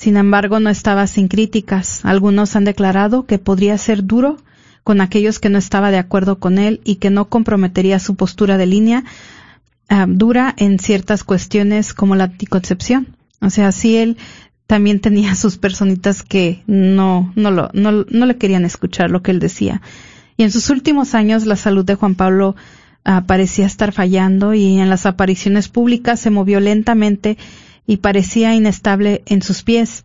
Sin 0.00 0.16
embargo, 0.16 0.60
no 0.60 0.70
estaba 0.70 1.06
sin 1.06 1.28
críticas. 1.28 2.00
Algunos 2.06 2.56
han 2.56 2.64
declarado 2.64 3.26
que 3.26 3.38
podría 3.38 3.76
ser 3.76 4.02
duro 4.02 4.38
con 4.82 5.02
aquellos 5.02 5.38
que 5.38 5.50
no 5.50 5.58
estaba 5.58 5.90
de 5.90 5.98
acuerdo 5.98 6.38
con 6.38 6.56
él 6.56 6.80
y 6.84 6.94
que 6.96 7.10
no 7.10 7.28
comprometería 7.28 7.98
su 7.98 8.14
postura 8.14 8.56
de 8.56 8.64
línea 8.64 9.04
ah, 9.90 10.06
dura 10.08 10.54
en 10.56 10.78
ciertas 10.78 11.22
cuestiones 11.22 11.92
como 11.92 12.16
la 12.16 12.24
anticoncepción. 12.24 13.08
O 13.42 13.50
sea, 13.50 13.72
sí 13.72 13.98
él 13.98 14.16
también 14.66 15.00
tenía 15.00 15.34
sus 15.34 15.58
personitas 15.58 16.22
que 16.22 16.62
no, 16.66 17.30
no, 17.36 17.50
lo, 17.50 17.68
no, 17.74 18.06
no 18.08 18.24
le 18.24 18.38
querían 18.38 18.64
escuchar 18.64 19.10
lo 19.10 19.20
que 19.20 19.32
él 19.32 19.38
decía. 19.38 19.82
Y 20.38 20.44
en 20.44 20.50
sus 20.50 20.70
últimos 20.70 21.14
años 21.14 21.44
la 21.44 21.56
salud 21.56 21.84
de 21.84 21.96
Juan 21.96 22.14
Pablo 22.14 22.56
ah, 23.04 23.24
parecía 23.26 23.66
estar 23.66 23.92
fallando 23.92 24.54
y 24.54 24.80
en 24.80 24.88
las 24.88 25.04
apariciones 25.04 25.68
públicas 25.68 26.20
se 26.20 26.30
movió 26.30 26.58
lentamente 26.58 27.36
y 27.90 27.96
parecía 27.96 28.54
inestable 28.54 29.22
en 29.26 29.42
sus 29.42 29.64
pies. 29.64 30.04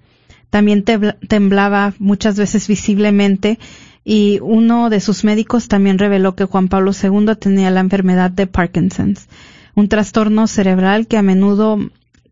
También 0.49 0.83
temblaba 0.83 1.93
muchas 1.99 2.35
veces 2.35 2.67
visiblemente 2.67 3.59
y 4.03 4.39
uno 4.41 4.89
de 4.89 4.99
sus 4.99 5.23
médicos 5.23 5.67
también 5.67 5.99
reveló 5.99 6.33
que 6.35 6.45
Juan 6.45 6.67
Pablo 6.67 6.93
II 6.93 7.35
tenía 7.39 7.69
la 7.69 7.81
enfermedad 7.81 8.31
de 8.31 8.47
Parkinson's, 8.47 9.27
un 9.75 9.87
trastorno 9.87 10.47
cerebral 10.47 11.05
que 11.05 11.17
a 11.17 11.21
menudo 11.21 11.77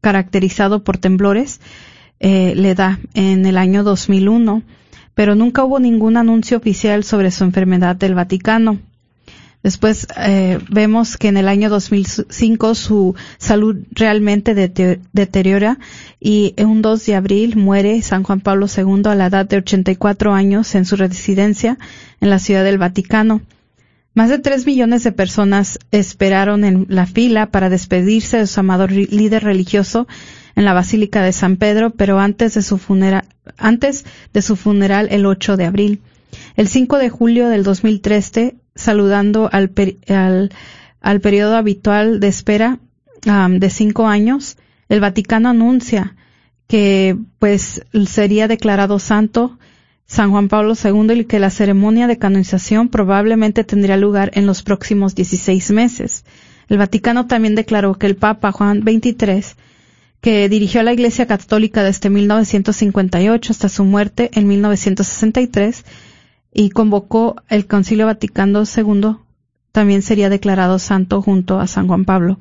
caracterizado 0.02 0.84
por 0.84 0.98
temblores 0.98 1.62
eh, 2.20 2.56
le 2.56 2.74
da 2.74 3.00
en 3.14 3.46
el 3.46 3.60
año 3.60 3.84
2001, 3.84 4.64
pero 5.14 5.36
nunca 5.36 5.64
hubo 5.64 5.80
ningún 5.80 6.18
anuncio 6.18 6.58
oficial 6.58 7.04
sobre 7.04 7.30
su 7.30 7.44
enfermedad 7.44 7.96
del 7.96 8.16
Vaticano. 8.16 8.80
Después 9.64 10.08
eh, 10.18 10.60
vemos 10.70 11.16
que 11.16 11.30
en 11.30 11.38
el 11.38 11.48
año 11.48 11.70
2005 11.70 12.76
su 12.76 13.16
salud 13.38 13.78
realmente 13.92 14.54
deteriora 14.54 15.80
y 16.20 16.54
un 16.58 16.82
2 16.82 17.06
de 17.06 17.16
abril 17.16 17.56
muere 17.56 18.02
San 18.02 18.24
Juan 18.24 18.42
Pablo 18.42 18.68
II 18.68 19.04
a 19.06 19.16
la 19.16 19.28
edad 19.28 19.48
de 19.48 19.58
84 19.58 20.34
años 20.34 20.76
en 20.76 20.84
su 20.84 20.98
residencia 20.98 21.78
en 22.20 22.30
la 22.30 22.40
Ciudad 22.40 22.66
del 22.66 22.78
Vaticano. 22.78 23.42
Más 24.14 24.30
de 24.30 24.38
tres 24.38 24.66
millones 24.66 25.04
de 25.06 25.14
personas 25.14 25.80
esperaron 25.92 26.66
en 26.66 26.86
la 26.90 27.06
fila 27.06 27.50
para 27.50 27.70
despedirse 27.70 28.38
de 28.38 28.48
su 28.48 28.60
amado 28.60 28.86
líder 28.88 29.46
religioso 29.46 30.08
en 30.56 30.66
la 30.66 30.74
Basílica 30.74 31.24
de 31.24 31.32
San 31.32 31.56
Pedro, 31.56 31.92
pero 31.92 32.20
antes 32.20 32.54
de 32.54 32.62
su 32.62 32.78
funeral, 32.78 33.26
antes 33.58 34.06
de 34.34 34.42
su 34.42 34.58
funeral 34.58 35.08
el 35.10 35.26
8 35.26 35.56
de 35.56 35.66
abril. 35.66 36.02
El 36.56 36.68
5 36.68 36.98
de 36.98 37.10
julio 37.10 37.50
del 37.50 37.64
2013, 37.64 38.56
saludando 38.76 39.50
al, 39.52 39.72
al, 41.02 41.22
periodo 41.22 41.56
habitual 41.56 42.20
de 42.20 42.28
espera 42.28 42.80
de 43.24 43.70
cinco 43.70 44.08
años, 44.08 44.58
el 44.90 45.00
Vaticano 45.00 45.50
anuncia 45.50 46.16
que 46.68 47.18
pues 47.40 47.84
sería 48.06 48.48
declarado 48.48 49.00
santo 49.00 49.58
San 50.06 50.32
Juan 50.32 50.50
Pablo 50.50 50.74
II 50.82 51.22
y 51.22 51.26
que 51.26 51.40
la 51.40 51.50
ceremonia 51.50 52.08
de 52.08 52.18
canonización 52.18 52.90
probablemente 52.90 53.64
tendría 53.64 53.98
lugar 53.98 54.32
en 54.34 54.46
los 54.46 54.62
próximos 54.62 55.16
16 55.16 55.72
meses. 55.72 56.26
El 56.68 56.78
Vaticano 56.78 57.28
también 57.28 57.56
declaró 57.56 57.96
que 57.96 58.08
el 58.08 58.16
Papa 58.16 58.52
Juan 58.52 58.82
XXIII, 58.82 59.56
que 60.22 60.50
dirigió 60.50 60.82
a 60.82 60.84
la 60.84 60.94
Iglesia 60.94 61.26
Católica 61.26 61.84
desde 61.84 62.10
1958 62.10 63.52
hasta 63.52 63.70
su 63.70 63.84
muerte 63.84 64.30
en 64.34 64.48
1963, 64.48 65.84
y 66.54 66.70
convocó 66.70 67.36
el 67.50 67.68
Concilio 67.68 68.06
Vaticano 68.06 68.64
II, 68.64 69.18
también 69.72 70.02
sería 70.02 70.30
declarado 70.30 70.80
santo 70.80 71.22
junto 71.22 71.60
a 71.60 71.68
San 71.68 71.88
Juan 71.88 72.06
Pablo. 72.06 72.38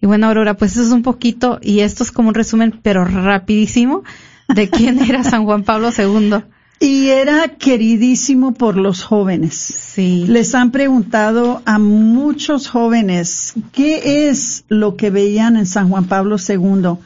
Y 0.00 0.06
bueno, 0.06 0.26
Aurora, 0.26 0.56
pues 0.56 0.72
eso 0.72 0.82
es 0.82 0.92
un 0.92 1.02
poquito, 1.02 1.58
y 1.62 1.80
esto 1.80 2.02
es 2.02 2.10
como 2.10 2.28
un 2.28 2.34
resumen, 2.34 2.80
pero 2.82 3.04
rapidísimo, 3.04 4.02
de 4.48 4.70
quién 4.70 4.98
era 5.08 5.22
San 5.22 5.44
Juan 5.44 5.62
Pablo 5.62 5.90
II. 5.96 6.42
Y 6.82 7.08
era 7.08 7.48
queridísimo 7.58 8.54
por 8.54 8.76
los 8.76 9.02
jóvenes. 9.04 9.54
Sí. 9.54 10.24
Les 10.26 10.54
han 10.54 10.70
preguntado 10.70 11.60
a 11.66 11.78
muchos 11.78 12.68
jóvenes 12.68 13.52
qué 13.72 14.30
es 14.30 14.64
lo 14.68 14.96
que 14.96 15.10
veían 15.10 15.58
en 15.58 15.66
San 15.66 15.90
Juan 15.90 16.06
Pablo 16.06 16.36
II. 16.38 16.96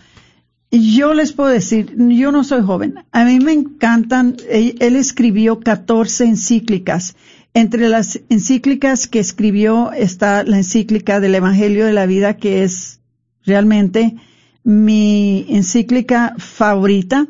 Yo 0.71 1.15
les 1.15 1.33
puedo 1.33 1.51
decir, 1.51 1.95
yo 1.97 2.33
no 2.33 2.43
soy 2.43 2.63
joven. 2.63 2.95
A 3.13 3.25
mí 3.25 3.39
me 3.39 3.53
encantan, 3.53 4.37
él, 4.49 4.97
escribió 4.97 5.61
14 5.61 6.25
encíclicas. 6.25 7.17
Entre 7.53 7.89
las 7.89 8.21
encíclicas 8.29 9.07
que 9.07 9.21
escribió 9.21 9.93
está 9.93 10.43
la 10.43 10.57
encíclica 10.57 11.21
del 11.21 11.37
Evangelio 11.37 11.87
de 11.87 11.93
la 11.93 12.07
Vida, 12.07 12.37
que 12.37 12.65
es 12.65 13.01
realmente 13.45 14.17
mi 14.65 15.47
encíclica 15.49 16.35
favorita, 16.39 17.29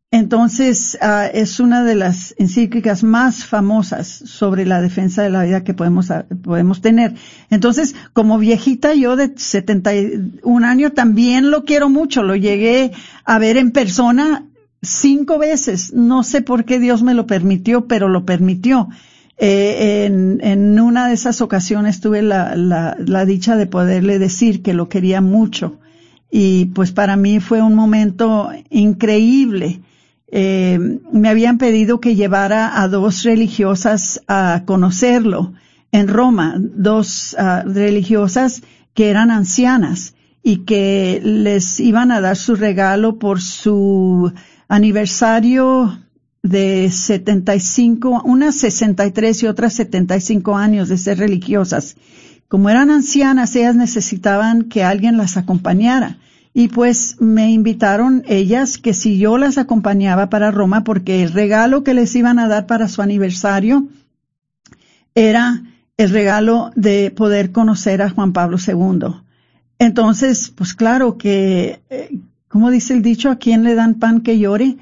Entonces, 0.09 0.97
uh, 1.01 1.29
es 1.33 1.59
una 1.59 1.83
de 1.83 1.95
las 1.95 2.33
encíclicas 2.37 3.03
más 3.03 3.45
famosas 3.45 4.07
sobre 4.07 4.65
la 4.65 4.81
defensa 4.81 5.21
de 5.21 5.29
la 5.29 5.43
vida 5.43 5.65
que 5.65 5.73
podemos, 5.73 6.09
uh, 6.09 6.23
podemos 6.41 6.79
tener. 6.79 7.15
Entonces, 7.49 7.93
como 8.13 8.37
viejita 8.37 8.93
yo 8.93 9.17
de 9.17 9.33
71 9.35 10.65
años 10.65 10.93
también 10.93 11.51
lo 11.51 11.65
quiero 11.65 11.89
mucho. 11.89 12.23
Lo 12.23 12.37
llegué 12.37 12.93
a 13.25 13.37
ver 13.37 13.57
en 13.57 13.71
persona 13.71 14.45
cinco 14.81 15.39
veces. 15.39 15.91
No 15.93 16.23
sé 16.23 16.41
por 16.41 16.63
qué 16.63 16.79
Dios 16.79 17.03
me 17.03 17.13
lo 17.13 17.27
permitió, 17.27 17.87
pero 17.87 18.07
lo 18.07 18.25
permitió. 18.25 18.87
Eh, 19.39 20.05
en, 20.05 20.79
una 20.79 21.07
de 21.07 21.13
esas 21.13 21.41
ocasiones 21.41 21.99
tuve 22.01 22.23
la, 22.23 22.55
la, 22.55 22.97
la, 22.99 23.25
dicha 23.25 23.55
de 23.55 23.67
poderle 23.67 24.17
decir 24.17 24.63
que 24.63 24.73
lo 24.73 24.89
quería 24.89 25.21
mucho. 25.21 25.77
Y 26.31 26.65
pues 26.65 26.91
para 26.91 27.15
mí 27.15 27.39
fue 27.39 27.61
un 27.61 27.75
momento 27.75 28.49
increíble. 28.69 29.81
Eh, 30.29 30.79
me 31.11 31.29
habían 31.29 31.57
pedido 31.57 32.01
que 32.01 32.15
llevara 32.15 32.81
a 32.81 32.87
dos 32.87 33.23
religiosas 33.23 34.21
a 34.27 34.63
conocerlo 34.65 35.53
en 35.91 36.07
Roma, 36.07 36.55
dos 36.57 37.35
ah, 37.39 37.63
religiosas 37.65 38.61
que 38.93 39.09
eran 39.09 39.31
ancianas 39.31 40.15
y 40.43 40.65
que 40.65 41.21
les 41.23 41.79
iban 41.79 42.11
a 42.11 42.19
dar 42.19 42.35
su 42.35 42.55
regalo 42.55 43.19
por 43.19 43.41
su 43.41 44.33
aniversario 44.67 45.97
de 46.49 46.89
75, 46.91 48.21
unas 48.25 48.55
63 48.55 49.43
y 49.43 49.47
otras 49.47 49.73
75 49.73 50.55
años 50.57 50.89
de 50.89 50.97
ser 50.97 51.19
religiosas. 51.19 51.95
Como 52.47 52.69
eran 52.69 52.91
ancianas, 52.91 53.55
ellas 53.55 53.75
necesitaban 53.75 54.63
que 54.63 54.83
alguien 54.83 55.17
las 55.17 55.37
acompañara. 55.37 56.17
Y 56.53 56.69
pues 56.69 57.17
me 57.19 57.51
invitaron 57.51 58.23
ellas 58.27 58.77
que 58.77 58.93
si 58.93 59.19
yo 59.19 59.37
las 59.37 59.57
acompañaba 59.57 60.29
para 60.29 60.49
Roma, 60.49 60.83
porque 60.83 61.23
el 61.23 61.31
regalo 61.31 61.83
que 61.83 61.93
les 61.93 62.15
iban 62.15 62.39
a 62.39 62.47
dar 62.47 62.65
para 62.65 62.87
su 62.87 63.01
aniversario 63.01 63.87
era 65.13 65.61
el 65.97 66.09
regalo 66.09 66.71
de 66.75 67.11
poder 67.11 67.51
conocer 67.51 68.01
a 68.01 68.09
Juan 68.09 68.33
Pablo 68.33 68.57
II. 68.65 69.21
Entonces, 69.79 70.51
pues 70.55 70.73
claro 70.73 71.17
que, 71.17 71.81
eh, 71.89 72.19
como 72.47 72.71
dice 72.71 72.93
el 72.93 73.01
dicho, 73.01 73.29
¿a 73.29 73.37
quién 73.37 73.63
le 73.63 73.75
dan 73.75 73.95
pan 73.95 74.21
que 74.21 74.39
llore? 74.39 74.77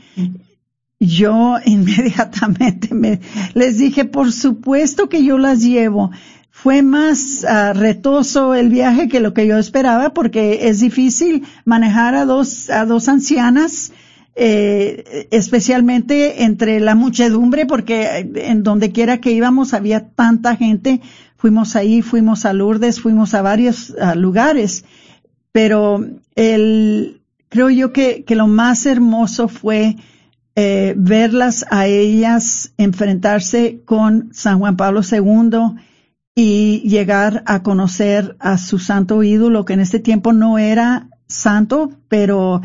Yo 1.00 1.58
inmediatamente 1.66 2.93
me, 2.93 3.20
les 3.54 3.78
dije, 3.78 4.06
por 4.06 4.32
supuesto 4.32 5.10
que 5.10 5.24
yo 5.24 5.38
las 5.38 5.62
llevo. 5.62 6.12
Fue 6.50 6.82
más 6.82 7.43
ah, 7.43 7.74
retoso 7.74 8.56
el 8.56 8.70
viaje 8.70 9.10
que 9.10 9.20
lo 9.20 9.34
que 9.34 9.46
yo 9.46 9.58
esperaba 9.58 10.14
porque 10.14 10.70
es 10.70 10.80
difícil 10.80 11.43
manejar 11.66 12.16
a 12.16 12.26
dos, 12.26 12.70
a 12.70 12.86
dos 12.86 13.10
ancianas, 13.10 13.91
eh, 14.38 15.28
especialmente 15.32 16.43
entre 16.43 16.80
la 16.80 16.96
muchedumbre 16.96 17.66
porque 17.66 18.30
en 18.36 18.64
donde 18.64 18.91
quiera 18.93 19.20
que 19.20 19.32
íbamos 19.32 19.74
había 19.74 20.08
tanta 20.10 20.56
gente. 20.56 21.02
Fuimos 21.36 21.76
ahí, 21.76 22.02
fuimos 22.02 22.46
a 22.46 22.54
Lourdes, 22.54 23.02
fuimos 23.02 23.34
a 23.34 23.41
varios 23.41 23.93
lugares, 24.16 24.86
pero 25.52 26.04
el, 26.36 27.22
creo 27.50 27.70
yo 27.70 27.91
que, 27.91 28.24
que 28.24 28.36
lo 28.36 28.48
más 28.48 28.86
hermoso 28.86 29.50
fue 29.50 29.98
eh, 30.56 30.93
verlas 30.97 31.66
a 31.70 31.88
ellas 31.88 32.74
enfrentarse 32.78 33.82
con 33.84 34.30
San 34.34 34.60
Juan 34.60 34.78
Pablo 34.78 35.01
II 35.10 35.82
y 36.34 36.82
llegar 36.88 37.43
a 37.45 37.62
conocer 37.64 38.36
a 38.39 38.58
su 38.58 38.80
santo 38.80 39.22
ídolo, 39.24 39.66
que 39.66 39.74
en 39.74 39.82
este 39.82 39.99
tiempo 39.99 40.34
no 40.34 40.58
era 40.58 41.10
santo, 41.28 41.91
pero 42.08 42.62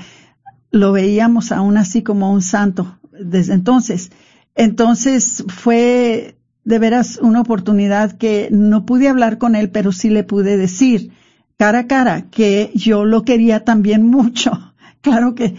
lo 0.70 0.92
veíamos 0.92 1.52
aún 1.52 1.76
así 1.76 2.02
como 2.02 2.32
un 2.32 2.42
santo 2.42 2.98
desde 3.12 3.54
entonces. 3.54 4.10
Entonces 4.54 5.44
fue 5.48 6.36
de 6.64 6.78
veras 6.78 7.18
una 7.22 7.40
oportunidad 7.40 8.12
que 8.12 8.48
no 8.50 8.86
pude 8.86 9.08
hablar 9.08 9.38
con 9.38 9.56
él, 9.56 9.70
pero 9.70 9.92
sí 9.92 10.10
le 10.10 10.24
pude 10.24 10.56
decir 10.56 11.12
cara 11.56 11.80
a 11.80 11.86
cara 11.86 12.30
que 12.30 12.70
yo 12.74 13.04
lo 13.04 13.24
quería 13.24 13.64
también 13.64 14.06
mucho. 14.06 14.52
Claro 15.00 15.34
que 15.34 15.56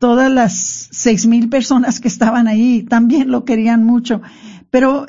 todas 0.00 0.32
las 0.32 0.88
seis 0.90 1.26
mil 1.26 1.50
personas 1.50 2.00
que 2.00 2.08
estaban 2.08 2.48
ahí 2.48 2.82
también 2.82 3.30
lo 3.30 3.44
querían 3.44 3.84
mucho. 3.84 4.22
Pero 4.70 5.02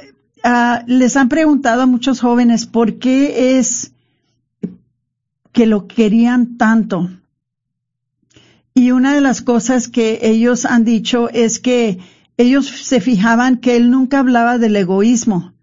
uh, 0.44 0.84
les 0.86 1.16
han 1.16 1.30
preguntado 1.30 1.84
a 1.84 1.86
muchos 1.86 2.20
jóvenes 2.20 2.66
por 2.66 3.00
qué 3.00 3.58
es 3.58 3.94
que 5.54 5.66
lo 5.66 5.88
querían 5.88 6.58
tanto. 6.58 7.10
Y 8.74 8.92
una 8.92 9.16
de 9.16 9.22
las 9.22 9.42
cosas 9.42 9.88
que 9.88 10.20
ellos 10.24 10.66
han 10.66 10.84
dicho 10.84 11.30
es 11.30 11.60
que 11.60 12.00
ellos 12.36 12.68
se 12.68 13.00
fijaban 13.00 13.58
que 13.58 13.78
él 13.78 13.92
nunca 13.92 14.20
hablaba 14.20 14.58
del 14.58 14.76
egoísmo, 14.76 15.54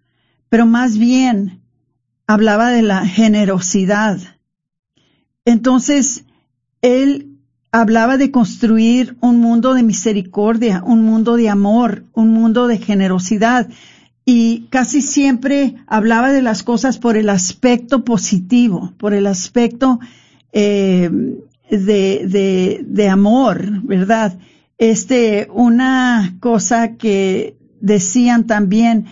pero 0.49 0.65
más 0.65 0.97
bien 0.97 1.61
hablaba 2.25 2.71
de 2.71 2.81
la 2.81 3.05
generosidad. 3.05 4.19
Entonces, 5.45 6.25
él 6.81 7.28
hablaba 7.71 8.17
de 8.17 8.31
construir 8.31 9.15
un 9.21 9.39
mundo 9.39 9.73
de 9.73 9.83
misericordia, 9.83 10.83
un 10.85 11.03
mundo 11.03 11.35
de 11.35 11.49
amor, 11.49 12.03
un 12.13 12.29
mundo 12.29 12.67
de 12.67 12.77
generosidad 12.77 13.69
y 14.25 14.67
casi 14.69 15.01
siempre 15.01 15.75
hablaba 15.87 16.31
de 16.31 16.41
las 16.41 16.63
cosas 16.63 16.97
por 16.97 17.17
el 17.17 17.29
aspecto 17.29 18.03
positivo, 18.03 18.93
por 18.97 19.13
el 19.13 19.27
aspecto 19.27 19.99
eh, 20.51 21.09
de, 21.69 22.25
de, 22.27 22.81
de 22.85 23.09
amor, 23.09 23.83
¿verdad? 23.83 24.37
Este, 24.77 25.47
una 25.51 26.37
cosa 26.39 26.95
que 26.95 27.55
decían 27.81 28.45
también 28.47 29.05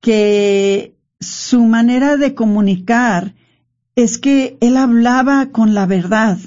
que 0.00 0.94
su 1.20 1.64
manera 1.64 2.16
de 2.16 2.34
comunicar 2.34 3.34
es 3.96 4.18
que 4.18 4.56
él 4.60 4.76
hablaba 4.76 5.50
con 5.50 5.74
la 5.74 5.86
verdad 5.86 6.38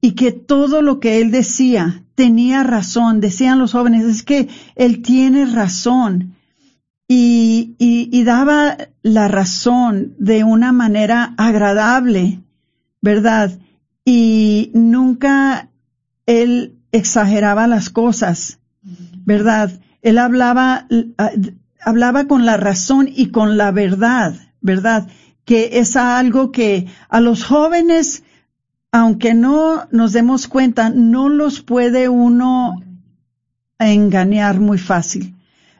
y 0.00 0.12
que 0.12 0.32
todo 0.32 0.82
lo 0.82 1.00
que 1.00 1.20
él 1.20 1.30
decía 1.30 2.04
tenía 2.14 2.62
razón. 2.62 3.20
Decían 3.20 3.58
los 3.58 3.72
jóvenes, 3.72 4.04
es 4.04 4.22
que 4.22 4.48
él 4.76 5.02
tiene 5.02 5.46
razón. 5.46 6.34
Y, 7.10 7.74
y, 7.78 8.22
daba 8.24 8.76
la 9.02 9.28
razón 9.28 10.14
de 10.18 10.44
una 10.44 10.72
manera 10.72 11.32
agradable, 11.38 12.42
¿verdad? 13.00 13.58
Y 14.04 14.70
nunca 14.74 15.70
él 16.26 16.74
exageraba 16.92 17.66
las 17.66 17.88
cosas, 17.88 18.58
¿verdad? 19.24 19.80
Él 20.02 20.18
hablaba, 20.18 20.86
hablaba 21.80 22.26
con 22.26 22.44
la 22.44 22.58
razón 22.58 23.08
y 23.10 23.30
con 23.30 23.56
la 23.56 23.70
verdad, 23.70 24.34
¿verdad? 24.60 25.08
Que 25.46 25.78
es 25.78 25.96
algo 25.96 26.52
que 26.52 26.88
a 27.08 27.20
los 27.20 27.42
jóvenes 27.42 28.22
aunque 28.92 29.34
no 29.34 29.86
nos 29.90 30.12
demos 30.12 30.48
cuenta, 30.48 30.90
no 30.90 31.28
los 31.28 31.60
puede 31.60 32.08
uno 32.08 32.82
engañar 33.78 34.60
muy 34.60 34.78
fácil. 34.78 35.34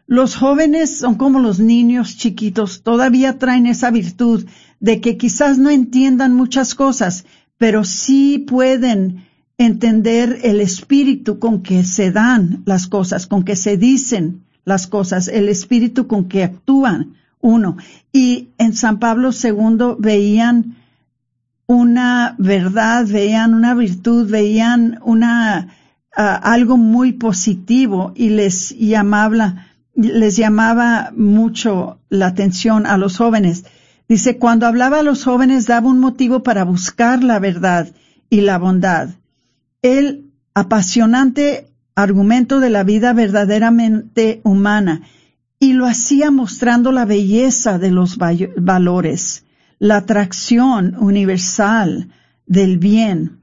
Los 0.06 0.36
jóvenes 0.36 0.98
son 0.98 1.16
como 1.16 1.38
los 1.38 1.61
niños 1.61 2.16
chiquitos, 2.16 2.82
todavía 2.82 3.38
traen 3.38 3.66
esa 3.66 3.90
virtud 3.90 4.46
de 4.80 5.00
que 5.00 5.16
quizás 5.16 5.59
no 5.59 5.70
entiendan 5.70 6.34
muchas 6.34 6.74
cosas, 6.74 7.24
pero 7.59 7.84
sí 7.84 8.38
pueden 8.38 9.26
entender 9.59 10.40
el 10.44 10.61
espíritu 10.61 11.38
con 11.38 11.62
que 11.62 11.84
se 11.84 12.12
dan 12.12 12.62
las 12.64 12.86
cosas, 12.86 13.26
con 13.26 13.44
que 13.44 13.56
se 13.56 13.76
dicen 13.76 14.44
las 14.64 14.86
cosas, 14.86 15.28
el 15.28 15.48
espíritu 15.48 16.06
con 16.06 16.28
que 16.28 16.44
actúan 16.44 17.14
uno. 17.40 17.76
Y 18.12 18.50
en 18.59 18.74
San 18.74 18.98
Pablo 19.00 19.30
II 19.30 19.96
veían 19.98 20.76
una 21.68 22.34
verdad, 22.38 23.06
veían 23.06 23.52
una 23.52 23.74
virtud, 23.74 24.28
veían 24.28 24.98
una 25.02 25.68
algo 26.16 26.76
muy 26.76 27.12
positivo 27.12 28.12
y 28.16 28.30
les 28.30 28.70
llamaba, 28.70 29.66
les 29.94 30.36
llamaba 30.36 31.12
mucho 31.14 32.00
la 32.08 32.28
atención 32.28 32.86
a 32.86 32.96
los 32.96 33.18
jóvenes. 33.18 33.66
Dice, 34.08 34.38
cuando 34.38 34.66
hablaba 34.66 35.00
a 35.00 35.02
los 35.02 35.22
jóvenes 35.22 35.66
daba 35.66 35.88
un 35.88 36.00
motivo 36.00 36.42
para 36.42 36.64
buscar 36.64 37.22
la 37.22 37.38
verdad 37.38 37.88
y 38.30 38.40
la 38.40 38.58
bondad. 38.58 39.10
El 39.82 40.32
apasionante 40.54 41.68
argumento 41.94 42.60
de 42.60 42.70
la 42.70 42.82
vida 42.82 43.12
verdaderamente 43.12 44.40
humana 44.42 45.02
y 45.60 45.74
lo 45.74 45.84
hacía 45.86 46.30
mostrando 46.30 46.92
la 46.92 47.04
belleza 47.04 47.78
de 47.78 47.90
los 47.90 48.16
valores 48.16 49.44
la 49.78 49.98
atracción 49.98 50.96
universal 50.98 52.08
del 52.46 52.78
bien. 52.78 53.38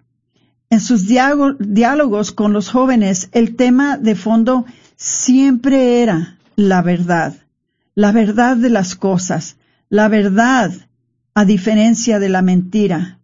En 0.70 0.82
sus 0.82 1.08
diálogos 1.08 2.32
con 2.32 2.54
los 2.54 2.70
jóvenes, 2.70 3.30
el 3.32 3.56
tema 3.56 3.98
de 3.98 4.16
fondo 4.16 4.66
siempre 4.96 6.02
era 6.02 6.38
la 6.56 6.82
verdad, 6.82 7.36
la 7.94 8.12
verdad 8.12 8.58
de 8.58 8.70
las 8.70 8.96
cosas, 8.96 9.58
la 9.90 10.08
verdad 10.08 10.72
a 11.34 11.46
diferencia 11.46 12.20
de 12.20 12.30
la 12.30 12.42
mentira, 12.42 13.20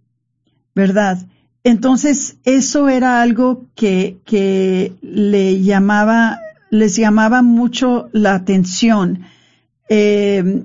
¿verdad? 0.75 1.17
Entonces, 1.63 2.37
eso 2.43 2.89
era 2.89 3.21
algo 3.21 3.67
que, 3.75 4.17
que 4.25 4.93
le 5.01 5.61
llamaba, 5.61 6.39
les 6.69 6.95
llamaba 6.95 7.41
mucho 7.41 8.09
la 8.11 8.35
atención. 8.35 9.21
Eh, 9.89 10.63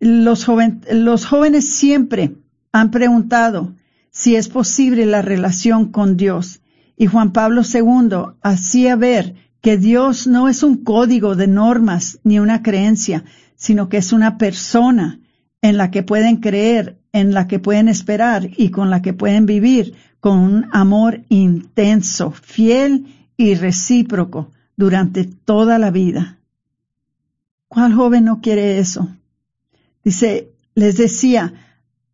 los, 0.00 0.44
jóvenes 0.44 1.68
siempre 1.68 2.36
han 2.72 2.90
preguntado 2.90 3.74
si 4.10 4.36
es 4.36 4.48
posible 4.48 5.06
la 5.06 5.22
relación 5.22 5.90
con 5.90 6.16
Dios. 6.16 6.60
Y 6.96 7.06
Juan 7.06 7.32
Pablo 7.32 7.62
II 7.62 8.36
hacía 8.42 8.96
ver 8.96 9.34
que 9.60 9.76
Dios 9.76 10.26
no 10.26 10.48
es 10.48 10.62
un 10.62 10.78
código 10.84 11.34
de 11.34 11.46
normas 11.46 12.18
ni 12.24 12.38
una 12.38 12.62
creencia, 12.62 13.24
sino 13.56 13.88
que 13.88 13.98
es 13.98 14.12
una 14.12 14.38
persona 14.38 15.20
en 15.60 15.76
la 15.76 15.90
que 15.90 16.02
pueden 16.02 16.36
creer, 16.36 16.98
en 17.12 17.34
la 17.34 17.48
que 17.48 17.58
pueden 17.58 17.88
esperar 17.88 18.50
y 18.56 18.70
con 18.70 18.90
la 18.90 19.02
que 19.02 19.12
pueden 19.12 19.46
vivir 19.46 19.94
con 20.20 20.38
un 20.38 20.66
amor 20.72 21.22
intenso, 21.28 22.30
fiel 22.30 23.06
y 23.36 23.54
recíproco 23.54 24.52
durante 24.76 25.24
toda 25.24 25.78
la 25.78 25.90
vida. 25.90 26.38
¿Cuál 27.68 27.94
joven 27.94 28.24
no 28.24 28.40
quiere 28.40 28.78
eso? 28.78 29.08
Dice, 30.06 30.52
les 30.76 30.96
decía, 30.96 31.52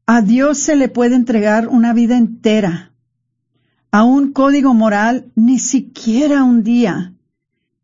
a 0.07 0.23
Dios 0.23 0.57
se 0.57 0.77
le 0.77 0.89
puede 0.89 1.15
entregar 1.15 1.69
una 1.69 1.93
vida 1.93 2.17
entera. 2.17 2.93
A 3.91 4.03
un 4.03 4.33
código 4.33 4.73
moral, 4.73 5.27
ni 5.35 5.59
siquiera 5.59 6.43
un 6.43 6.63
día. 6.63 7.13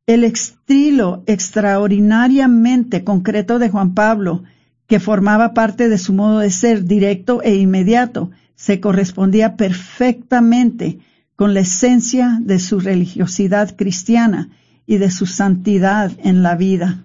El 0.07 0.25
estilo 0.25 1.25
extraordinariamente 1.27 3.05
concreto 3.05 3.59
de 3.59 3.69
Juan 3.69 3.93
Pablo, 3.93 4.45
que 4.87 4.99
formaba 4.99 5.53
parte 5.53 5.91
de 5.91 5.99
su 5.99 6.15
modo 6.15 6.39
de 6.39 6.53
ser 6.53 6.85
directo 6.85 7.43
e 7.43 7.57
inmediato, 7.57 8.31
se 8.55 8.81
correspondía 8.81 9.57
perfectamente 9.57 11.01
con 11.37 11.53
la 11.53 11.61
esencia 11.61 12.39
de 12.41 12.61
su 12.61 12.81
religiosidad 12.81 13.77
cristiana 13.77 14.49
y 14.87 14.97
de 14.97 15.11
su 15.11 15.27
santidad 15.27 16.13
en 16.25 16.43
la 16.43 16.57
vida. 16.57 17.05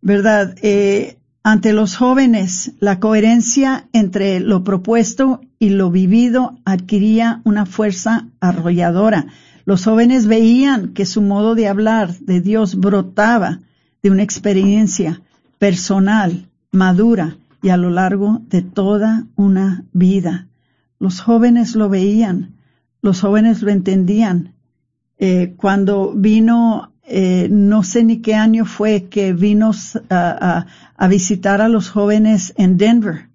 ¿Verdad? 0.00 0.56
Eh, 0.60 1.18
ante 1.48 1.72
los 1.72 1.94
jóvenes, 1.94 2.72
la 2.80 2.98
coherencia 2.98 3.86
entre 3.92 4.40
lo 4.40 4.64
propuesto 4.64 5.42
y 5.60 5.68
lo 5.68 5.92
vivido 5.92 6.58
adquiría 6.64 7.40
una 7.44 7.66
fuerza 7.66 8.26
arrolladora. 8.40 9.26
Los 9.64 9.84
jóvenes 9.84 10.26
veían 10.26 10.92
que 10.92 11.06
su 11.06 11.22
modo 11.22 11.54
de 11.54 11.68
hablar 11.68 12.18
de 12.18 12.40
Dios 12.40 12.74
brotaba 12.74 13.60
de 14.02 14.10
una 14.10 14.24
experiencia 14.24 15.22
personal, 15.60 16.48
madura 16.72 17.36
y 17.62 17.68
a 17.68 17.76
lo 17.76 17.90
largo 17.90 18.40
de 18.48 18.62
toda 18.62 19.28
una 19.36 19.84
vida. 19.92 20.48
Los 20.98 21.20
jóvenes 21.20 21.76
lo 21.76 21.88
veían, 21.88 22.56
los 23.02 23.20
jóvenes 23.20 23.62
lo 23.62 23.70
entendían. 23.70 24.54
Eh, 25.16 25.54
cuando 25.56 26.12
vino 26.12 26.90
eh, 27.08 27.46
no 27.50 27.84
sé 27.84 28.02
ni 28.02 28.20
qué 28.20 28.34
año 28.34 28.64
fue 28.64 29.04
que 29.04 29.32
vino 29.32 29.70
a, 30.10 30.66
visitar 31.08 31.60
a 31.60 31.68
los 31.68 31.88
jóvenes 31.88 32.52
en 32.56 32.76
Denver. 32.78 33.28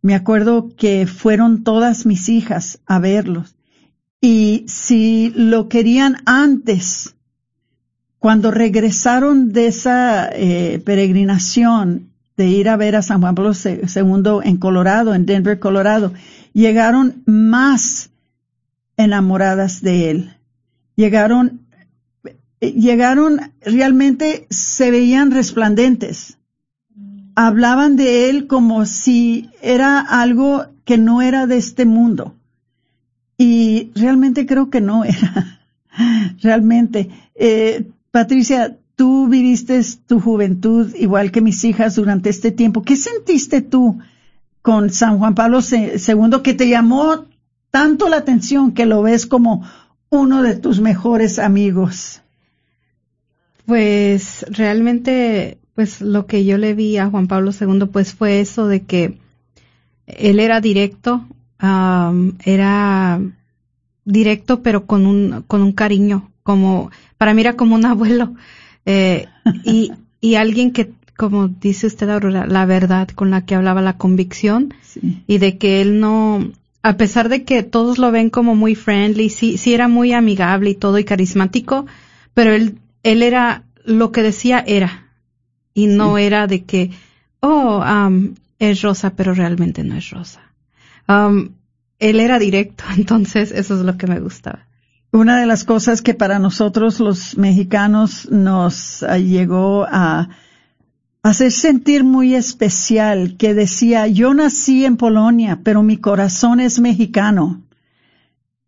Me 0.00 0.14
acuerdo 0.14 0.70
que 0.76 1.06
fueron 1.06 1.64
todas 1.64 2.06
mis 2.06 2.28
hijas 2.28 2.78
a 2.86 3.00
verlos. 3.00 3.56
Y 4.20 4.64
si 4.68 5.32
lo 5.34 5.68
querían 5.68 6.18
antes, 6.24 7.14
cuando 8.18 8.50
regresaron 8.50 9.52
de 9.52 9.66
esa 9.66 10.30
eh, 10.32 10.80
peregrinación 10.84 12.10
de 12.36 12.46
ir 12.46 12.68
a 12.68 12.76
ver 12.76 12.96
a 12.96 13.02
San 13.02 13.20
Juan 13.20 13.34
Pablo 13.34 13.52
II 13.54 14.40
en 14.44 14.56
Colorado, 14.56 15.14
en 15.14 15.26
Denver, 15.26 15.58
Colorado, 15.58 16.12
llegaron 16.52 17.22
más 17.26 18.10
enamoradas 18.96 19.82
de 19.82 20.10
él. 20.10 20.36
Llegaron 20.96 21.63
llegaron, 22.72 23.52
realmente 23.60 24.46
se 24.50 24.90
veían 24.90 25.30
resplandentes. 25.30 26.38
Hablaban 27.34 27.96
de 27.96 28.30
él 28.30 28.46
como 28.46 28.86
si 28.86 29.50
era 29.60 30.00
algo 30.00 30.66
que 30.84 30.98
no 30.98 31.22
era 31.22 31.46
de 31.46 31.56
este 31.56 31.84
mundo. 31.84 32.34
Y 33.36 33.90
realmente 33.94 34.46
creo 34.46 34.70
que 34.70 34.80
no 34.80 35.04
era. 35.04 35.60
realmente. 36.42 37.10
Eh, 37.34 37.90
Patricia, 38.10 38.78
tú 38.96 39.26
viviste 39.28 39.80
tu 40.06 40.20
juventud 40.20 40.94
igual 40.94 41.32
que 41.32 41.40
mis 41.40 41.64
hijas 41.64 41.96
durante 41.96 42.30
este 42.30 42.50
tiempo. 42.50 42.82
¿Qué 42.82 42.96
sentiste 42.96 43.60
tú 43.60 43.98
con 44.62 44.90
San 44.90 45.18
Juan 45.18 45.34
Pablo 45.34 45.60
II 45.60 46.42
que 46.42 46.54
te 46.54 46.68
llamó 46.68 47.26
tanto 47.70 48.08
la 48.08 48.18
atención 48.18 48.72
que 48.72 48.86
lo 48.86 49.02
ves 49.02 49.26
como 49.26 49.64
uno 50.10 50.42
de 50.42 50.54
tus 50.54 50.80
mejores 50.80 51.38
amigos? 51.38 52.22
Pues 53.66 54.44
realmente, 54.50 55.58
pues 55.74 56.00
lo 56.00 56.26
que 56.26 56.44
yo 56.44 56.58
le 56.58 56.74
vi 56.74 56.98
a 56.98 57.08
Juan 57.08 57.26
Pablo 57.26 57.50
II, 57.58 57.86
pues 57.92 58.14
fue 58.14 58.40
eso 58.40 58.66
de 58.66 58.82
que 58.82 59.18
él 60.06 60.38
era 60.38 60.60
directo, 60.60 61.24
era 62.44 63.20
directo, 64.04 64.62
pero 64.62 64.86
con 64.86 65.06
un, 65.06 65.44
con 65.46 65.62
un 65.62 65.72
cariño, 65.72 66.30
como, 66.42 66.90
para 67.16 67.32
mí 67.32 67.40
era 67.40 67.56
como 67.56 67.74
un 67.74 67.86
abuelo, 67.86 68.34
eh, 68.84 69.26
y, 69.64 69.92
y 70.20 70.34
alguien 70.34 70.72
que, 70.72 70.92
como 71.16 71.48
dice 71.48 71.86
usted, 71.86 72.10
Aurora, 72.10 72.46
la 72.46 72.66
verdad 72.66 73.08
con 73.08 73.30
la 73.30 73.46
que 73.46 73.54
hablaba, 73.54 73.80
la 73.80 73.96
convicción, 73.96 74.74
y 75.26 75.38
de 75.38 75.56
que 75.56 75.80
él 75.80 76.00
no, 76.00 76.52
a 76.82 76.96
pesar 76.96 77.30
de 77.30 77.44
que 77.44 77.62
todos 77.62 77.98
lo 77.98 78.12
ven 78.12 78.28
como 78.28 78.54
muy 78.54 78.74
friendly, 78.74 79.30
sí, 79.30 79.56
sí 79.56 79.72
era 79.72 79.88
muy 79.88 80.12
amigable 80.12 80.70
y 80.70 80.74
todo 80.74 80.98
y 80.98 81.04
carismático, 81.04 81.86
pero 82.34 82.52
él 82.52 82.78
él 83.04 83.22
era, 83.22 83.62
lo 83.84 84.10
que 84.10 84.22
decía 84.22 84.64
era, 84.66 85.12
y 85.74 85.86
no 85.86 86.18
era 86.18 86.48
de 86.48 86.64
que, 86.64 86.90
oh, 87.40 87.84
um, 87.84 88.34
es 88.58 88.82
rosa, 88.82 89.10
pero 89.10 89.34
realmente 89.34 89.84
no 89.84 89.94
es 89.94 90.10
rosa. 90.10 90.40
Um, 91.06 91.50
él 92.00 92.18
era 92.18 92.38
directo, 92.38 92.84
entonces 92.96 93.52
eso 93.52 93.78
es 93.78 93.84
lo 93.84 93.96
que 93.96 94.08
me 94.08 94.18
gustaba. 94.18 94.66
Una 95.12 95.38
de 95.38 95.46
las 95.46 95.62
cosas 95.62 96.02
que 96.02 96.14
para 96.14 96.40
nosotros 96.40 96.98
los 96.98 97.36
mexicanos 97.36 98.28
nos 98.32 99.04
ah, 99.04 99.18
llegó 99.18 99.86
a 99.88 100.28
hacer 101.22 101.52
sentir 101.52 102.02
muy 102.02 102.34
especial, 102.34 103.36
que 103.36 103.54
decía, 103.54 104.08
yo 104.08 104.34
nací 104.34 104.84
en 104.84 104.96
Polonia, 104.96 105.60
pero 105.62 105.82
mi 105.82 105.98
corazón 105.98 106.58
es 106.58 106.80
mexicano. 106.80 107.62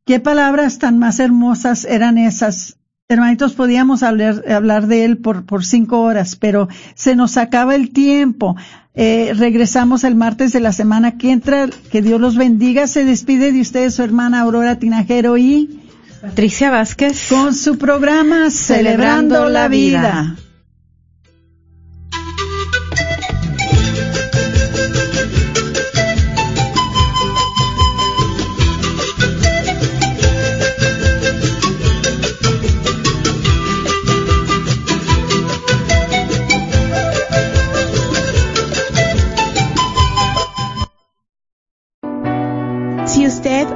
¿Qué 0.04 0.20
palabras 0.20 0.78
tan 0.78 0.98
más 0.98 1.18
hermosas 1.18 1.84
eran 1.84 2.16
esas 2.16 2.76
Hermanitos, 3.08 3.52
podíamos 3.52 4.02
hablar, 4.02 4.42
hablar 4.50 4.88
de 4.88 5.04
él 5.04 5.18
por, 5.18 5.46
por, 5.46 5.64
cinco 5.64 6.00
horas, 6.00 6.34
pero 6.34 6.68
se 6.96 7.14
nos 7.14 7.36
acaba 7.36 7.76
el 7.76 7.92
tiempo. 7.92 8.56
Eh, 8.96 9.32
regresamos 9.36 10.02
el 10.02 10.16
martes 10.16 10.52
de 10.52 10.58
la 10.58 10.72
semana 10.72 11.16
que 11.16 11.30
entra. 11.30 11.68
Que 11.92 12.02
Dios 12.02 12.20
los 12.20 12.34
bendiga. 12.34 12.88
Se 12.88 13.04
despide 13.04 13.52
de 13.52 13.60
ustedes 13.60 13.94
su 13.94 14.02
hermana 14.02 14.40
Aurora 14.40 14.80
Tinajero 14.80 15.38
y 15.38 15.78
Patricia 16.20 16.72
Vázquez 16.72 17.28
con 17.28 17.54
su 17.54 17.78
programa 17.78 18.50
Celebrando, 18.50 19.48
la 19.50 19.68
vida. 19.68 20.34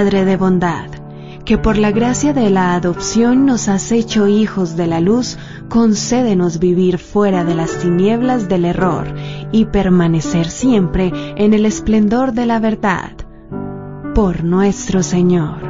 Padre 0.00 0.24
de 0.24 0.38
bondad, 0.38 0.88
que 1.44 1.58
por 1.58 1.76
la 1.76 1.90
gracia 1.90 2.32
de 2.32 2.48
la 2.48 2.72
adopción 2.74 3.44
nos 3.44 3.68
has 3.68 3.92
hecho 3.92 4.28
hijos 4.28 4.74
de 4.74 4.86
la 4.86 4.98
luz, 4.98 5.36
concédenos 5.68 6.58
vivir 6.58 6.96
fuera 6.96 7.44
de 7.44 7.54
las 7.54 7.80
tinieblas 7.80 8.48
del 8.48 8.64
error 8.64 9.14
y 9.52 9.66
permanecer 9.66 10.48
siempre 10.48 11.12
en 11.36 11.52
el 11.52 11.66
esplendor 11.66 12.32
de 12.32 12.46
la 12.46 12.60
verdad 12.60 13.12
por 14.14 14.42
nuestro 14.42 15.02
Señor. 15.02 15.69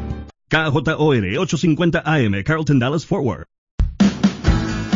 KJOR 0.51 1.25
850 1.25 2.01
AM, 2.05 2.43
Carlton 2.43 2.77
Dallas 2.77 3.05
Forward. 3.05 3.45